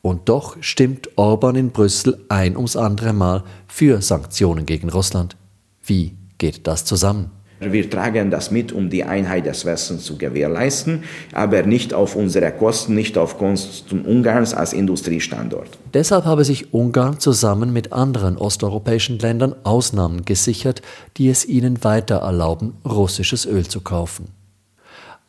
Und 0.01 0.29
doch 0.29 0.57
stimmt 0.61 1.11
Orban 1.16 1.55
in 1.55 1.70
Brüssel 1.70 2.25
ein 2.29 2.57
ums 2.57 2.75
andere 2.75 3.12
Mal 3.12 3.44
für 3.68 4.03
Sanktionen 4.03 4.66
gegen 4.66 4.88
Russland. 4.88 5.37
Wie 5.83 6.16
geht 6.38 6.66
das 6.66 6.85
zusammen? 6.85 7.31
Wir 7.70 7.88
tragen 7.88 8.31
das 8.31 8.51
mit, 8.51 8.72
um 8.72 8.90
die 8.90 9.05
Einheit 9.05 9.46
des 9.46 9.64
Westens 9.64 10.05
zu 10.05 10.16
gewährleisten, 10.16 11.05
aber 11.33 11.62
nicht 11.62 11.94
auf 11.94 12.16
unsere 12.16 12.51
Kosten, 12.51 12.94
nicht 12.94 13.16
auf 13.18 13.38
Kosten 13.38 14.03
Ungarns 14.03 14.55
als 14.55 14.72
Industriestandort. 14.72 15.79
Deshalb 15.94 16.25
habe 16.25 16.44
sich 16.44 16.72
Ungarn 16.72 17.20
zusammen 17.20 17.72
mit 17.72 17.92
anderen 17.92 18.37
osteuropäischen 18.37 19.18
Ländern 19.18 19.55
Ausnahmen 19.64 20.25
gesichert, 20.25 20.83
die 21.16 21.29
es 21.29 21.44
ihnen 21.44 21.85
weiter 21.85 22.16
erlauben, 22.16 22.75
russisches 22.85 23.46
Öl 23.46 23.66
zu 23.66 23.81
kaufen. 23.81 24.29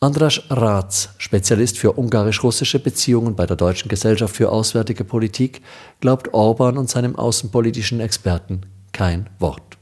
Andras 0.00 0.42
Ratz, 0.50 1.10
Spezialist 1.16 1.78
für 1.78 1.92
ungarisch-russische 1.92 2.78
Beziehungen 2.78 3.36
bei 3.36 3.46
der 3.46 3.56
Deutschen 3.56 3.88
Gesellschaft 3.88 4.36
für 4.36 4.52
Auswärtige 4.52 5.04
Politik, 5.04 5.62
glaubt 6.00 6.34
Orban 6.34 6.76
und 6.76 6.90
seinem 6.90 7.16
außenpolitischen 7.16 8.00
Experten 8.00 8.62
kein 8.92 9.30
Wort. 9.38 9.73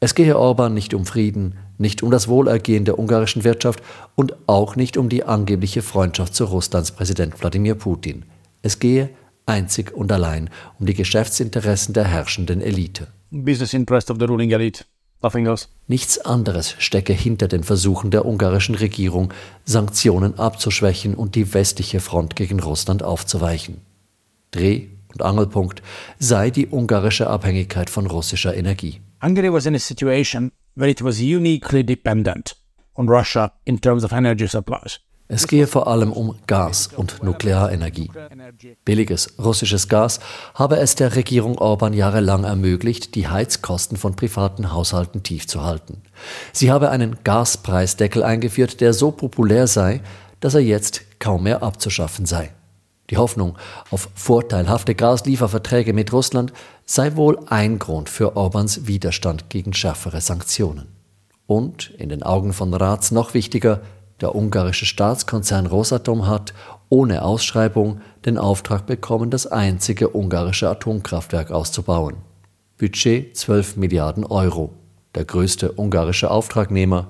Es 0.00 0.14
gehe 0.14 0.38
Orban 0.38 0.74
nicht 0.74 0.94
um 0.94 1.06
Frieden, 1.06 1.56
nicht 1.76 2.02
um 2.04 2.10
das 2.10 2.28
Wohlergehen 2.28 2.84
der 2.84 2.98
ungarischen 2.98 3.42
Wirtschaft 3.42 3.82
und 4.14 4.34
auch 4.46 4.76
nicht 4.76 4.96
um 4.96 5.08
die 5.08 5.24
angebliche 5.24 5.82
Freundschaft 5.82 6.34
zu 6.34 6.44
Russlands 6.44 6.92
Präsident 6.92 7.40
Wladimir 7.40 7.74
Putin. 7.74 8.24
Es 8.62 8.78
gehe 8.78 9.10
einzig 9.46 9.92
und 9.92 10.12
allein 10.12 10.50
um 10.78 10.86
die 10.86 10.94
Geschäftsinteressen 10.94 11.94
der 11.94 12.04
herrschenden 12.04 12.60
Elite. 12.60 13.08
Business 13.30 13.74
interest 13.74 14.10
of 14.10 14.18
the 14.20 14.26
ruling 14.26 14.50
elite. 14.52 14.84
Nothing 15.20 15.46
else. 15.46 15.66
Nichts 15.88 16.18
anderes 16.18 16.76
stecke 16.78 17.12
hinter 17.12 17.48
den 17.48 17.64
Versuchen 17.64 18.12
der 18.12 18.24
ungarischen 18.24 18.76
Regierung, 18.76 19.32
Sanktionen 19.64 20.38
abzuschwächen 20.38 21.14
und 21.14 21.34
die 21.34 21.54
westliche 21.54 21.98
Front 21.98 22.36
gegen 22.36 22.60
Russland 22.60 23.02
aufzuweichen. 23.02 23.80
Dreh- 24.52 24.86
und 25.12 25.22
Angelpunkt 25.22 25.82
sei 26.20 26.50
die 26.50 26.68
ungarische 26.68 27.28
Abhängigkeit 27.28 27.90
von 27.90 28.06
russischer 28.06 28.56
Energie. 28.56 29.00
Hungary 29.20 29.52
was 29.52 29.66
in 29.66 29.74
a 29.74 29.78
situation 29.78 30.52
where 30.76 30.88
it 30.88 31.02
was 31.02 31.20
uniquely 31.20 31.82
dependent 31.82 32.54
on 32.96 33.08
Russia 33.08 33.52
in 33.64 33.80
terms 33.80 34.04
of 34.04 34.12
energy 34.12 34.46
supplies. 34.46 35.00
Es 35.30 35.46
gehe 35.46 35.66
vor 35.66 35.88
allem 35.88 36.10
um 36.12 36.36
Gas 36.46 36.88
und 36.96 37.22
Nuklearenergie. 37.22 38.10
Billiges 38.86 39.34
russisches 39.38 39.88
Gas 39.88 40.20
habe 40.54 40.78
es 40.78 40.94
der 40.94 41.16
Regierung 41.16 41.58
Orban 41.58 41.92
jahrelang 41.92 42.44
ermöglicht, 42.44 43.14
die 43.14 43.28
Heizkosten 43.28 43.98
von 43.98 44.16
privaten 44.16 44.72
Haushalten 44.72 45.22
tief 45.22 45.46
zu 45.46 45.62
halten. 45.64 46.00
Sie 46.52 46.70
habe 46.70 46.88
einen 46.88 47.18
Gaspreisdeckel 47.24 48.22
eingeführt, 48.22 48.80
der 48.80 48.94
so 48.94 49.10
populär 49.10 49.66
sei, 49.66 50.00
dass 50.40 50.54
er 50.54 50.62
jetzt 50.62 51.18
kaum 51.18 51.42
mehr 51.42 51.62
abzuschaffen 51.62 52.24
sei. 52.24 52.52
Die 53.10 53.16
Hoffnung 53.16 53.56
auf 53.90 54.08
vorteilhafte 54.14 54.94
Gaslieferverträge 54.94 55.92
mit 55.92 56.12
Russland 56.12 56.52
sei 56.84 57.16
wohl 57.16 57.38
ein 57.46 57.78
Grund 57.78 58.08
für 58.08 58.36
Orbans 58.36 58.86
Widerstand 58.86 59.48
gegen 59.48 59.72
schärfere 59.72 60.20
Sanktionen. 60.20 60.88
Und 61.46 61.90
in 61.98 62.10
den 62.10 62.22
Augen 62.22 62.52
von 62.52 62.74
Rats 62.74 63.10
noch 63.10 63.32
wichtiger, 63.32 63.80
der 64.20 64.34
ungarische 64.34 64.84
Staatskonzern 64.84 65.66
Rosatom 65.66 66.26
hat, 66.26 66.52
ohne 66.90 67.22
Ausschreibung, 67.22 68.00
den 68.24 68.36
Auftrag 68.36 68.86
bekommen, 68.86 69.30
das 69.30 69.46
einzige 69.46 70.14
ungarische 70.14 70.68
Atomkraftwerk 70.68 71.50
auszubauen. 71.50 72.16
Budget 72.78 73.36
12 73.36 73.76
Milliarden 73.76 74.24
Euro. 74.24 74.74
Der 75.14 75.24
größte 75.24 75.72
ungarische 75.72 76.30
Auftragnehmer, 76.30 77.08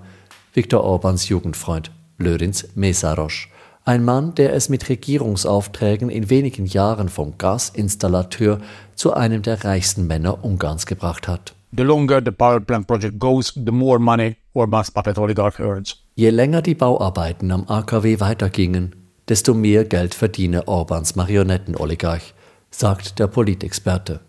Viktor 0.54 0.84
Orbans 0.84 1.28
Jugendfreund 1.28 1.90
Lörinz 2.18 2.68
Mesaros. 2.74 3.48
Ein 3.88 4.05
Mann, 4.05 4.35
der 4.35 4.53
es 4.53 4.68
mit 4.68 4.90
Regierungsaufträgen 4.90 6.11
in 6.11 6.29
wenigen 6.29 6.66
Jahren 6.66 7.09
vom 7.09 7.38
Gasinstallateur 7.38 8.61
zu 8.94 9.14
einem 9.14 9.40
der 9.40 9.64
reichsten 9.64 10.07
Männer 10.07 10.44
Ungarns 10.44 10.85
gebracht 10.85 11.27
hat. 11.27 11.55
The 11.74 11.85
longer 11.85 12.20
the 12.22 12.31
power 12.31 12.61
plant 12.61 12.87
project 12.87 13.18
goes, 13.18 13.55
the 13.55 13.72
more 13.72 13.98
money 13.98 14.37
Orban's 14.53 14.90
puppet 14.90 15.16
oligarch 15.16 15.59
earns. 15.59 15.96
Je 16.16 16.29
länger 16.29 16.61
die 16.61 16.74
Bauarbeiten 16.74 17.51
am 17.51 17.64
AKW 17.66 18.20
weitergingen, 18.20 18.94
desto 19.27 19.55
mehr 19.55 19.87
Geld 19.87 20.12
verdiene 20.12 20.68
Orbans 20.68 21.16
Marionettenoligarch, 21.16 22.35
sagt 22.70 23.18
der 23.18 23.29
Politexperte. 23.29 24.20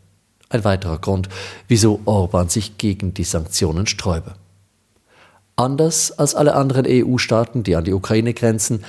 Ein 0.47 0.63
weiterer 0.63 0.99
Grund, 0.99 1.27
wieso 1.67 1.99
Orban 2.05 2.47
sich 2.47 2.77
gegen 2.77 3.13
die 3.13 3.25
Sanktionen 3.25 3.87
sträube. 3.87 4.35
Anders 5.57 6.17
als 6.17 6.35
alle 6.35 6.55
anderen 6.55 6.85
EU-Staaten, 6.87 7.63
die 7.63 7.75
an 7.75 7.83
die 7.83 7.91
Ukraine 7.91 8.33
grenzen, 8.33 8.85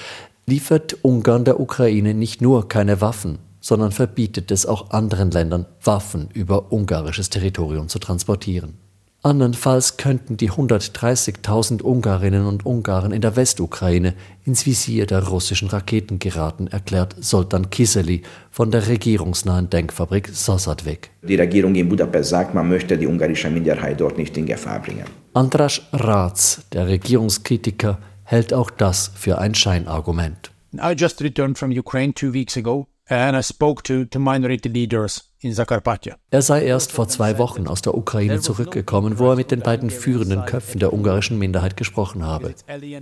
liefert 0.47 0.99
Ungarn 1.03 1.45
der 1.45 1.61
Ukraine 1.61 2.15
nicht 2.15 2.41
nur 2.41 2.69
keine 2.69 3.01
Waffen, 3.01 3.39
sondern 3.61 3.93
verbietet 3.93 4.51
es 4.51 4.67
auch 4.67 4.91
anderen 4.91 5.31
Ländern, 5.31 5.67
Waffen 5.83 6.29
über 6.33 6.73
ungarisches 6.73 7.31
Territorium 7.31 7.89
zu 7.89 7.99
transportieren. 7.99 8.79
Andernfalls 9.23 9.99
könnten 9.99 10.39
die 10.39 10.51
130.000 10.51 11.83
Ungarinnen 11.83 12.47
und 12.47 12.65
Ungarn 12.65 13.13
in 13.13 13.21
der 13.21 13.37
Westukraine 13.37 14.15
ins 14.47 14.65
Visier 14.65 15.05
der 15.05 15.29
russischen 15.29 15.69
Raketen 15.69 16.19
geraten, 16.19 16.69
erklärt 16.69 17.17
Soltan 17.21 17.69
Kiseli 17.69 18.23
von 18.51 18.71
der 18.71 18.89
regierungsnahen 18.89 19.69
Denkfabrik 19.69 20.31
Sassadweg. 20.33 21.11
Die 21.21 21.35
Regierung 21.35 21.75
in 21.75 21.91
Budapest 21.91 22.31
sagt, 22.31 22.55
man 22.55 22.71
möchte 22.71 22.97
die 22.97 23.07
ungarische 23.07 23.51
Minderheit 23.51 24.01
dort 24.01 24.17
nicht 24.17 24.35
in 24.39 24.47
Gefahr 24.47 24.81
bringen. 24.81 25.05
Andras 25.35 25.83
Ratz, 25.93 26.63
der 26.73 26.87
Regierungskritiker, 26.87 27.99
hält 28.31 28.55
auch 28.55 28.71
das 28.71 29.11
für 29.17 29.39
ein 29.39 29.57
Scheinargument. 29.57 30.53
I 30.75 30.95
just 30.97 31.21
returned 31.21 31.59
from 31.59 31.73
Ukraine 31.73 32.15
two 32.15 32.33
weeks 32.33 32.57
ago 32.57 32.87
and 33.11 33.37
I 33.37 33.43
spoke 33.43 33.83
to, 33.85 34.05
to 34.05 34.19
minority 34.19 34.69
leaders 34.69 35.31
in 35.41 35.55
Zakarpattia. 35.55 36.17
Er 36.31 36.43
sei 36.43 36.65
erst 36.65 36.93
vor 36.93 37.09
zwei 37.09 37.39
Wochen 37.39 37.67
aus 37.67 37.83
der 37.83 37.97
Ukraine 37.97 38.41
zurückgekommen, 38.41 39.19
wo 39.19 39.31
er 39.31 39.37
mit 39.37 39.51
den 39.51 39.61
beiden 39.61 39.91
führenden 39.91 40.45
Köpfen 40.45 40.79
der 40.79 40.93
ungarischen 40.93 41.39
Minderheit 41.39 41.77
gesprochen 41.77 42.25
habe. 42.25 42.55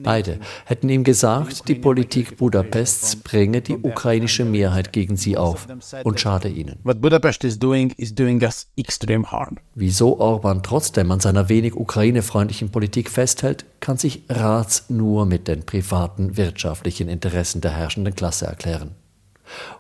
Beide 0.02 0.38
hätten 0.64 0.88
ihm 0.88 1.04
gesagt, 1.04 1.68
die 1.68 1.74
Politik 1.74 2.36
Budapests 2.36 3.16
bringe 3.16 3.60
die 3.60 3.76
ukrainische 3.76 4.44
Mehrheit 4.44 4.92
gegen 4.92 5.16
sie 5.16 5.36
auf 5.36 5.66
und 6.04 6.20
schade 6.20 6.48
ihnen. 6.48 6.78
What 6.84 7.00
Budapest 7.00 7.44
is 7.44 7.58
doing 7.58 7.92
is 7.96 8.14
doing 8.14 8.40
us 8.42 8.68
extreme 8.76 9.30
harm. 9.30 9.56
Wieso 9.74 10.18
Orban 10.20 10.62
trotzdem 10.62 11.10
an 11.10 11.20
seiner 11.20 11.48
wenig 11.48 11.74
ukrainefreundlichen 11.74 12.70
Politik 12.70 13.10
festhält, 13.10 13.64
kann 13.80 13.96
sich 13.96 14.22
Rats 14.28 14.84
nur 14.88 15.26
mit 15.26 15.48
den 15.48 15.66
privaten 15.66 16.36
wirtschaftlichen 16.36 17.08
Interessen 17.08 17.60
der 17.60 17.72
herrschenden 17.72 18.14
Klasse 18.14 18.46
erklären. 18.46 18.94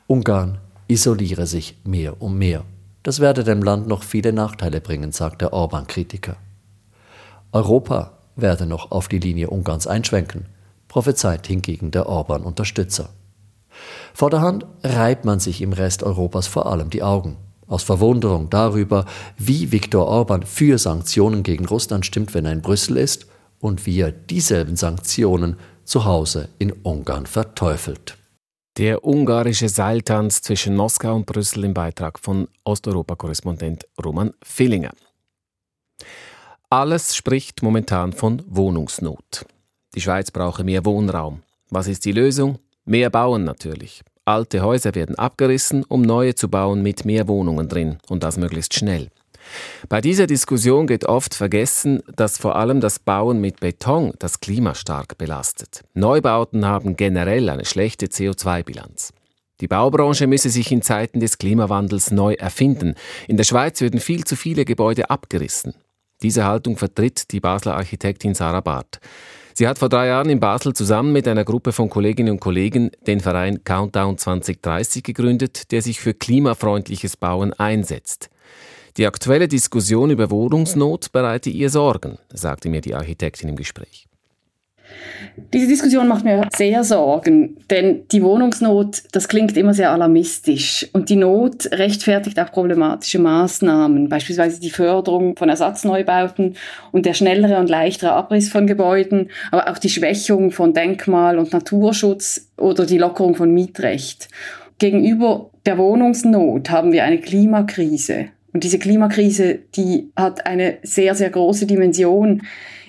Ungarn 0.06 0.58
isoliere 0.88 1.46
sich 1.46 1.76
mehr 1.84 2.20
und 2.20 2.38
mehr. 2.38 2.64
Das 3.02 3.20
werde 3.20 3.44
dem 3.44 3.62
Land 3.62 3.86
noch 3.86 4.02
viele 4.02 4.32
Nachteile 4.32 4.80
bringen, 4.80 5.12
sagt 5.12 5.40
der 5.40 5.52
Orban-Kritiker. 5.52 6.36
Europa 7.52 8.12
werde 8.36 8.66
noch 8.66 8.90
auf 8.90 9.08
die 9.08 9.18
Linie 9.18 9.48
Ungarns 9.50 9.86
einschwenken, 9.86 10.46
prophezeit 10.88 11.46
hingegen 11.46 11.90
der 11.90 12.06
Orban-Unterstützer. 12.06 13.10
Vorderhand 14.12 14.66
reibt 14.82 15.24
man 15.24 15.40
sich 15.40 15.62
im 15.62 15.72
Rest 15.72 16.02
Europas 16.02 16.46
vor 16.46 16.66
allem 16.66 16.90
die 16.90 17.02
Augen. 17.02 17.36
Aus 17.66 17.82
Verwunderung 17.82 18.50
darüber, 18.50 19.04
wie 19.36 19.72
Viktor 19.72 20.06
Orban 20.06 20.42
für 20.42 20.78
Sanktionen 20.78 21.42
gegen 21.42 21.66
Russland 21.66 22.04
stimmt, 22.04 22.34
wenn 22.34 22.46
er 22.46 22.52
in 22.52 22.62
Brüssel 22.62 22.96
ist, 22.96 23.26
und 23.60 23.86
wie 23.86 24.00
er 24.00 24.12
dieselben 24.12 24.76
Sanktionen 24.76 25.56
zu 25.84 26.04
Hause 26.04 26.48
in 26.58 26.72
Ungarn 26.72 27.26
verteufelt. 27.26 28.17
Der 28.78 29.04
ungarische 29.04 29.68
Seiltanz 29.68 30.40
zwischen 30.40 30.76
Moskau 30.76 31.16
und 31.16 31.26
Brüssel 31.26 31.64
im 31.64 31.74
Beitrag 31.74 32.16
von 32.20 32.46
Osteuropa-Korrespondent 32.62 33.88
Roman 34.00 34.32
Fillinger. 34.40 34.92
Alles 36.70 37.16
spricht 37.16 37.60
momentan 37.64 38.12
von 38.12 38.40
Wohnungsnot. 38.46 39.46
Die 39.96 40.00
Schweiz 40.00 40.30
brauche 40.30 40.62
mehr 40.62 40.84
Wohnraum. 40.84 41.42
Was 41.70 41.88
ist 41.88 42.04
die 42.04 42.12
Lösung? 42.12 42.60
Mehr 42.84 43.10
bauen 43.10 43.42
natürlich. 43.42 44.02
Alte 44.24 44.62
Häuser 44.62 44.94
werden 44.94 45.16
abgerissen, 45.16 45.82
um 45.82 46.02
neue 46.02 46.36
zu 46.36 46.48
bauen 46.48 46.80
mit 46.80 47.04
mehr 47.04 47.26
Wohnungen 47.26 47.68
drin 47.68 47.98
und 48.08 48.22
das 48.22 48.36
möglichst 48.36 48.74
schnell. 48.74 49.08
Bei 49.88 50.00
dieser 50.00 50.26
Diskussion 50.26 50.86
geht 50.86 51.04
oft 51.04 51.34
vergessen, 51.34 52.02
dass 52.14 52.38
vor 52.38 52.56
allem 52.56 52.80
das 52.80 52.98
Bauen 52.98 53.40
mit 53.40 53.60
Beton 53.60 54.12
das 54.18 54.40
Klima 54.40 54.74
stark 54.74 55.18
belastet. 55.18 55.84
Neubauten 55.94 56.66
haben 56.66 56.96
generell 56.96 57.48
eine 57.48 57.64
schlechte 57.64 58.06
CO2-Bilanz. 58.06 59.12
Die 59.60 59.68
Baubranche 59.68 60.26
müsse 60.26 60.50
sich 60.50 60.70
in 60.70 60.82
Zeiten 60.82 61.18
des 61.18 61.38
Klimawandels 61.38 62.10
neu 62.12 62.34
erfinden. 62.34 62.94
In 63.26 63.36
der 63.36 63.44
Schweiz 63.44 63.80
würden 63.80 63.98
viel 63.98 64.24
zu 64.24 64.36
viele 64.36 64.64
Gebäude 64.64 65.10
abgerissen. 65.10 65.74
Diese 66.22 66.44
Haltung 66.44 66.76
vertritt 66.76 67.32
die 67.32 67.40
Basler 67.40 67.76
Architektin 67.76 68.34
Sarah 68.34 68.60
Barth. 68.60 69.00
Sie 69.54 69.66
hat 69.66 69.80
vor 69.80 69.88
drei 69.88 70.06
Jahren 70.06 70.30
in 70.30 70.38
Basel 70.38 70.72
zusammen 70.72 71.12
mit 71.12 71.26
einer 71.26 71.44
Gruppe 71.44 71.72
von 71.72 71.90
Kolleginnen 71.90 72.30
und 72.30 72.40
Kollegen 72.40 72.92
den 73.08 73.18
Verein 73.18 73.64
Countdown 73.64 74.16
2030 74.16 75.02
gegründet, 75.02 75.72
der 75.72 75.82
sich 75.82 75.98
für 75.98 76.14
klimafreundliches 76.14 77.16
Bauen 77.16 77.52
einsetzt. 77.52 78.30
Die 78.98 79.06
aktuelle 79.06 79.46
Diskussion 79.46 80.10
über 80.10 80.28
Wohnungsnot 80.28 81.12
bereite 81.12 81.50
ihr 81.50 81.70
Sorgen, 81.70 82.18
sagte 82.32 82.68
mir 82.68 82.80
die 82.80 82.96
Architektin 82.96 83.48
im 83.48 83.54
Gespräch. 83.54 84.08
Diese 85.52 85.68
Diskussion 85.68 86.08
macht 86.08 86.24
mir 86.24 86.48
sehr 86.56 86.82
Sorgen, 86.82 87.58
denn 87.70 88.08
die 88.10 88.24
Wohnungsnot, 88.24 89.04
das 89.12 89.28
klingt 89.28 89.56
immer 89.56 89.72
sehr 89.72 89.92
alarmistisch 89.92 90.88
und 90.92 91.10
die 91.10 91.16
Not 91.16 91.70
rechtfertigt 91.70 92.40
auch 92.40 92.50
problematische 92.50 93.20
Maßnahmen, 93.20 94.08
beispielsweise 94.08 94.58
die 94.58 94.70
Förderung 94.70 95.36
von 95.36 95.48
Ersatzneubauten 95.48 96.56
und 96.90 97.06
der 97.06 97.14
schnellere 97.14 97.60
und 97.60 97.70
leichtere 97.70 98.14
Abriss 98.14 98.48
von 98.48 98.66
Gebäuden, 98.66 99.30
aber 99.52 99.70
auch 99.70 99.78
die 99.78 99.90
Schwächung 99.90 100.50
von 100.50 100.72
Denkmal- 100.72 101.38
und 101.38 101.52
Naturschutz 101.52 102.48
oder 102.56 102.84
die 102.84 102.98
Lockerung 102.98 103.36
von 103.36 103.54
Mietrecht. 103.54 104.28
Gegenüber 104.80 105.50
der 105.66 105.78
Wohnungsnot 105.78 106.70
haben 106.70 106.90
wir 106.90 107.04
eine 107.04 107.20
Klimakrise 107.20 108.30
und 108.58 108.64
diese 108.64 108.80
Klimakrise, 108.80 109.60
die 109.76 110.10
hat 110.16 110.44
eine 110.44 110.78
sehr, 110.82 111.14
sehr 111.14 111.30
große 111.30 111.64
Dimension 111.64 112.42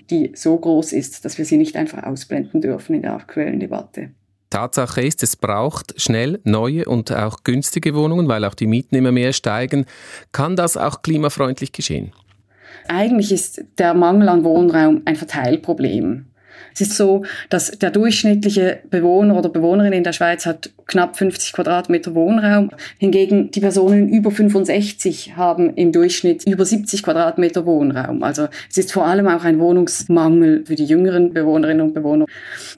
die 0.09 0.31
so 0.35 0.57
groß 0.57 0.93
ist, 0.93 1.25
dass 1.25 1.37
wir 1.37 1.45
sie 1.45 1.57
nicht 1.57 1.75
einfach 1.75 2.03
ausblenden 2.03 2.61
dürfen 2.61 2.95
in 2.95 3.01
der 3.01 3.13
aktuellen 3.13 3.59
Debatte. 3.59 4.09
Tatsache 4.49 5.01
ist, 5.01 5.21
es 5.21 5.35
braucht 5.35 6.01
schnell 6.01 6.39
neue 6.43 6.85
und 6.85 7.11
auch 7.11 7.43
günstige 7.43 7.93
Wohnungen, 7.93 8.27
weil 8.27 8.43
auch 8.45 8.55
die 8.55 8.65
Mieten 8.65 8.95
immer 8.95 9.11
mehr 9.11 9.31
steigen. 9.33 9.85
Kann 10.31 10.55
das 10.55 10.75
auch 10.75 11.03
klimafreundlich 11.03 11.71
geschehen? 11.71 12.11
Eigentlich 12.87 13.31
ist 13.31 13.63
der 13.77 13.93
Mangel 13.93 14.29
an 14.29 14.43
Wohnraum 14.43 15.03
ein 15.05 15.15
Verteilproblem. 15.15 16.25
Es 16.73 16.81
ist 16.81 16.97
so, 16.97 17.23
dass 17.49 17.71
der 17.71 17.91
durchschnittliche 17.91 18.79
Bewohner 18.89 19.37
oder 19.37 19.49
Bewohnerin 19.49 19.93
in 19.93 20.03
der 20.03 20.13
Schweiz 20.13 20.45
hat 20.45 20.69
knapp 20.87 21.17
50 21.17 21.53
Quadratmeter 21.53 22.15
Wohnraum. 22.15 22.71
Hingegen 22.97 23.51
die 23.51 23.59
Personen 23.59 24.09
über 24.09 24.31
65 24.31 25.35
haben 25.37 25.73
im 25.75 25.91
Durchschnitt 25.91 26.45
über 26.45 26.65
70 26.65 27.03
Quadratmeter 27.03 27.65
Wohnraum. 27.65 28.23
Also 28.23 28.47
es 28.69 28.77
ist 28.77 28.91
vor 28.91 29.05
allem 29.05 29.27
auch 29.27 29.43
ein 29.43 29.59
Wohnungsmangel 29.59 30.65
für 30.65 30.75
die 30.75 30.85
jüngeren 30.85 31.33
Bewohnerinnen 31.33 31.81
und 31.87 31.93
Bewohner. 31.93 32.25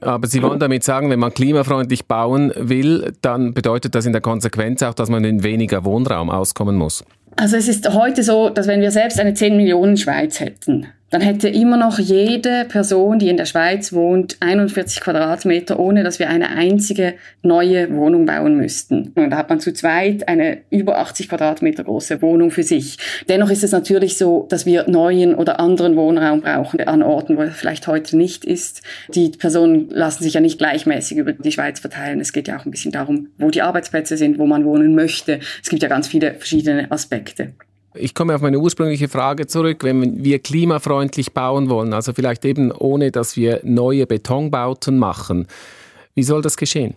Aber 0.02 0.28
Sie 0.28 0.42
wollen 0.42 0.60
damit 0.60 0.84
sagen, 0.84 1.10
wenn 1.10 1.20
man 1.20 1.34
klimafreundlich 1.34 2.06
bauen 2.06 2.52
will, 2.56 3.14
dann 3.22 3.54
bedeutet 3.54 3.96
das 3.96 4.06
in 4.06 4.12
der 4.12 4.22
Konsequenz 4.22 4.84
auch, 4.84 4.94
dass 4.94 5.10
man 5.10 5.24
in 5.24 5.44
weniger 5.44 5.86
Wohnraum 5.86 6.30
auskommen 6.30 6.76
muss. 6.76 7.04
Also 7.38 7.56
es 7.56 7.68
ist 7.68 7.94
heute 7.94 8.24
so, 8.24 8.50
dass 8.50 8.68
wenn 8.68 8.82
wir 8.82 8.92
selbst 8.92 9.20
eine 9.20 9.34
10 9.34 9.56
Millionen 9.56 9.98
Schweiz 9.98 10.40
hätten, 10.40 10.88
dann 11.12 11.22
hätte 11.22 11.50
immer 11.50 11.76
noch 11.76 12.00
jede 12.00 12.66
Person, 12.66 13.20
die 13.20 13.28
in 13.28 13.36
der 13.36 13.46
Schweiz 13.46 13.92
wohnt, 13.92 14.38
41 14.40 15.02
Quadratmeter, 15.02 15.78
ohne 15.78 16.04
dass 16.04 16.20
wir 16.20 16.30
eine 16.30 16.50
einzige 16.50 17.16
neue 17.44 17.94
Wohnung 17.94 18.26
bauen 18.26 18.56
müssten. 18.56 19.12
Und 19.16 19.30
da 19.30 19.38
hat 19.38 19.50
man 19.50 19.60
zu 19.60 19.74
zweit 19.74 20.30
eine 20.30 20.60
über 20.70 21.00
80 21.00 21.28
Quadratmeter 21.28 21.84
große 21.84 22.22
Wohnung 22.22 22.50
für 22.50 22.64
sich. 22.64 22.98
Dennoch 23.28 23.50
ist 23.52 23.64
es 23.64 23.74
natürlich 23.74 24.18
so, 24.18 24.48
dass 24.50 24.66
wir 24.66 24.90
neuen 24.90 25.36
oder 25.36 25.60
anderen 25.60 25.98
Wohnraum 25.98 26.42
brauchen 26.42 26.80
an 26.80 27.04
Orten, 27.04 27.36
wo 27.36 27.42
er 27.42 27.52
vielleicht 27.52 27.88
heute 27.88 28.16
nicht 28.16 28.46
ist. 28.46 28.82
Die 29.14 29.32
Personen 29.32 29.90
lassen 29.90 30.24
sich 30.24 30.36
ja 30.36 30.40
nicht 30.40 30.60
gleichmäßig 30.60 31.18
über 31.18 31.34
die 31.34 31.52
Schweiz 31.52 31.82
verteilen. 31.82 32.22
Es 32.22 32.32
geht 32.32 32.48
ja 32.48 32.58
auch 32.58 32.66
ein 32.66 32.72
bisschen 32.72 32.94
darum, 32.94 33.28
wo 33.38 33.50
die 33.50 33.62
Arbeitsplätze 33.62 34.16
sind, 34.16 34.40
wo 34.40 34.46
man 34.46 34.64
wohnen 34.64 34.96
möchte. 34.96 35.40
Es 35.62 35.70
gibt 35.70 35.84
ja 35.84 35.90
ganz 35.90 36.08
viele 36.08 36.36
verschiedene 36.36 36.90
Aspekte. 36.90 37.54
Ich 37.94 38.16
komme 38.16 38.36
auf 38.36 38.42
meine 38.42 38.60
ursprüngliche 38.60 39.10
Frage 39.10 39.48
zurück. 39.48 39.84
Wenn 39.84 40.24
wir 40.24 40.40
klimafreundlich 40.40 41.34
bauen 41.34 41.70
wollen, 41.70 41.94
also 41.94 42.14
vielleicht 42.14 42.46
eben 42.46 42.72
ohne, 42.72 43.12
dass 43.12 43.36
wir 43.36 43.60
neue 43.64 44.08
Betonbauten 44.08 44.98
machen, 44.98 45.48
wie 46.16 46.24
soll 46.24 46.42
das 46.42 46.58
geschehen? 46.58 46.96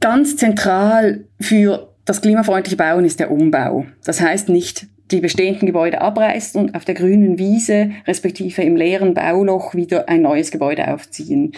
Ganz 0.00 0.36
zentral 0.36 1.24
für 1.40 1.88
das 2.04 2.20
klimafreundliche 2.20 2.76
Bauen 2.76 3.04
ist 3.04 3.20
der 3.20 3.30
Umbau. 3.30 3.86
Das 4.04 4.20
heißt 4.20 4.48
nicht 4.48 4.86
die 5.10 5.20
bestehenden 5.20 5.66
Gebäude 5.66 6.00
abreißen 6.00 6.60
und 6.60 6.74
auf 6.74 6.84
der 6.84 6.94
grünen 6.94 7.38
Wiese 7.38 7.90
respektive 8.06 8.62
im 8.62 8.76
leeren 8.76 9.14
Bauloch 9.14 9.74
wieder 9.74 10.08
ein 10.08 10.22
neues 10.22 10.50
Gebäude 10.50 10.92
aufziehen. 10.92 11.52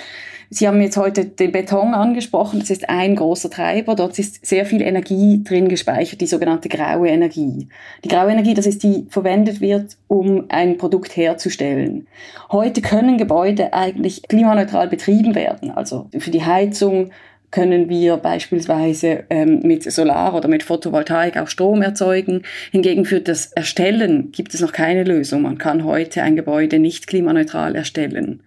Sie 0.50 0.68
haben 0.68 0.82
jetzt 0.82 0.98
heute 0.98 1.24
den 1.24 1.50
Beton 1.50 1.94
angesprochen. 1.94 2.60
Das 2.60 2.68
ist 2.68 2.90
ein 2.90 3.16
großer 3.16 3.48
Treiber. 3.48 3.94
Dort 3.94 4.18
ist 4.18 4.44
sehr 4.44 4.66
viel 4.66 4.82
Energie 4.82 5.42
drin 5.42 5.68
gespeichert, 5.68 6.20
die 6.20 6.26
sogenannte 6.26 6.68
graue 6.68 7.08
Energie. 7.08 7.68
Die 8.04 8.08
graue 8.08 8.32
Energie, 8.32 8.52
das 8.52 8.66
ist 8.66 8.82
die 8.82 8.92
die 8.92 9.06
verwendet 9.08 9.60
wird, 9.60 9.96
um 10.08 10.46
ein 10.48 10.76
Produkt 10.76 11.16
herzustellen. 11.16 12.06
Heute 12.50 12.82
können 12.82 13.18
Gebäude 13.18 13.72
eigentlich 13.72 14.22
klimaneutral 14.28 14.88
betrieben 14.88 15.34
werden. 15.34 15.70
Also 15.70 16.08
für 16.18 16.30
die 16.30 16.44
Heizung 16.44 17.10
können 17.52 17.88
wir 17.88 18.16
beispielsweise 18.16 19.24
ähm, 19.30 19.60
mit 19.62 19.84
Solar 19.84 20.34
oder 20.34 20.48
mit 20.48 20.64
Photovoltaik 20.64 21.36
auch 21.36 21.46
Strom 21.46 21.82
erzeugen. 21.82 22.42
Hingegen 22.72 23.04
für 23.04 23.20
das 23.20 23.52
Erstellen 23.52 24.32
gibt 24.32 24.54
es 24.54 24.60
noch 24.60 24.72
keine 24.72 25.04
Lösung. 25.04 25.42
Man 25.42 25.58
kann 25.58 25.84
heute 25.84 26.22
ein 26.22 26.34
Gebäude 26.34 26.80
nicht 26.80 27.06
klimaneutral 27.06 27.76
erstellen. 27.76 28.40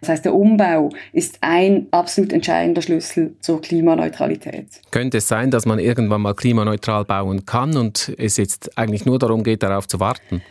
Das 0.00 0.08
heißt, 0.10 0.24
der 0.24 0.34
Umbau 0.34 0.90
ist 1.12 1.38
ein 1.40 1.86
absolut 1.90 2.32
entscheidender 2.32 2.82
Schlüssel 2.82 3.34
zur 3.40 3.60
Klimaneutralität. 3.60 4.66
Könnte 4.90 5.18
es 5.18 5.28
sein, 5.28 5.50
dass 5.50 5.66
man 5.66 5.78
irgendwann 5.78 6.22
mal 6.22 6.34
klimaneutral 6.34 7.04
bauen 7.04 7.46
kann 7.46 7.76
und 7.76 8.12
es 8.18 8.36
jetzt 8.36 8.76
eigentlich 8.78 9.06
nur 9.06 9.18
darum 9.18 9.42
geht, 9.42 9.62
darauf 9.62 9.88
zu 9.88 10.00
warten? 10.00 10.42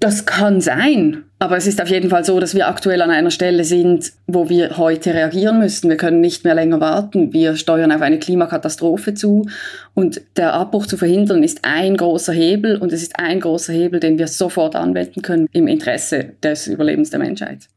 Das 0.00 0.24
kann 0.24 0.62
sein, 0.62 1.24
aber 1.38 1.58
es 1.58 1.66
ist 1.66 1.78
auf 1.82 1.88
jeden 1.88 2.08
Fall 2.08 2.24
so, 2.24 2.40
dass 2.40 2.54
wir 2.54 2.68
aktuell 2.68 3.02
an 3.02 3.10
einer 3.10 3.30
Stelle 3.30 3.64
sind, 3.64 4.14
wo 4.26 4.48
wir 4.48 4.78
heute 4.78 5.12
reagieren 5.12 5.58
müssen. 5.58 5.90
Wir 5.90 5.98
können 5.98 6.22
nicht 6.22 6.42
mehr 6.42 6.54
länger 6.54 6.80
warten. 6.80 7.34
Wir 7.34 7.54
steuern 7.54 7.92
auf 7.92 8.00
eine 8.00 8.18
Klimakatastrophe 8.18 9.12
zu 9.12 9.46
und 9.92 10.22
der 10.38 10.54
Abbruch 10.54 10.86
zu 10.86 10.96
verhindern 10.96 11.42
ist 11.42 11.60
ein 11.64 11.98
großer 11.98 12.32
Hebel 12.32 12.78
und 12.78 12.94
es 12.94 13.02
ist 13.02 13.18
ein 13.18 13.40
großer 13.40 13.74
Hebel, 13.74 14.00
den 14.00 14.16
wir 14.16 14.26
sofort 14.26 14.74
anwenden 14.74 15.20
können 15.20 15.48
im 15.52 15.68
Interesse 15.68 16.32
des 16.42 16.66
Überlebens 16.66 17.10
der 17.10 17.18
Menschheit 17.18 17.68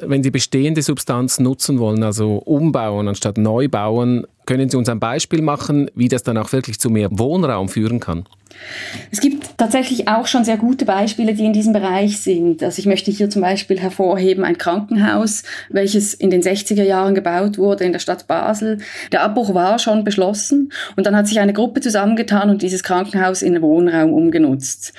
wenn 0.00 0.22
Sie 0.22 0.30
bestehende 0.30 0.82
Substanz 0.82 1.38
nutzen 1.38 1.78
wollen, 1.78 2.02
also 2.02 2.36
umbauen 2.36 3.08
anstatt 3.08 3.38
neu 3.38 3.68
bauen, 3.68 4.26
können 4.46 4.68
Sie 4.68 4.76
uns 4.76 4.88
ein 4.88 5.00
Beispiel 5.00 5.42
machen, 5.42 5.90
wie 5.94 6.08
das 6.08 6.22
dann 6.22 6.36
auch 6.38 6.52
wirklich 6.52 6.80
zu 6.80 6.90
mehr 6.90 7.08
Wohnraum 7.12 7.68
führen 7.68 8.00
kann? 8.00 8.24
Es 9.10 9.20
gibt 9.20 9.41
tatsächlich 9.62 10.08
auch 10.08 10.26
schon 10.26 10.42
sehr 10.42 10.56
gute 10.56 10.84
Beispiele, 10.84 11.34
die 11.34 11.44
in 11.44 11.52
diesem 11.52 11.72
Bereich 11.72 12.20
sind. 12.20 12.64
Also 12.64 12.80
ich 12.80 12.86
möchte 12.86 13.12
hier 13.12 13.30
zum 13.30 13.42
Beispiel 13.42 13.78
hervorheben 13.78 14.42
ein 14.42 14.58
Krankenhaus, 14.58 15.44
welches 15.68 16.14
in 16.14 16.30
den 16.30 16.42
60er 16.42 16.82
Jahren 16.82 17.14
gebaut 17.14 17.58
wurde 17.58 17.84
in 17.84 17.92
der 17.92 18.00
Stadt 18.00 18.26
Basel. 18.26 18.78
Der 19.12 19.22
Abbruch 19.22 19.54
war 19.54 19.78
schon 19.78 20.02
beschlossen 20.02 20.72
und 20.96 21.06
dann 21.06 21.14
hat 21.14 21.28
sich 21.28 21.38
eine 21.38 21.52
Gruppe 21.52 21.80
zusammengetan 21.80 22.50
und 22.50 22.62
dieses 22.62 22.82
Krankenhaus 22.82 23.40
in 23.40 23.62
Wohnraum 23.62 24.12
umgenutzt. 24.12 24.94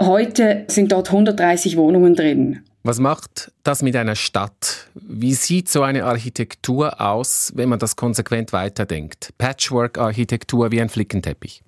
Heute 0.00 0.64
sind 0.68 0.92
dort 0.92 1.08
130 1.08 1.76
Wohnungen 1.76 2.14
drin. 2.14 2.60
Was 2.84 3.00
macht 3.00 3.50
das 3.64 3.82
mit 3.82 3.96
einer 3.96 4.14
Stadt? 4.14 4.86
Wie 4.94 5.34
sieht 5.34 5.68
so 5.68 5.82
eine 5.82 6.04
Architektur 6.04 7.00
aus, 7.00 7.52
wenn 7.56 7.68
man 7.68 7.80
das 7.80 7.96
konsequent 7.96 8.52
weiterdenkt? 8.52 9.30
Patchwork-Architektur 9.38 10.70
wie 10.70 10.80
ein 10.80 10.88
Flickenteppich. 10.88 11.64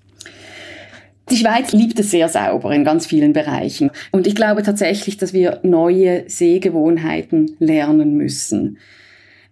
Die 1.30 1.36
Schweiz 1.36 1.72
liebt 1.72 1.98
es 1.98 2.10
sehr 2.10 2.28
sauber 2.28 2.72
in 2.72 2.84
ganz 2.84 3.06
vielen 3.06 3.32
Bereichen. 3.32 3.90
Und 4.10 4.26
ich 4.26 4.34
glaube 4.34 4.62
tatsächlich, 4.62 5.16
dass 5.16 5.32
wir 5.32 5.60
neue 5.62 6.24
Sehgewohnheiten 6.28 7.56
lernen 7.60 8.16
müssen. 8.16 8.78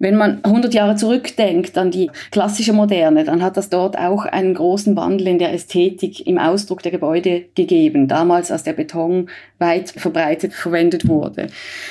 Wenn 0.01 0.17
man 0.17 0.45
100 0.45 0.75
Jahre 0.75 0.95
zurückdenkt 0.95 1.77
an 1.77 1.91
die 1.91 2.11
klassische 2.31 2.73
Moderne, 2.73 3.25
dann 3.25 3.43
hat 3.43 3.57
das 3.57 3.69
dort 3.69 3.99
auch 3.99 4.27
einen 4.27 4.55
großen 4.55 4.95
Wandel 4.95 5.27
in 5.27 5.39
der 5.39 5.53
Ästhetik 5.53 6.25
im 6.27 6.39
Ausdruck 6.39 6.83
der 6.83 6.93
Gebäude 6.93 7.47
gegeben. 7.57 8.07
Damals, 8.07 8.53
als 8.53 8.63
der 8.63 8.75
Beton 8.75 9.29
weit 9.59 9.91
verbreitet 9.91 10.53
verwendet 10.53 11.09
wurde. 11.09 11.49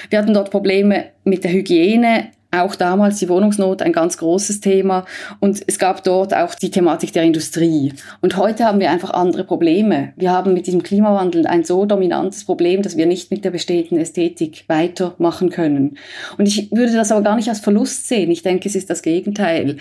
Wir 0.09 0.19
hatten 0.19 0.33
dort 0.33 0.51
Probleme 0.51 1.05
mit 1.25 1.43
der 1.43 1.51
Hygiene, 1.51 2.29
auch 2.51 2.75
damals 2.75 3.19
die 3.19 3.29
Wohnungsnot 3.29 3.81
ein 3.81 3.91
ganz 3.91 4.17
großes 4.17 4.61
Thema 4.61 5.05
und 5.39 5.61
es 5.67 5.79
gab 5.79 6.03
dort 6.03 6.33
auch 6.33 6.55
die 6.55 6.71
Thematik 6.71 7.11
der 7.13 7.23
Industrie. 7.23 7.93
Und 8.21 8.37
heute 8.37 8.65
haben 8.65 8.79
wir 8.79 8.89
einfach 8.89 9.11
andere 9.11 9.43
Probleme. 9.43 10.13
Wir 10.15 10.31
haben 10.31 10.53
mit 10.53 10.67
diesem 10.67 10.81
Klimawandel 10.81 11.45
ein 11.45 11.63
so 11.63 11.85
dominantes 11.85 12.45
Problem, 12.45 12.81
dass 12.81 12.95
wir 12.95 13.05
nicht 13.05 13.31
mit 13.31 13.43
der 13.43 13.51
bestehenden 13.51 13.97
Ästhetik 13.97 14.63
weitermachen 14.67 15.49
können. 15.49 15.97
Und 16.37 16.47
ich 16.47 16.71
würde 16.71 16.93
das 16.93 17.11
aber 17.11 17.21
gar 17.21 17.35
nicht 17.35 17.49
als 17.49 17.59
Verlust 17.59 18.07
sehen. 18.07 18.31
Ich 18.31 18.43
denke, 18.43 18.69
es 18.69 18.75
ist 18.75 18.89
das 18.89 19.01
Gegenteil. 19.01 19.77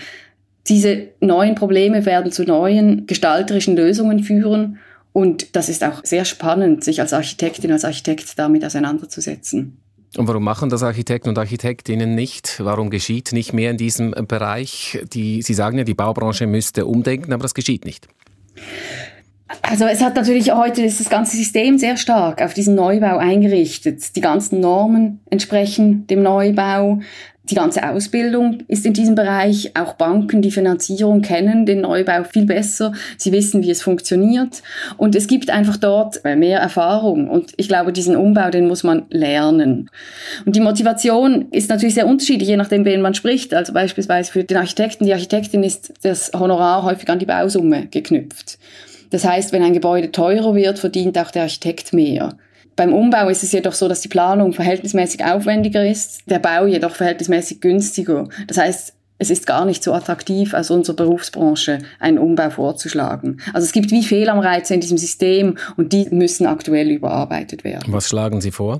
Diese 0.67 1.07
neuen 1.21 1.55
Probleme 1.55 2.05
werden 2.05 2.31
zu 2.31 2.43
neuen 2.43 3.07
gestalterischen 3.07 3.77
Lösungen 3.77 4.23
führen 4.23 4.79
und 5.13 5.55
das 5.55 5.69
ist 5.69 5.83
auch 5.83 6.01
sehr 6.03 6.25
spannend, 6.25 6.83
sich 6.83 7.01
als 7.01 7.13
Architektin, 7.13 7.71
als 7.71 7.85
Architekt 7.85 8.37
damit 8.37 8.63
auseinanderzusetzen. 8.63 9.79
Und 10.15 10.27
warum 10.27 10.43
machen 10.43 10.69
das 10.69 10.83
Architekten 10.83 11.29
und 11.29 11.37
Architektinnen 11.37 12.15
nicht? 12.15 12.61
Warum 12.63 12.89
geschieht 12.89 13.33
nicht 13.33 13.53
mehr 13.53 13.71
in 13.71 13.77
diesem 13.77 14.11
Bereich? 14.11 14.99
Die, 15.13 15.41
Sie 15.41 15.53
sagen 15.53 15.77
ja, 15.77 15.83
die 15.83 15.93
Baubranche 15.93 16.47
müsste 16.47 16.85
umdenken, 16.85 17.33
aber 17.33 17.43
das 17.43 17.53
geschieht 17.53 17.83
nicht. 17.83 18.07
Also 19.61 19.85
es 19.85 20.01
hat 20.01 20.15
natürlich 20.15 20.51
heute 20.51 20.81
ist 20.81 20.99
das 20.99 21.09
ganze 21.09 21.37
System 21.37 21.77
sehr 21.77 21.97
stark 21.97 22.41
auf 22.41 22.53
diesen 22.53 22.75
Neubau 22.75 23.17
eingerichtet. 23.17 24.15
Die 24.15 24.21
ganzen 24.21 24.59
Normen 24.59 25.21
entsprechen 25.29 26.05
dem 26.07 26.21
Neubau. 26.21 26.99
Die 27.49 27.55
ganze 27.55 27.87
Ausbildung 27.87 28.63
ist 28.67 28.85
in 28.85 28.93
diesem 28.93 29.15
Bereich. 29.15 29.71
Auch 29.75 29.93
Banken, 29.93 30.41
die 30.41 30.51
Finanzierung 30.51 31.21
kennen 31.21 31.65
den 31.65 31.81
Neubau 31.81 32.23
viel 32.25 32.45
besser. 32.45 32.91
Sie 33.17 33.31
wissen, 33.31 33.63
wie 33.63 33.71
es 33.71 33.81
funktioniert. 33.81 34.61
Und 34.97 35.15
es 35.15 35.27
gibt 35.27 35.49
einfach 35.49 35.77
dort 35.77 36.23
mehr 36.23 36.59
Erfahrung. 36.59 37.29
Und 37.29 37.53
ich 37.55 37.67
glaube, 37.67 37.93
diesen 37.93 38.15
Umbau, 38.17 38.49
den 38.49 38.67
muss 38.67 38.83
man 38.83 39.05
lernen. 39.09 39.89
Und 40.45 40.55
die 40.55 40.59
Motivation 40.59 41.47
ist 41.51 41.69
natürlich 41.69 41.95
sehr 41.95 42.07
unterschiedlich, 42.07 42.49
je 42.49 42.57
nachdem, 42.57 42.83
wen 42.83 43.01
man 43.01 43.13
spricht. 43.13 43.53
Also 43.53 43.71
beispielsweise 43.71 44.31
für 44.31 44.43
den 44.43 44.57
Architekten, 44.57 45.05
die 45.05 45.13
Architektin 45.13 45.63
ist 45.63 45.93
das 46.01 46.31
Honorar 46.37 46.83
häufig 46.83 47.09
an 47.09 47.19
die 47.19 47.25
Bausumme 47.25 47.87
geknüpft. 47.87 48.57
Das 49.09 49.23
heißt, 49.23 49.53
wenn 49.53 49.63
ein 49.63 49.73
Gebäude 49.73 50.11
teurer 50.11 50.53
wird, 50.53 50.79
verdient 50.79 51.17
auch 51.17 51.31
der 51.31 51.43
Architekt 51.43 51.93
mehr. 51.93 52.35
Beim 52.77 52.93
Umbau 52.93 53.27
ist 53.27 53.41
es 53.41 53.51
jedoch 53.51 53.73
so, 53.73 53.87
dass 53.87 54.01
die 54.01 54.07
Planung 54.07 54.53
verhältnismäßig 54.53 55.25
aufwendiger 55.25 55.85
ist, 55.85 56.21
der 56.29 56.37
Bau 56.37 56.67
jedoch 56.67 56.95
verhältnismäßig 56.95 57.59
günstiger. 57.59 58.29
Das 58.45 58.59
heißt, 58.59 58.93
es 59.17 59.31
ist 59.31 59.47
gar 59.47 59.65
nicht 59.65 59.83
so 59.83 59.93
attraktiv 59.93 60.53
aus 60.53 60.69
unserer 60.69 60.95
Berufsbranche, 60.95 61.79
einen 61.99 62.19
Umbau 62.19 62.51
vorzuschlagen. 62.51 63.41
Also 63.51 63.65
es 63.65 63.71
gibt 63.71 63.89
wie 63.89 64.03
Fehlanreize 64.03 64.75
in 64.75 64.79
diesem 64.79 64.99
System 64.99 65.57
und 65.75 65.91
die 65.91 66.07
müssen 66.11 66.45
aktuell 66.45 66.91
überarbeitet 66.91 67.63
werden. 67.63 67.91
Was 67.91 68.09
schlagen 68.09 68.41
Sie 68.41 68.51
vor? 68.51 68.79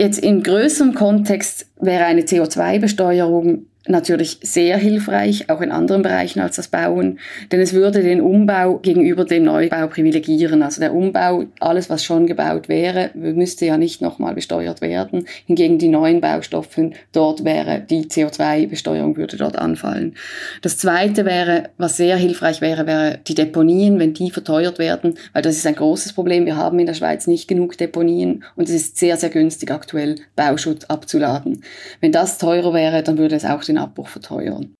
Jetzt 0.00 0.18
in 0.18 0.42
größerem 0.42 0.94
Kontext 0.94 1.66
wäre 1.80 2.06
eine 2.06 2.22
CO2-Besteuerung 2.22 3.66
natürlich 3.88 4.38
sehr 4.42 4.76
hilfreich, 4.76 5.50
auch 5.50 5.60
in 5.60 5.72
anderen 5.72 6.02
Bereichen 6.02 6.40
als 6.40 6.56
das 6.56 6.68
Bauen, 6.68 7.18
denn 7.50 7.60
es 7.60 7.72
würde 7.72 8.02
den 8.02 8.20
Umbau 8.20 8.78
gegenüber 8.78 9.24
dem 9.24 9.44
Neubau 9.44 9.86
privilegieren. 9.88 10.62
Also 10.62 10.80
der 10.80 10.94
Umbau, 10.94 11.44
alles 11.60 11.90
was 11.90 12.04
schon 12.04 12.26
gebaut 12.26 12.68
wäre, 12.68 13.10
müsste 13.14 13.66
ja 13.66 13.76
nicht 13.76 14.00
nochmal 14.00 14.34
besteuert 14.34 14.80
werden. 14.80 15.26
Hingegen 15.46 15.78
die 15.78 15.88
neuen 15.88 16.20
Baustoffen, 16.20 16.94
dort 17.12 17.44
wäre 17.44 17.80
die 17.80 18.04
CO2-Besteuerung 18.04 19.16
würde 19.16 19.36
dort 19.36 19.56
anfallen. 19.56 20.14
Das 20.62 20.78
zweite 20.78 21.24
wäre, 21.24 21.70
was 21.76 21.96
sehr 21.96 22.16
hilfreich 22.16 22.60
wäre, 22.60 22.86
wäre 22.86 23.18
die 23.26 23.34
Deponien, 23.34 23.98
wenn 23.98 24.14
die 24.14 24.30
verteuert 24.30 24.78
werden, 24.78 25.14
weil 25.32 25.42
das 25.42 25.56
ist 25.56 25.66
ein 25.66 25.74
großes 25.74 26.12
Problem. 26.12 26.46
Wir 26.46 26.56
haben 26.56 26.78
in 26.78 26.86
der 26.86 26.94
Schweiz 26.94 27.26
nicht 27.26 27.48
genug 27.48 27.76
Deponien 27.78 28.44
und 28.56 28.68
es 28.68 28.74
ist 28.74 28.98
sehr, 28.98 29.16
sehr 29.16 29.30
günstig 29.30 29.70
aktuell 29.70 30.16
Bauschutt 30.36 30.88
abzuladen. 30.88 31.62
Wenn 32.00 32.12
das 32.12 32.38
teurer 32.38 32.72
wäre, 32.74 33.02
dann 33.02 33.18
würde 33.18 33.36
es 33.36 33.44
auch 33.44 33.64
den 33.64 33.71
Abbruch 33.78 34.08
verteuern. 34.08 34.74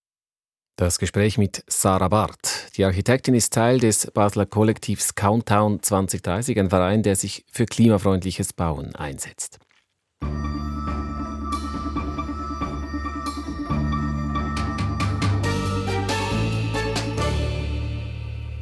Das 0.76 0.98
Gespräch 0.98 1.36
mit 1.36 1.62
Sarah 1.68 2.08
Barth. 2.08 2.76
Die 2.76 2.84
Architektin 2.84 3.34
ist 3.34 3.52
Teil 3.52 3.78
des 3.78 4.10
Basler 4.10 4.46
Kollektivs 4.46 5.14
Countdown 5.14 5.82
2030, 5.82 6.58
ein 6.58 6.70
Verein, 6.70 7.02
der 7.02 7.14
sich 7.14 7.44
für 7.52 7.66
klimafreundliches 7.66 8.52
Bauen 8.52 8.94
einsetzt. 8.96 9.58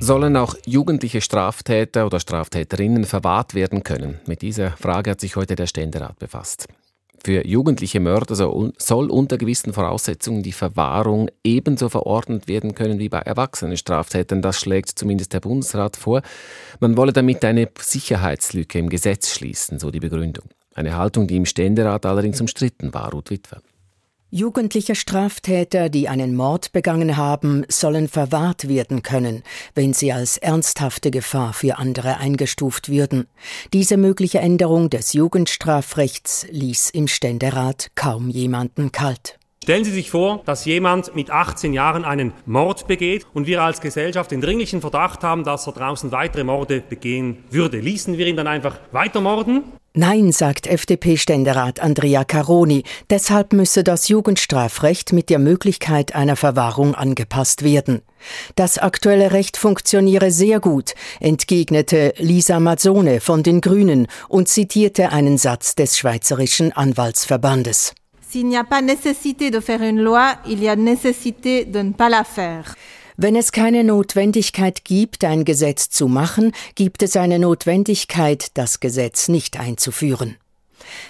Sollen 0.03 0.37
auch 0.37 0.57
jugendliche 0.67 1.21
Straftäter 1.21 2.07
oder 2.07 2.19
Straftäterinnen 2.19 3.05
verwahrt 3.05 3.55
werden 3.55 3.85
können? 3.85 4.19
Mit 4.27 4.43
dieser 4.43 4.73
Frage 4.73 5.11
hat 5.11 5.21
sich 5.21 5.37
heute 5.37 5.55
der 5.55 5.69
Ständerat 5.69 6.19
befasst. 6.19 6.67
Für 7.23 7.47
jugendliche 7.47 8.01
Mörder 8.01 8.35
soll 8.35 9.11
unter 9.11 9.37
gewissen 9.37 9.75
Voraussetzungen 9.75 10.43
die 10.43 10.53
Verwahrung 10.53 11.29
ebenso 11.45 11.91
verordnet 11.91 12.49
werden 12.49 12.75
können 12.75 12.99
wie 12.99 13.11
bei 13.11 13.19
erwachsenen 13.19 13.77
Straftätern. 13.77 14.41
Das 14.41 14.59
schlägt 14.59 14.99
zumindest 14.99 15.35
der 15.35 15.41
Bundesrat 15.41 15.97
vor. 15.97 16.23
Man 16.81 16.97
wolle 16.97 17.13
damit 17.13 17.45
eine 17.45 17.69
Sicherheitslücke 17.79 18.79
im 18.79 18.89
Gesetz 18.89 19.35
schließen, 19.35 19.79
so 19.79 19.91
die 19.91 20.01
Begründung. 20.01 20.47
Eine 20.75 20.97
Haltung, 20.97 21.27
die 21.27 21.37
im 21.37 21.45
Ständerat 21.45 22.07
allerdings 22.07 22.41
umstritten 22.41 22.95
war, 22.95 23.11
Ruth 23.11 23.31
Witwer. 23.31 23.61
Jugendliche 24.33 24.95
Straftäter, 24.95 25.89
die 25.89 26.09
einen 26.09 26.37
Mord 26.37 26.71
begangen 26.71 27.17
haben, 27.17 27.65
sollen 27.69 28.07
verwahrt 28.07 28.69
werden 28.69 29.03
können, 29.03 29.43
wenn 29.75 29.93
sie 29.93 30.13
als 30.13 30.39
ernsthafte 30.39 31.11
Gefahr 31.11 31.53
für 31.53 31.79
andere 31.79 32.19
eingestuft 32.19 32.89
würden. 32.89 33.27
Diese 33.73 33.97
mögliche 33.97 34.39
Änderung 34.39 34.89
des 34.89 35.15
Jugendstrafrechts 35.15 36.47
ließ 36.49 36.91
im 36.91 37.09
Ständerat 37.09 37.89
kaum 37.97 38.29
jemanden 38.29 38.93
kalt. 38.93 39.40
Stellen 39.63 39.85
Sie 39.85 39.91
sich 39.93 40.11
vor, 40.11 40.43
dass 40.47 40.65
jemand 40.65 41.15
mit 41.15 41.31
18 41.31 41.75
Jahren 41.75 42.07
einen 42.07 42.33
Mord 42.47 42.87
begeht 42.87 43.27
und 43.35 43.47
wir 43.47 43.63
als 43.63 43.83
Gesellschaft 43.83 44.31
den 44.31 44.41
dringlichen 44.41 44.81
Verdacht 44.81 45.23
haben, 45.23 45.45
dass 45.45 45.67
er 45.67 45.75
draußen 45.75 46.11
weitere 46.13 46.45
Morde 46.45 46.81
begehen 46.81 47.45
würde. 47.51 47.79
Ließen 47.79 48.17
wir 48.17 48.27
ihn 48.27 48.37
dann 48.37 48.47
einfach 48.47 48.79
weiter 48.91 49.21
morden? 49.21 49.65
Nein, 49.93 50.33
sagt 50.33 50.67
FDP-Ständerat 50.67 51.79
Andrea 51.81 52.25
Caroni, 52.25 52.85
deshalb 53.11 53.53
müsse 53.53 53.85
das 53.85 54.09
Jugendstrafrecht 54.09 55.13
mit 55.13 55.29
der 55.29 55.39
Möglichkeit 55.39 56.15
einer 56.15 56.37
Verwahrung 56.37 56.95
angepasst 56.95 57.63
werden. 57.63 58.01
Das 58.57 58.79
aktuelle 58.79 59.33
Recht 59.33 59.59
funktioniere 59.59 60.31
sehr 60.31 60.61
gut, 60.61 60.95
entgegnete 61.21 62.15
Lisa 62.17 62.61
Mazzone 62.61 63.21
von 63.21 63.43
den 63.43 63.61
Grünen 63.61 64.07
und 64.29 64.49
zitierte 64.49 65.11
einen 65.11 65.37
Satz 65.37 65.75
des 65.75 65.99
Schweizerischen 65.99 66.73
Anwaltsverbandes. 66.73 67.93
S'il 68.31 68.47
n'y 68.47 68.57
a 68.57 68.63
pas 68.63 68.81
nécessité 68.81 69.51
de 69.51 69.59
faire 69.59 69.83
une 69.83 70.01
loi, 70.01 70.37
il 70.47 70.63
y 70.63 70.69
a 70.69 70.77
nécessité 70.77 71.65
de 71.65 71.81
ne 71.81 71.93
pas 71.93 72.09
la 72.09 72.23
faire. 72.23 72.77
Wenn 73.17 73.35
es 73.35 73.51
keine 73.51 73.83
Notwendigkeit 73.83 74.85
gibt, 74.85 75.25
ein 75.25 75.45
Gesetz 75.45 75.91
zu 75.91 76.07
machen, 76.07 76.53
gibt 76.77 77.03
es 77.03 77.17
eine 77.17 77.41
Notwendigkeit, 77.41 78.57
das 78.57 78.79
Gesetz 78.79 79.27
nicht 79.27 79.59
einzuführen. 79.59 80.37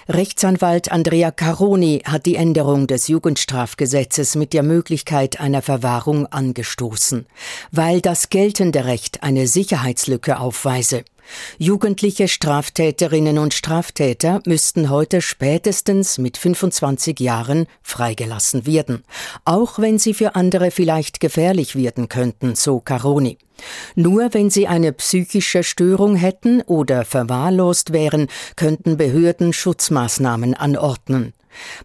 Rechtsanwalt 0.09 0.91
Andrea 0.91 1.29
Caroni 1.29 2.01
hat 2.05 2.25
die 2.25 2.37
Änderung 2.37 2.87
des 2.87 3.07
Jugendstrafgesetzes 3.07 4.35
mit 4.35 4.51
der 4.51 4.63
Möglichkeit 4.63 5.39
einer 5.39 5.61
Verwahrung 5.61 6.25
angestoßen, 6.25 7.27
weil 7.71 8.01
das 8.01 8.29
geltende 8.29 8.85
Recht 8.85 9.21
eine 9.21 9.45
Sicherheitslücke 9.45 10.39
aufweise. 10.39 11.03
Jugendliche 11.57 12.27
Straftäterinnen 12.27 13.37
und 13.37 13.53
Straftäter 13.53 14.41
müssten 14.45 14.89
heute 14.89 15.21
spätestens 15.21 16.17
mit 16.17 16.37
25 16.37 17.19
Jahren 17.19 17.67
freigelassen 17.81 18.65
werden, 18.65 19.03
auch 19.45 19.79
wenn 19.79 19.99
sie 19.99 20.13
für 20.13 20.35
andere 20.35 20.71
vielleicht 20.71 21.19
gefährlich 21.19 21.75
werden 21.75 22.09
könnten, 22.09 22.55
so 22.55 22.79
Caroni. 22.79 23.37
Nur 23.95 24.33
wenn 24.33 24.49
sie 24.49 24.67
eine 24.67 24.91
psychische 24.93 25.63
Störung 25.63 26.15
hätten 26.15 26.61
oder 26.61 27.05
verwahrlost 27.05 27.93
wären, 27.93 28.27
könnten 28.55 28.97
Behörden 28.97 29.53
Schutzmaßnahmen 29.53 30.53
anordnen. 30.55 31.33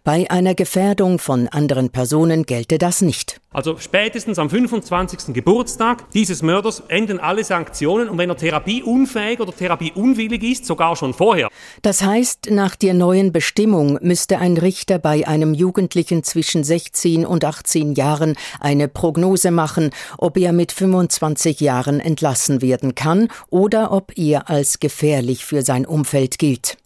Bei 0.03 0.29
einer 0.29 0.55
Gefährdung 0.55 1.19
von 1.19 1.47
anderen 1.47 1.89
Personen 1.89 2.45
gelte 2.45 2.77
das 2.77 3.01
nicht. 3.01 3.39
Also 3.51 3.77
spätestens 3.79 4.37
am 4.37 4.49
25. 4.49 5.33
Geburtstag 5.33 6.11
dieses 6.11 6.43
Mörders 6.43 6.83
enden 6.89 7.19
alle 7.19 7.43
Sanktionen 7.43 8.07
und 8.07 8.17
wenn 8.17 8.29
er 8.29 8.37
therapieunfähig 8.37 9.39
oder 9.39 9.51
therapieunwillig 9.51 10.43
ist, 10.43 10.65
sogar 10.65 10.95
schon 10.95 11.13
vorher. 11.13 11.49
Das 11.81 12.03
heißt, 12.03 12.51
nach 12.51 12.75
der 12.75 12.93
neuen 12.93 13.31
Bestimmung 13.31 13.97
müsste 14.01 14.37
ein 14.37 14.57
Richter 14.57 14.99
bei 14.99 15.27
einem 15.27 15.53
Jugendlichen 15.53 16.23
zwischen 16.23 16.63
16 16.63 17.25
und 17.25 17.45
18 17.45 17.93
Jahren 17.93 18.35
eine 18.59 18.87
Prognose 18.87 19.49
machen, 19.49 19.89
ob 20.17 20.37
er 20.37 20.53
mit 20.53 20.71
25 20.71 21.59
Jahren 21.59 21.99
entlassen 21.99 22.61
werden 22.61 22.93
kann 22.93 23.27
oder 23.49 23.91
ob 23.91 24.17
er 24.17 24.49
als 24.49 24.79
gefährlich 24.79 25.45
für 25.45 25.63
sein 25.63 25.85
Umfeld 25.85 26.37
gilt. 26.37 26.77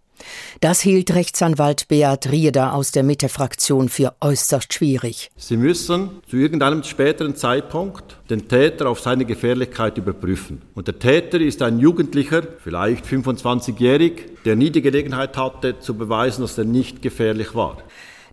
Das 0.60 0.82
hielt 0.82 1.14
Rechtsanwalt 1.14 1.88
Beat 1.88 2.32
Rieder 2.32 2.74
aus 2.74 2.92
der 2.92 3.04
Mitte-Fraktion 3.04 3.90
für 3.90 4.14
äußerst 4.22 4.74
schwierig. 4.74 5.30
Sie 5.36 5.58
müssen 5.58 6.10
zu 6.30 6.38
irgendeinem 6.38 6.84
späteren 6.84 7.36
Zeitpunkt 7.36 8.18
den 8.30 8.48
Täter 8.48 8.90
auf 8.90 9.00
seine 9.00 9.26
Gefährlichkeit 9.26 9.98
überprüfen. 9.98 10.62
Und 10.76 10.88
der 10.88 11.00
Täter 11.00 11.40
ist 11.40 11.62
ein 11.62 11.80
Jugendlicher, 11.80 12.44
vielleicht 12.64 13.06
25-jährig, 13.06 14.26
der 14.46 14.56
nie 14.56 14.70
die 14.70 14.82
Gelegenheit 14.82 15.38
hatte 15.38 15.80
zu 15.80 15.96
beweisen, 15.96 16.42
dass 16.42 16.58
er 16.58 16.66
nicht 16.66 17.02
gefährlich 17.02 17.56
war. 17.56 17.78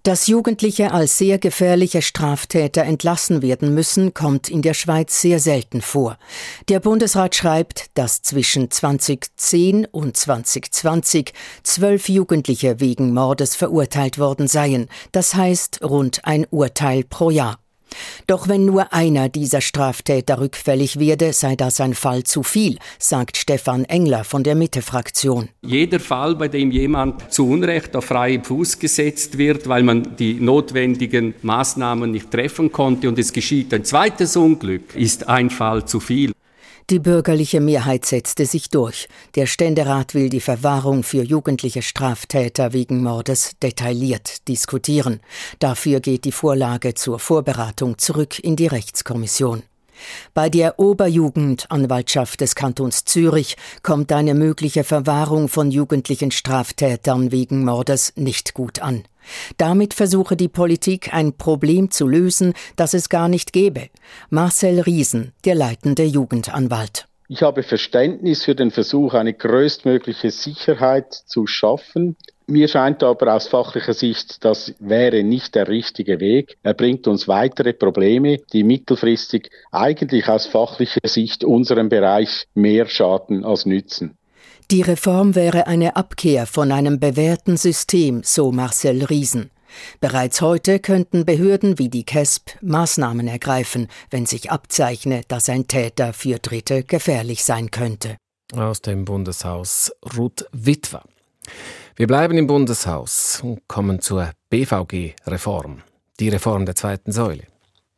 Dass 0.03 0.27
Jugendliche 0.27 0.93
als 0.93 1.19
sehr 1.19 1.39
gefährliche 1.39 2.03
Straftäter 2.03 2.83
entlassen 2.83 3.43
werden 3.43 3.75
müssen, 3.75 4.15
kommt 4.15 4.49
in 4.49 4.63
der 4.63 4.75
Schweiz 4.75 5.21
sehr 5.21 5.41
selten 5.41 5.81
vor. 5.81 6.19
Der 6.69 6.81
Bundesrat 6.81 7.35
schreibt, 7.35 7.87
dass 7.95 8.23
zwischen 8.23 8.71
2010 8.71 9.87
und 9.87 10.17
2020 10.17 11.33
zwölf 11.63 12.09
Jugendliche 12.09 12.81
wegen 12.81 13.13
Mordes 13.13 13.57
verurteilt 13.57 14.19
worden 14.19 14.49
seien, 14.49 14.89
das 15.13 15.35
heißt 15.35 15.83
rund 15.83 16.25
ein 16.25 16.47
Urteil 16.51 17.05
pro 17.05 17.31
Jahr. 17.31 17.59
Doch 18.27 18.49
wenn 18.49 18.65
nur 18.65 18.93
einer 18.93 19.29
dieser 19.29 19.61
Straftäter 19.61 20.41
rückfällig 20.41 20.99
werde, 20.99 21.33
sei 21.33 21.57
das 21.57 21.81
ein 21.81 21.95
Fall 21.95 22.25
zu 22.25 22.43
viel, 22.43 22.79
sagt 22.99 23.37
Stefan 23.37 23.85
Engler 23.85 24.25
von 24.25 24.43
der 24.43 24.55
Mitte-Fraktion. 24.55 25.49
Jeder 25.63 26.01
Fall, 26.01 26.37
bei 26.37 26.49
dem 26.49 26.71
jemand 26.71 27.33
zu 27.33 27.49
Unrecht 27.49 27.97
auf 27.97 28.07
freien 28.07 28.45
Fuß 28.45 28.79
gesetzt 28.79 29.39
wird, 29.39 29.69
weil 29.69 29.83
man 29.83 30.17
die 30.17 30.35
notwendigen 30.35 31.35
Maßnahmen 31.43 32.11
nicht 32.11 32.31
treffen 32.31 32.73
konnte 32.73 33.09
und 33.09 33.19
es 33.19 33.33
geschieht 33.33 33.73
ein 33.73 33.85
zweites 33.85 34.37
Unglück, 34.37 34.95
ist 34.95 35.29
ein 35.29 35.51
Fall 35.51 35.85
zu 35.85 36.01
viel. 36.01 36.33
Die 36.91 37.01
bürgerliche 37.01 37.61
Mehrheit 37.61 38.07
setzte 38.07 38.47
sich 38.47 38.71
durch. 38.71 39.09
Der 39.35 39.45
Ständerat 39.45 40.15
will 40.15 40.31
die 40.31 40.41
Verwahrung 40.41 41.03
für 41.03 41.23
jugendliche 41.23 41.83
Straftäter 41.83 42.73
wegen 42.73 43.03
Mordes 43.03 43.53
detailliert 43.63 44.49
diskutieren. 44.49 45.21
Dafür 45.59 46.01
geht 46.01 46.25
die 46.25 46.33
Vorlage 46.33 46.95
zur 46.95 47.19
Vorberatung 47.19 47.99
zurück 47.99 48.39
in 48.39 48.57
die 48.57 48.69
Rechtskommission. 48.69 49.65
Bei 50.33 50.49
der 50.49 50.79
Oberjugendanwaltschaft 50.79 52.41
des 52.41 52.55
Kantons 52.55 53.05
Zürich 53.05 53.57
kommt 53.83 54.11
eine 54.11 54.33
mögliche 54.33 54.83
Verwahrung 54.83 55.49
von 55.49 55.71
jugendlichen 55.71 56.31
Straftätern 56.31 57.33
wegen 57.33 57.65
Mordes 57.67 58.15
nicht 58.17 58.55
gut 58.55 58.79
an. 58.79 59.05
Damit 59.57 59.95
versuche 59.95 60.37
die 60.37 60.49
Politik 60.49 61.13
ein 61.15 61.33
Problem 61.33 61.91
zu 61.91 62.07
lösen, 62.07 62.55
das 62.77 62.95
es 62.95 63.09
gar 63.09 63.29
nicht 63.29 63.53
gäbe. 63.53 63.89
Marcel 64.31 64.81
Riesen, 64.81 65.33
der 65.45 65.55
leitende 65.55 66.05
Jugendanwalt. 66.05 67.07
Ich 67.31 67.43
habe 67.43 67.63
Verständnis 67.63 68.45
für 68.45 68.55
den 68.55 68.71
Versuch, 68.71 69.13
eine 69.13 69.35
größtmögliche 69.35 70.31
Sicherheit 70.31 71.13
zu 71.13 71.47
schaffen. 71.47 72.17
Mir 72.47 72.69
scheint 72.69 73.03
aber 73.03 73.35
aus 73.35 73.49
fachlicher 73.49 73.93
Sicht, 73.93 74.43
das 74.43 74.75
wäre 74.79 75.23
nicht 75.23 75.55
der 75.55 75.69
richtige 75.69 76.19
Weg. 76.19 76.57
Er 76.63 76.73
bringt 76.73 77.07
uns 77.07 77.29
weitere 77.29 77.75
Probleme, 77.75 78.39
die 78.55 78.65
mittelfristig 78.65 79.51
eigentlich 79.71 80.27
aus 80.29 80.47
fachlicher 80.47 81.07
Sicht 81.07 81.45
unserem 81.45 81.91
Bereich 81.91 82.47
mehr 82.55 82.87
schaden 82.87 83.45
als 83.45 83.67
nützen. 83.67 84.18
Die 84.71 84.83
Reform 84.83 85.35
wäre 85.35 85.67
eine 85.67 85.97
Abkehr 85.97 86.47
von 86.47 86.73
einem 86.73 87.01
bewährten 87.01 87.57
System, 87.57 88.21
so 88.23 88.53
Marcel 88.53 89.03
Riesen. 89.03 89.51
Bereits 89.99 90.43
heute 90.43 90.79
könnten 90.79 91.25
Behörden 91.25 91.79
wie 91.79 91.89
die 91.89 92.05
KESB 92.05 92.51
Maßnahmen 92.61 93.29
ergreifen, 93.29 93.89
wenn 94.11 94.27
sich 94.27 94.51
abzeichne, 94.51 95.23
dass 95.27 95.49
ein 95.49 95.69
Täter 95.69 96.13
für 96.13 96.39
Dritte 96.39 96.83
gefährlich 96.83 97.45
sein 97.45 97.71
könnte. 97.71 98.19
Aus 98.55 98.83
dem 98.83 99.07
Bundeshaus 99.07 99.91
Ruth 100.19 100.45
Witwer. 100.53 101.03
Wir 101.97 102.07
bleiben 102.07 102.37
im 102.37 102.47
Bundeshaus 102.47 103.41
und 103.43 103.67
kommen 103.69 104.03
zur 104.03 104.33
BVG-Reform, 104.51 105.79
die 106.21 106.29
Reform 106.29 106.67
der 106.67 106.75
zweiten 106.75 107.13
Säule. 107.13 107.45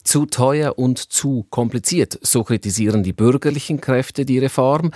Zu 0.05 0.25
teuer 0.25 0.79
und 0.79 0.99
zu 0.99 1.47
kompliziert, 1.51 2.19
so 2.23 2.45
kritisieren 2.45 3.03
die 3.03 3.13
bürgerlichen 3.13 3.81
Kräfte 3.81 4.25
die 4.25 4.39
Reform 4.39 4.93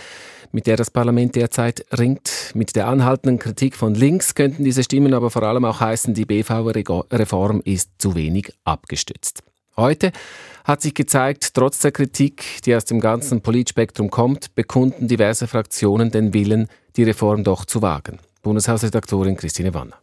mit 0.54 0.68
der 0.68 0.76
das 0.76 0.90
Parlament 0.90 1.34
derzeit 1.34 1.84
ringt. 1.98 2.52
Mit 2.54 2.76
der 2.76 2.86
anhaltenden 2.86 3.38
Kritik 3.38 3.76
von 3.76 3.94
links 3.94 4.34
könnten 4.34 4.64
diese 4.64 4.84
Stimmen 4.84 5.12
aber 5.12 5.30
vor 5.30 5.42
allem 5.42 5.64
auch 5.64 5.80
heißen, 5.80 6.14
die 6.14 6.24
BV-Reform 6.24 7.60
ist 7.64 7.90
zu 7.98 8.14
wenig 8.14 8.52
abgestützt. 8.64 9.42
Heute 9.76 10.12
hat 10.62 10.80
sich 10.80 10.94
gezeigt, 10.94 11.54
trotz 11.54 11.80
der 11.80 11.90
Kritik, 11.90 12.62
die 12.64 12.74
aus 12.76 12.84
dem 12.84 13.00
ganzen 13.00 13.40
Politspektrum 13.40 14.08
kommt, 14.10 14.54
bekunden 14.54 15.08
diverse 15.08 15.48
Fraktionen 15.48 16.12
den 16.12 16.32
Willen, 16.32 16.68
die 16.96 17.02
Reform 17.02 17.42
doch 17.42 17.64
zu 17.64 17.82
wagen. 17.82 18.20
Bundeshausredaktorin 18.42 19.36
Christine 19.36 19.74
Wanner. 19.74 19.96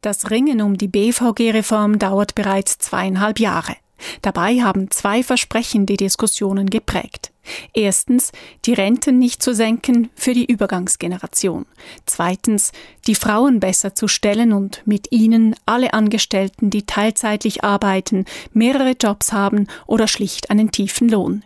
Das 0.00 0.30
Ringen 0.30 0.60
um 0.60 0.76
die 0.76 0.88
BVG-Reform 0.88 2.00
dauert 2.00 2.34
bereits 2.34 2.78
zweieinhalb 2.78 3.38
Jahre. 3.38 3.76
Dabei 4.22 4.62
haben 4.62 4.90
zwei 4.90 5.22
Versprechen 5.22 5.86
die 5.86 5.96
Diskussionen 5.96 6.70
geprägt. 6.70 7.32
Erstens, 7.72 8.32
die 8.64 8.74
Renten 8.74 9.18
nicht 9.18 9.42
zu 9.42 9.54
senken 9.54 10.10
für 10.14 10.34
die 10.34 10.44
Übergangsgeneration. 10.44 11.66
Zweitens, 12.04 12.72
die 13.06 13.14
Frauen 13.14 13.60
besser 13.60 13.94
zu 13.94 14.08
stellen 14.08 14.52
und 14.52 14.82
mit 14.84 15.12
ihnen 15.12 15.54
alle 15.66 15.94
Angestellten, 15.94 16.70
die 16.70 16.84
teilzeitlich 16.84 17.64
arbeiten, 17.64 18.24
mehrere 18.52 18.92
Jobs 18.92 19.32
haben 19.32 19.66
oder 19.86 20.08
schlicht 20.08 20.50
einen 20.50 20.70
tiefen 20.70 21.08
Lohn. 21.08 21.44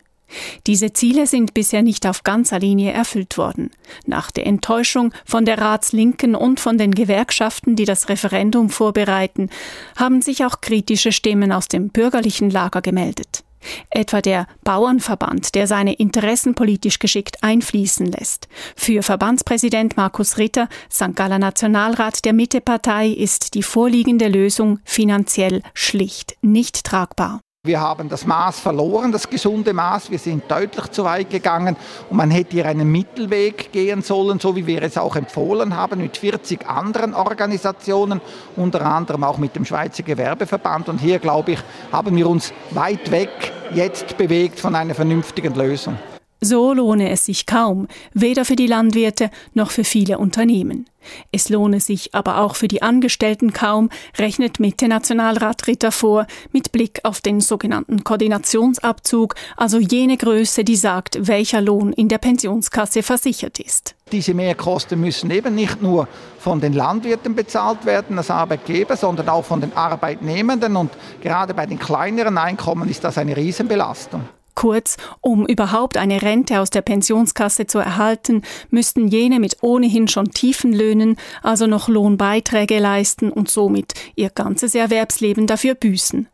Diese 0.67 0.93
Ziele 0.93 1.27
sind 1.27 1.55
bisher 1.55 1.83
nicht 1.83 2.07
auf 2.07 2.23
ganzer 2.23 2.59
Linie 2.59 2.93
erfüllt 2.93 3.39
worden. 3.39 3.71
Nach 4.07 4.31
der 4.31 4.47
Enttäuschung 4.47 5.13
von 5.25 5.45
der 5.45 5.59
Ratslinken 5.59 6.35
und 6.35 6.61
von 6.61 6.79
den 6.79 6.93
Gewerkschaften, 6.93 7.77
die 7.77 7.85
das 7.85 8.09
Referendum 8.09 8.71
vorbereiten, 8.71 9.51
haben 9.97 10.23
sich 10.23 10.45
auch 10.45 10.61
kritische 10.61 11.13
Stimmen 11.13 11.53
aus 11.53 11.69
dem 11.69 11.91
bürgerlichen 11.91 12.51
Lager 12.51 12.83
gemeldet. 12.83 13.45
Etwa 13.91 14.21
der 14.21 14.47
Bauernverband, 14.65 15.55
der 15.55 15.67
seine 15.67 15.95
Interessen 15.95 16.55
politisch 16.55 16.99
geschickt 16.99 17.43
einfließen 17.43 18.07
lässt. 18.07 18.49
Für 18.77 19.03
Verbandspräsident 19.03 19.97
Markus 19.97 20.39
Ritter, 20.39 20.69
St. 20.91 21.15
Galler 21.15 21.39
Nationalrat 21.39 22.25
der 22.25 22.33
Mittepartei, 22.33 23.09
ist 23.09 23.55
die 23.55 23.63
vorliegende 23.63 24.29
Lösung 24.29 24.81
finanziell 24.85 25.63
schlicht 25.75 26.37
nicht 26.43 26.85
tragbar. 26.85 27.41
Wir 27.65 27.81
haben 27.81 28.09
das 28.09 28.27
Maß 28.27 28.59
verloren, 28.59 29.13
das 29.13 29.31
gesunde 29.31 29.73
Maß. 29.73 30.11
Wir 30.11 30.19
sind 30.19 30.51
deutlich 30.51 30.89
zu 30.91 31.05
weit 31.05 31.31
gegangen 31.31 31.77
und 32.11 32.17
man 32.17 32.29
hätte 32.33 32.55
hier 32.55 32.67
einen 32.67 32.91
Mittelweg 32.91 33.71
gehen 33.71 34.03
sollen, 34.03 34.41
so 34.41 34.57
wie 34.57 34.67
wir 34.67 34.83
es 34.83 34.99
auch 34.99 35.15
empfohlen 35.15 35.77
haben, 35.77 36.01
mit 36.01 36.17
40 36.17 36.69
anderen 36.69 37.15
Organisationen, 37.15 38.21
unter 38.57 38.85
anderem 38.85 39.23
auch 39.23 39.39
mit 39.39 39.55
dem 39.55 39.65
Schweizer 39.65 40.03
Gewerbeverband. 40.03 40.89
Und 40.89 40.99
hier, 40.99 41.21
glaube 41.21 41.53
ich, 41.53 41.61
haben 41.93 42.17
wir 42.17 42.29
uns 42.29 42.53
weit 42.71 43.13
weg 43.13 43.31
jetzt 43.73 44.17
bewegt 44.17 44.59
von 44.59 44.75
einer 44.75 44.97
vernünftigen 44.97 45.55
Lösung. 45.55 45.97
So 46.45 46.73
lohne 46.73 47.09
es 47.11 47.27
sich 47.27 47.47
kaum, 47.47 47.87
weder 48.15 48.45
für 48.45 48.57
die 48.57 48.67
Landwirte 48.67 49.31
noch 49.55 49.71
für 49.71 49.85
viele 49.85 50.19
Unternehmen. 50.19 50.87
Es 51.31 51.49
lohne 51.49 51.79
sich 51.79 52.17
aber 52.17 52.39
auch 52.39 52.57
für 52.57 52.67
die 52.67 52.83
Angestellten 52.83 53.53
kaum, 53.53 53.91
rechnet 54.19 54.59
Mitte-Nationalrat 54.59 55.69
Ritter 55.69 55.93
vor, 55.93 56.27
mit 56.51 56.73
Blick 56.73 56.99
auf 57.05 57.21
den 57.21 57.41
sogenannten 57.41 58.03
Koordinationsabzug, 58.03 59.37
also 59.57 59.79
jene 59.79 60.17
Größe, 60.17 60.65
die 60.65 60.75
sagt, 60.75 61.29
welcher 61.29 61.61
Lohn 61.61 61.93
in 61.93 62.09
der 62.09 62.19
Pensionskasse 62.19 63.05
versichert 63.05 63.61
ist. 63.61 63.95
Diese 64.11 64.35
Mehrkosten 64.35 65.01
müssen 65.01 65.31
eben 65.31 65.55
nicht 65.55 65.81
nur 65.81 66.09
von 66.41 66.61
den 66.61 66.73
Landwirten 66.73 67.37
bezahlt 67.37 67.87
werden 67.87 68.19
als 68.19 68.31
Arbeitgeber, 68.31 68.97
sondern 68.97 69.29
auch 69.29 69.45
von 69.45 69.61
den 69.61 69.77
Arbeitnehmenden. 69.77 70.75
Und 70.75 70.91
gerade 71.21 71.55
bei 71.55 71.67
den 71.67 71.79
kleineren 71.79 72.37
Einkommen 72.37 72.89
ist 72.89 73.05
das 73.05 73.17
eine 73.17 73.37
Riesenbelastung. 73.37 74.23
Kurz, 74.55 74.97
um 75.21 75.47
überhaupt 75.47 75.97
eine 75.97 76.23
Rente 76.23 76.61
aus 76.61 76.71
der 76.71 76.83
Pensionskasse 76.83 77.67
zu 77.67 77.79
erhalten, 77.79 78.43
müssten 78.71 79.09
jene 79.09 79.41
mit 79.41 79.59
ohnehin 79.63 80.09
schon 80.09 80.31
tiefen 80.31 80.73
Löhnen 80.73 81.17
also 81.43 81.67
noch 81.67 81.89
Lohnbeiträge 81.89 82.79
leisten 82.79 83.31
und 83.31 83.51
somit 83.51 83.95
ihr 84.15 84.31
ganzes 84.31 84.75
Erwerbsleben 84.75 85.47
dafür 85.47 85.75
büßen. 85.75 86.29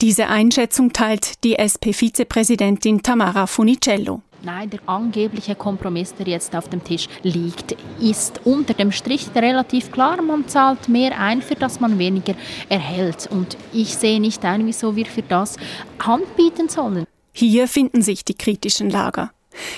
Diese 0.00 0.28
Einschätzung 0.28 0.92
teilt 0.92 1.42
die 1.42 1.58
SP-Vizepräsidentin 1.58 3.02
Tamara 3.02 3.46
Funicello. 3.46 4.22
Nein, 4.44 4.68
der 4.68 4.80
angebliche 4.86 5.54
Kompromiss, 5.54 6.14
der 6.14 6.26
jetzt 6.26 6.54
auf 6.54 6.68
dem 6.68 6.84
Tisch 6.84 7.08
liegt, 7.22 7.74
ist 7.98 8.42
unter 8.44 8.74
dem 8.74 8.92
Strich 8.92 9.28
relativ 9.34 9.90
klar. 9.90 10.20
Man 10.20 10.46
zahlt 10.48 10.88
mehr 10.88 11.18
ein, 11.18 11.40
für 11.40 11.54
das 11.54 11.80
man 11.80 11.98
weniger 11.98 12.34
erhält. 12.68 13.26
Und 13.30 13.56
ich 13.72 13.94
sehe 13.94 14.20
nicht 14.20 14.44
ein, 14.44 14.66
wieso 14.66 14.96
wir 14.96 15.06
für 15.06 15.22
das 15.22 15.56
Hand 15.98 16.36
bieten 16.36 16.68
sollen. 16.68 17.06
Hier 17.36 17.66
finden 17.66 18.00
sich 18.00 18.24
die 18.24 18.36
kritischen 18.36 18.88
Lager. 18.88 19.32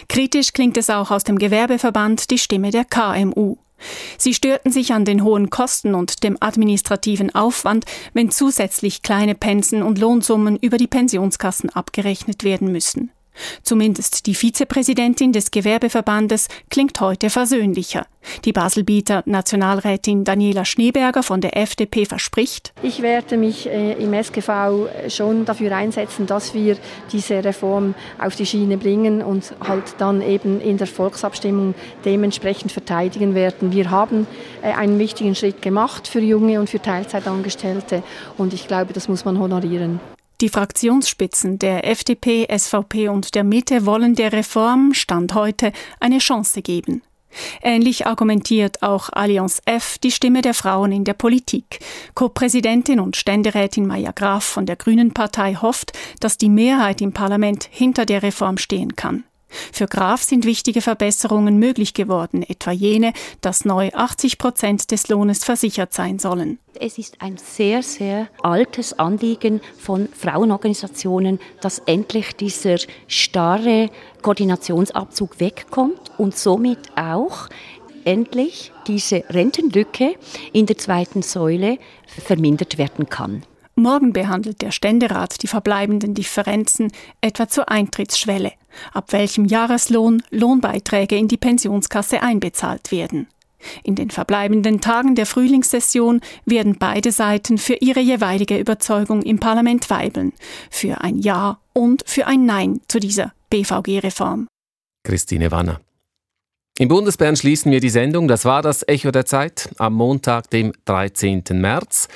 Kritisch 0.09 0.53
klingt 0.53 0.77
es 0.77 0.91
auch 0.91 1.11
aus 1.11 1.25
dem 1.25 1.39
Gewerbeverband 1.39 2.31
die 2.31 2.39
Stimme 2.39 2.71
der 2.71 2.85
KMU. 2.85 3.57
Sie 4.19 4.35
störten 4.35 4.71
sich 4.71 4.93
an 4.93 5.07
den 5.07 5.25
hohen 5.25 5.49
Kosten 5.49 5.95
und 5.95 6.23
dem 6.23 6.37
administrativen 6.39 7.35
Aufwand, 7.35 7.87
wenn 8.13 8.31
zusätzlich 8.31 9.03
kleine 9.03 9.35
Pensen 9.35 9.83
und 9.83 9.99
Lohnsummen 9.99 10.57
über 10.57 10.77
die 10.77 10.87
Pensionskassen 10.87 11.71
abgerechnet 11.71 12.45
werden 12.45 12.71
müssen. 12.71 13.11
Zumindest 13.63 14.27
die 14.27 14.35
Vizepräsidentin 14.35 15.33
des 15.33 15.51
Gewerbeverbandes 15.51 16.49
klingt 16.71 17.01
heute 17.01 17.31
versöhnlicher. 17.31 18.07
Die 18.45 18.53
Baselbieter 18.53 19.23
Nationalrätin 19.27 20.25
Daniela 20.25 20.65
Schneeberger 20.65 21.23
von 21.23 21.41
der 21.41 21.57
FDP 21.57 22.07
verspricht, 22.07 22.73
ich 22.83 23.03
werde 23.03 23.37
mich 23.37 23.67
äh, 23.69 23.93
im 23.93 24.13
SGV 24.13 24.89
schon 25.09 25.45
dafür 25.45 25.75
einsetzen, 25.77 26.27
dass 26.27 26.55
wir 26.55 26.77
diese 27.13 27.45
Reform 27.45 27.95
auf 28.19 28.37
die 28.37 28.47
Schiene 28.47 28.77
bringen 28.77 29.23
und 29.23 29.55
halt 29.67 29.95
dann 29.99 30.23
eben 30.23 30.61
in 30.61 30.77
der 30.79 30.87
Volksabstimmung 30.87 31.75
dementsprechend 32.05 32.73
verteidigen 32.73 33.35
werden. 33.35 33.73
Wir 33.73 33.91
haben 33.91 34.27
äh, 34.63 34.73
einen 34.73 34.99
wichtigen 34.99 35.35
Schritt 35.35 35.63
gemacht 35.63 36.09
für 36.09 36.21
Junge 36.21 36.61
und 36.61 36.69
für 36.69 36.81
Teilzeitangestellte 36.81 38.03
und 38.39 38.53
ich 38.53 38.67
glaube, 38.69 38.93
das 38.93 39.09
muss 39.09 39.25
man 39.25 39.39
honorieren. 39.39 40.01
Die 40.43 40.51
Fraktionsspitzen 40.51 41.59
der 41.59 41.89
FDP, 41.89 42.47
SVP 42.55 43.09
und 43.09 43.35
der 43.35 43.43
Mitte 43.43 43.87
wollen 43.87 44.15
der 44.15 44.35
Reform 44.35 44.93
Stand 44.93 45.35
heute 45.35 45.73
eine 45.99 46.19
Chance 46.19 46.61
geben. 46.61 47.01
Ähnlich 47.63 48.07
argumentiert 48.07 48.83
auch 48.83 49.09
Allianz 49.11 49.63
F, 49.65 49.99
die 49.99 50.11
Stimme 50.11 50.43
der 50.43 50.53
Frauen 50.53 50.93
in 50.93 51.05
der 51.05 51.15
Politik. 51.15 51.81
Co-Präsidentin 52.15 53.01
und 53.01 53.17
Ständerätin 53.17 53.87
Maya 53.87 54.13
Graf 54.13 54.45
von 54.45 54.67
der 54.67 54.77
Grünen 54.77 55.15
Partei 55.15 55.55
hofft, 55.55 55.93
dass 56.21 56.37
die 56.37 56.51
Mehrheit 56.51 57.01
im 57.01 57.13
Parlament 57.13 57.69
hinter 57.71 58.05
der 58.05 58.23
Reform 58.23 58.59
stehen 58.59 58.95
kann. 58.95 59.25
Für 59.73 59.87
Graf 59.87 60.23
sind 60.23 60.45
wichtige 60.45 60.81
Verbesserungen 60.81 61.59
möglich 61.59 61.95
geworden, 61.95 62.43
etwa 62.43 62.71
jene, 62.71 63.13
dass 63.41 63.65
neu 63.65 63.91
80 63.93 64.39
Prozent 64.39 64.91
des 64.91 65.09
Lohnes 65.09 65.45
versichert 65.45 65.93
sein 65.93 66.19
sollen. 66.19 66.59
Es 66.79 66.99
ist 66.99 67.23
ein 67.23 67.39
sehr, 67.39 67.83
sehr 67.83 68.29
altes 68.43 68.99
Anliegen 68.99 69.61
von 69.79 70.09
Frauenorganisationen, 70.09 71.41
dass 71.61 71.79
endlich 71.81 72.37
dieser 72.37 72.77
starre 73.07 73.91
Koordinationsabzug 74.23 75.41
wegkommt 75.41 76.13
und 76.19 76.37
somit 76.37 76.79
auch 76.97 77.49
endlich 78.05 78.73
diese 78.87 79.25
Rentenlücke 79.29 80.15
in 80.53 80.67
der 80.67 80.79
zweiten 80.79 81.23
Säule 81.23 81.79
vermindert 82.07 82.79
werden 82.79 83.09
kann. 83.09 83.43
Morgen 83.75 84.15
behandelt 84.15 84.63
der 84.63 84.71
Ständerat 84.71 85.43
die 85.43 85.49
verbleibenden 85.49 86.15
Differenzen 86.15 86.93
etwa 87.21 87.47
zur 87.47 87.71
Eintrittsschwelle, 87.71 88.53
ab 88.93 89.13
welchem 89.13 89.45
Jahreslohn 89.45 90.23
Lohnbeiträge 90.31 91.17
in 91.17 91.29
die 91.29 91.37
Pensionskasse 91.37 92.23
einbezahlt 92.23 92.93
werden. 92.93 93.29
In 93.83 93.95
den 93.95 94.11
verbleibenden 94.11 94.81
Tagen 94.81 95.15
der 95.15 95.27
Frühlingssession 95.27 96.21
werden 96.45 96.77
beide 96.79 97.13
Seiten 97.13 97.59
für 97.59 97.75
ihre 97.75 98.01
jeweilige 98.01 98.59
Überzeugung 98.59 99.23
im 99.23 99.41
Parlament 99.41 99.91
weibeln, 99.91 100.33
für 100.71 101.01
ein 101.01 101.19
Ja 101.19 101.59
und 101.73 102.03
für 102.07 102.27
ein 102.27 102.47
Nein 102.47 102.81
zu 102.89 103.01
dieser 103.01 103.33
BVG-Reform. 103.51 104.47
Christine 105.05 105.51
Wanner. 105.51 105.81
Im 106.79 106.89
Bundesbern 106.89 107.37
schließen 107.37 107.73
wir 107.73 107.81
die 107.81 107.89
Sendung. 107.89 108.29
Das 108.29 108.45
war 108.45 108.61
das 108.61 108.87
Echo 108.87 109.11
der 109.11 109.25
Zeit 109.25 109.71
am 109.79 109.95
Montag, 109.95 110.51
dem 110.51 110.73
13. 110.85 111.43
März. 111.53 112.09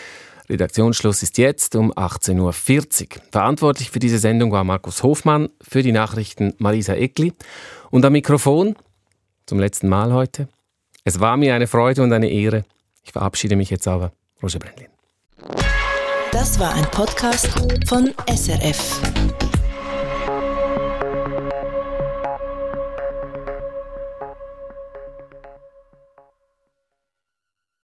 Redaktionsschluss 0.50 1.22
ist 1.22 1.38
jetzt 1.38 1.76
um 1.76 1.92
18.40 1.92 2.40
Uhr. 2.40 3.22
Verantwortlich 3.30 3.90
für 3.90 4.00
diese 4.00 4.18
Sendung 4.18 4.50
war 4.52 4.64
Markus 4.64 5.02
Hofmann, 5.02 5.48
für 5.60 5.82
die 5.82 5.92
Nachrichten 5.92 6.54
Marisa 6.58 6.94
Eckli 6.94 7.32
und 7.90 8.04
am 8.04 8.12
Mikrofon 8.12 8.74
zum 9.46 9.60
letzten 9.60 9.88
Mal 9.88 10.12
heute. 10.12 10.48
Es 11.04 11.20
war 11.20 11.36
mir 11.36 11.54
eine 11.54 11.66
Freude 11.66 12.02
und 12.02 12.12
eine 12.12 12.28
Ehre. 12.28 12.64
Ich 13.04 13.12
verabschiede 13.12 13.56
mich 13.56 13.70
jetzt 13.70 13.88
aber. 13.88 14.12
Roger 14.42 14.58
Brendlin. 14.58 14.88
Das 16.32 16.58
war 16.58 16.74
ein 16.74 16.84
Podcast 16.90 17.48
von 17.86 18.12
SRF. 18.28 19.49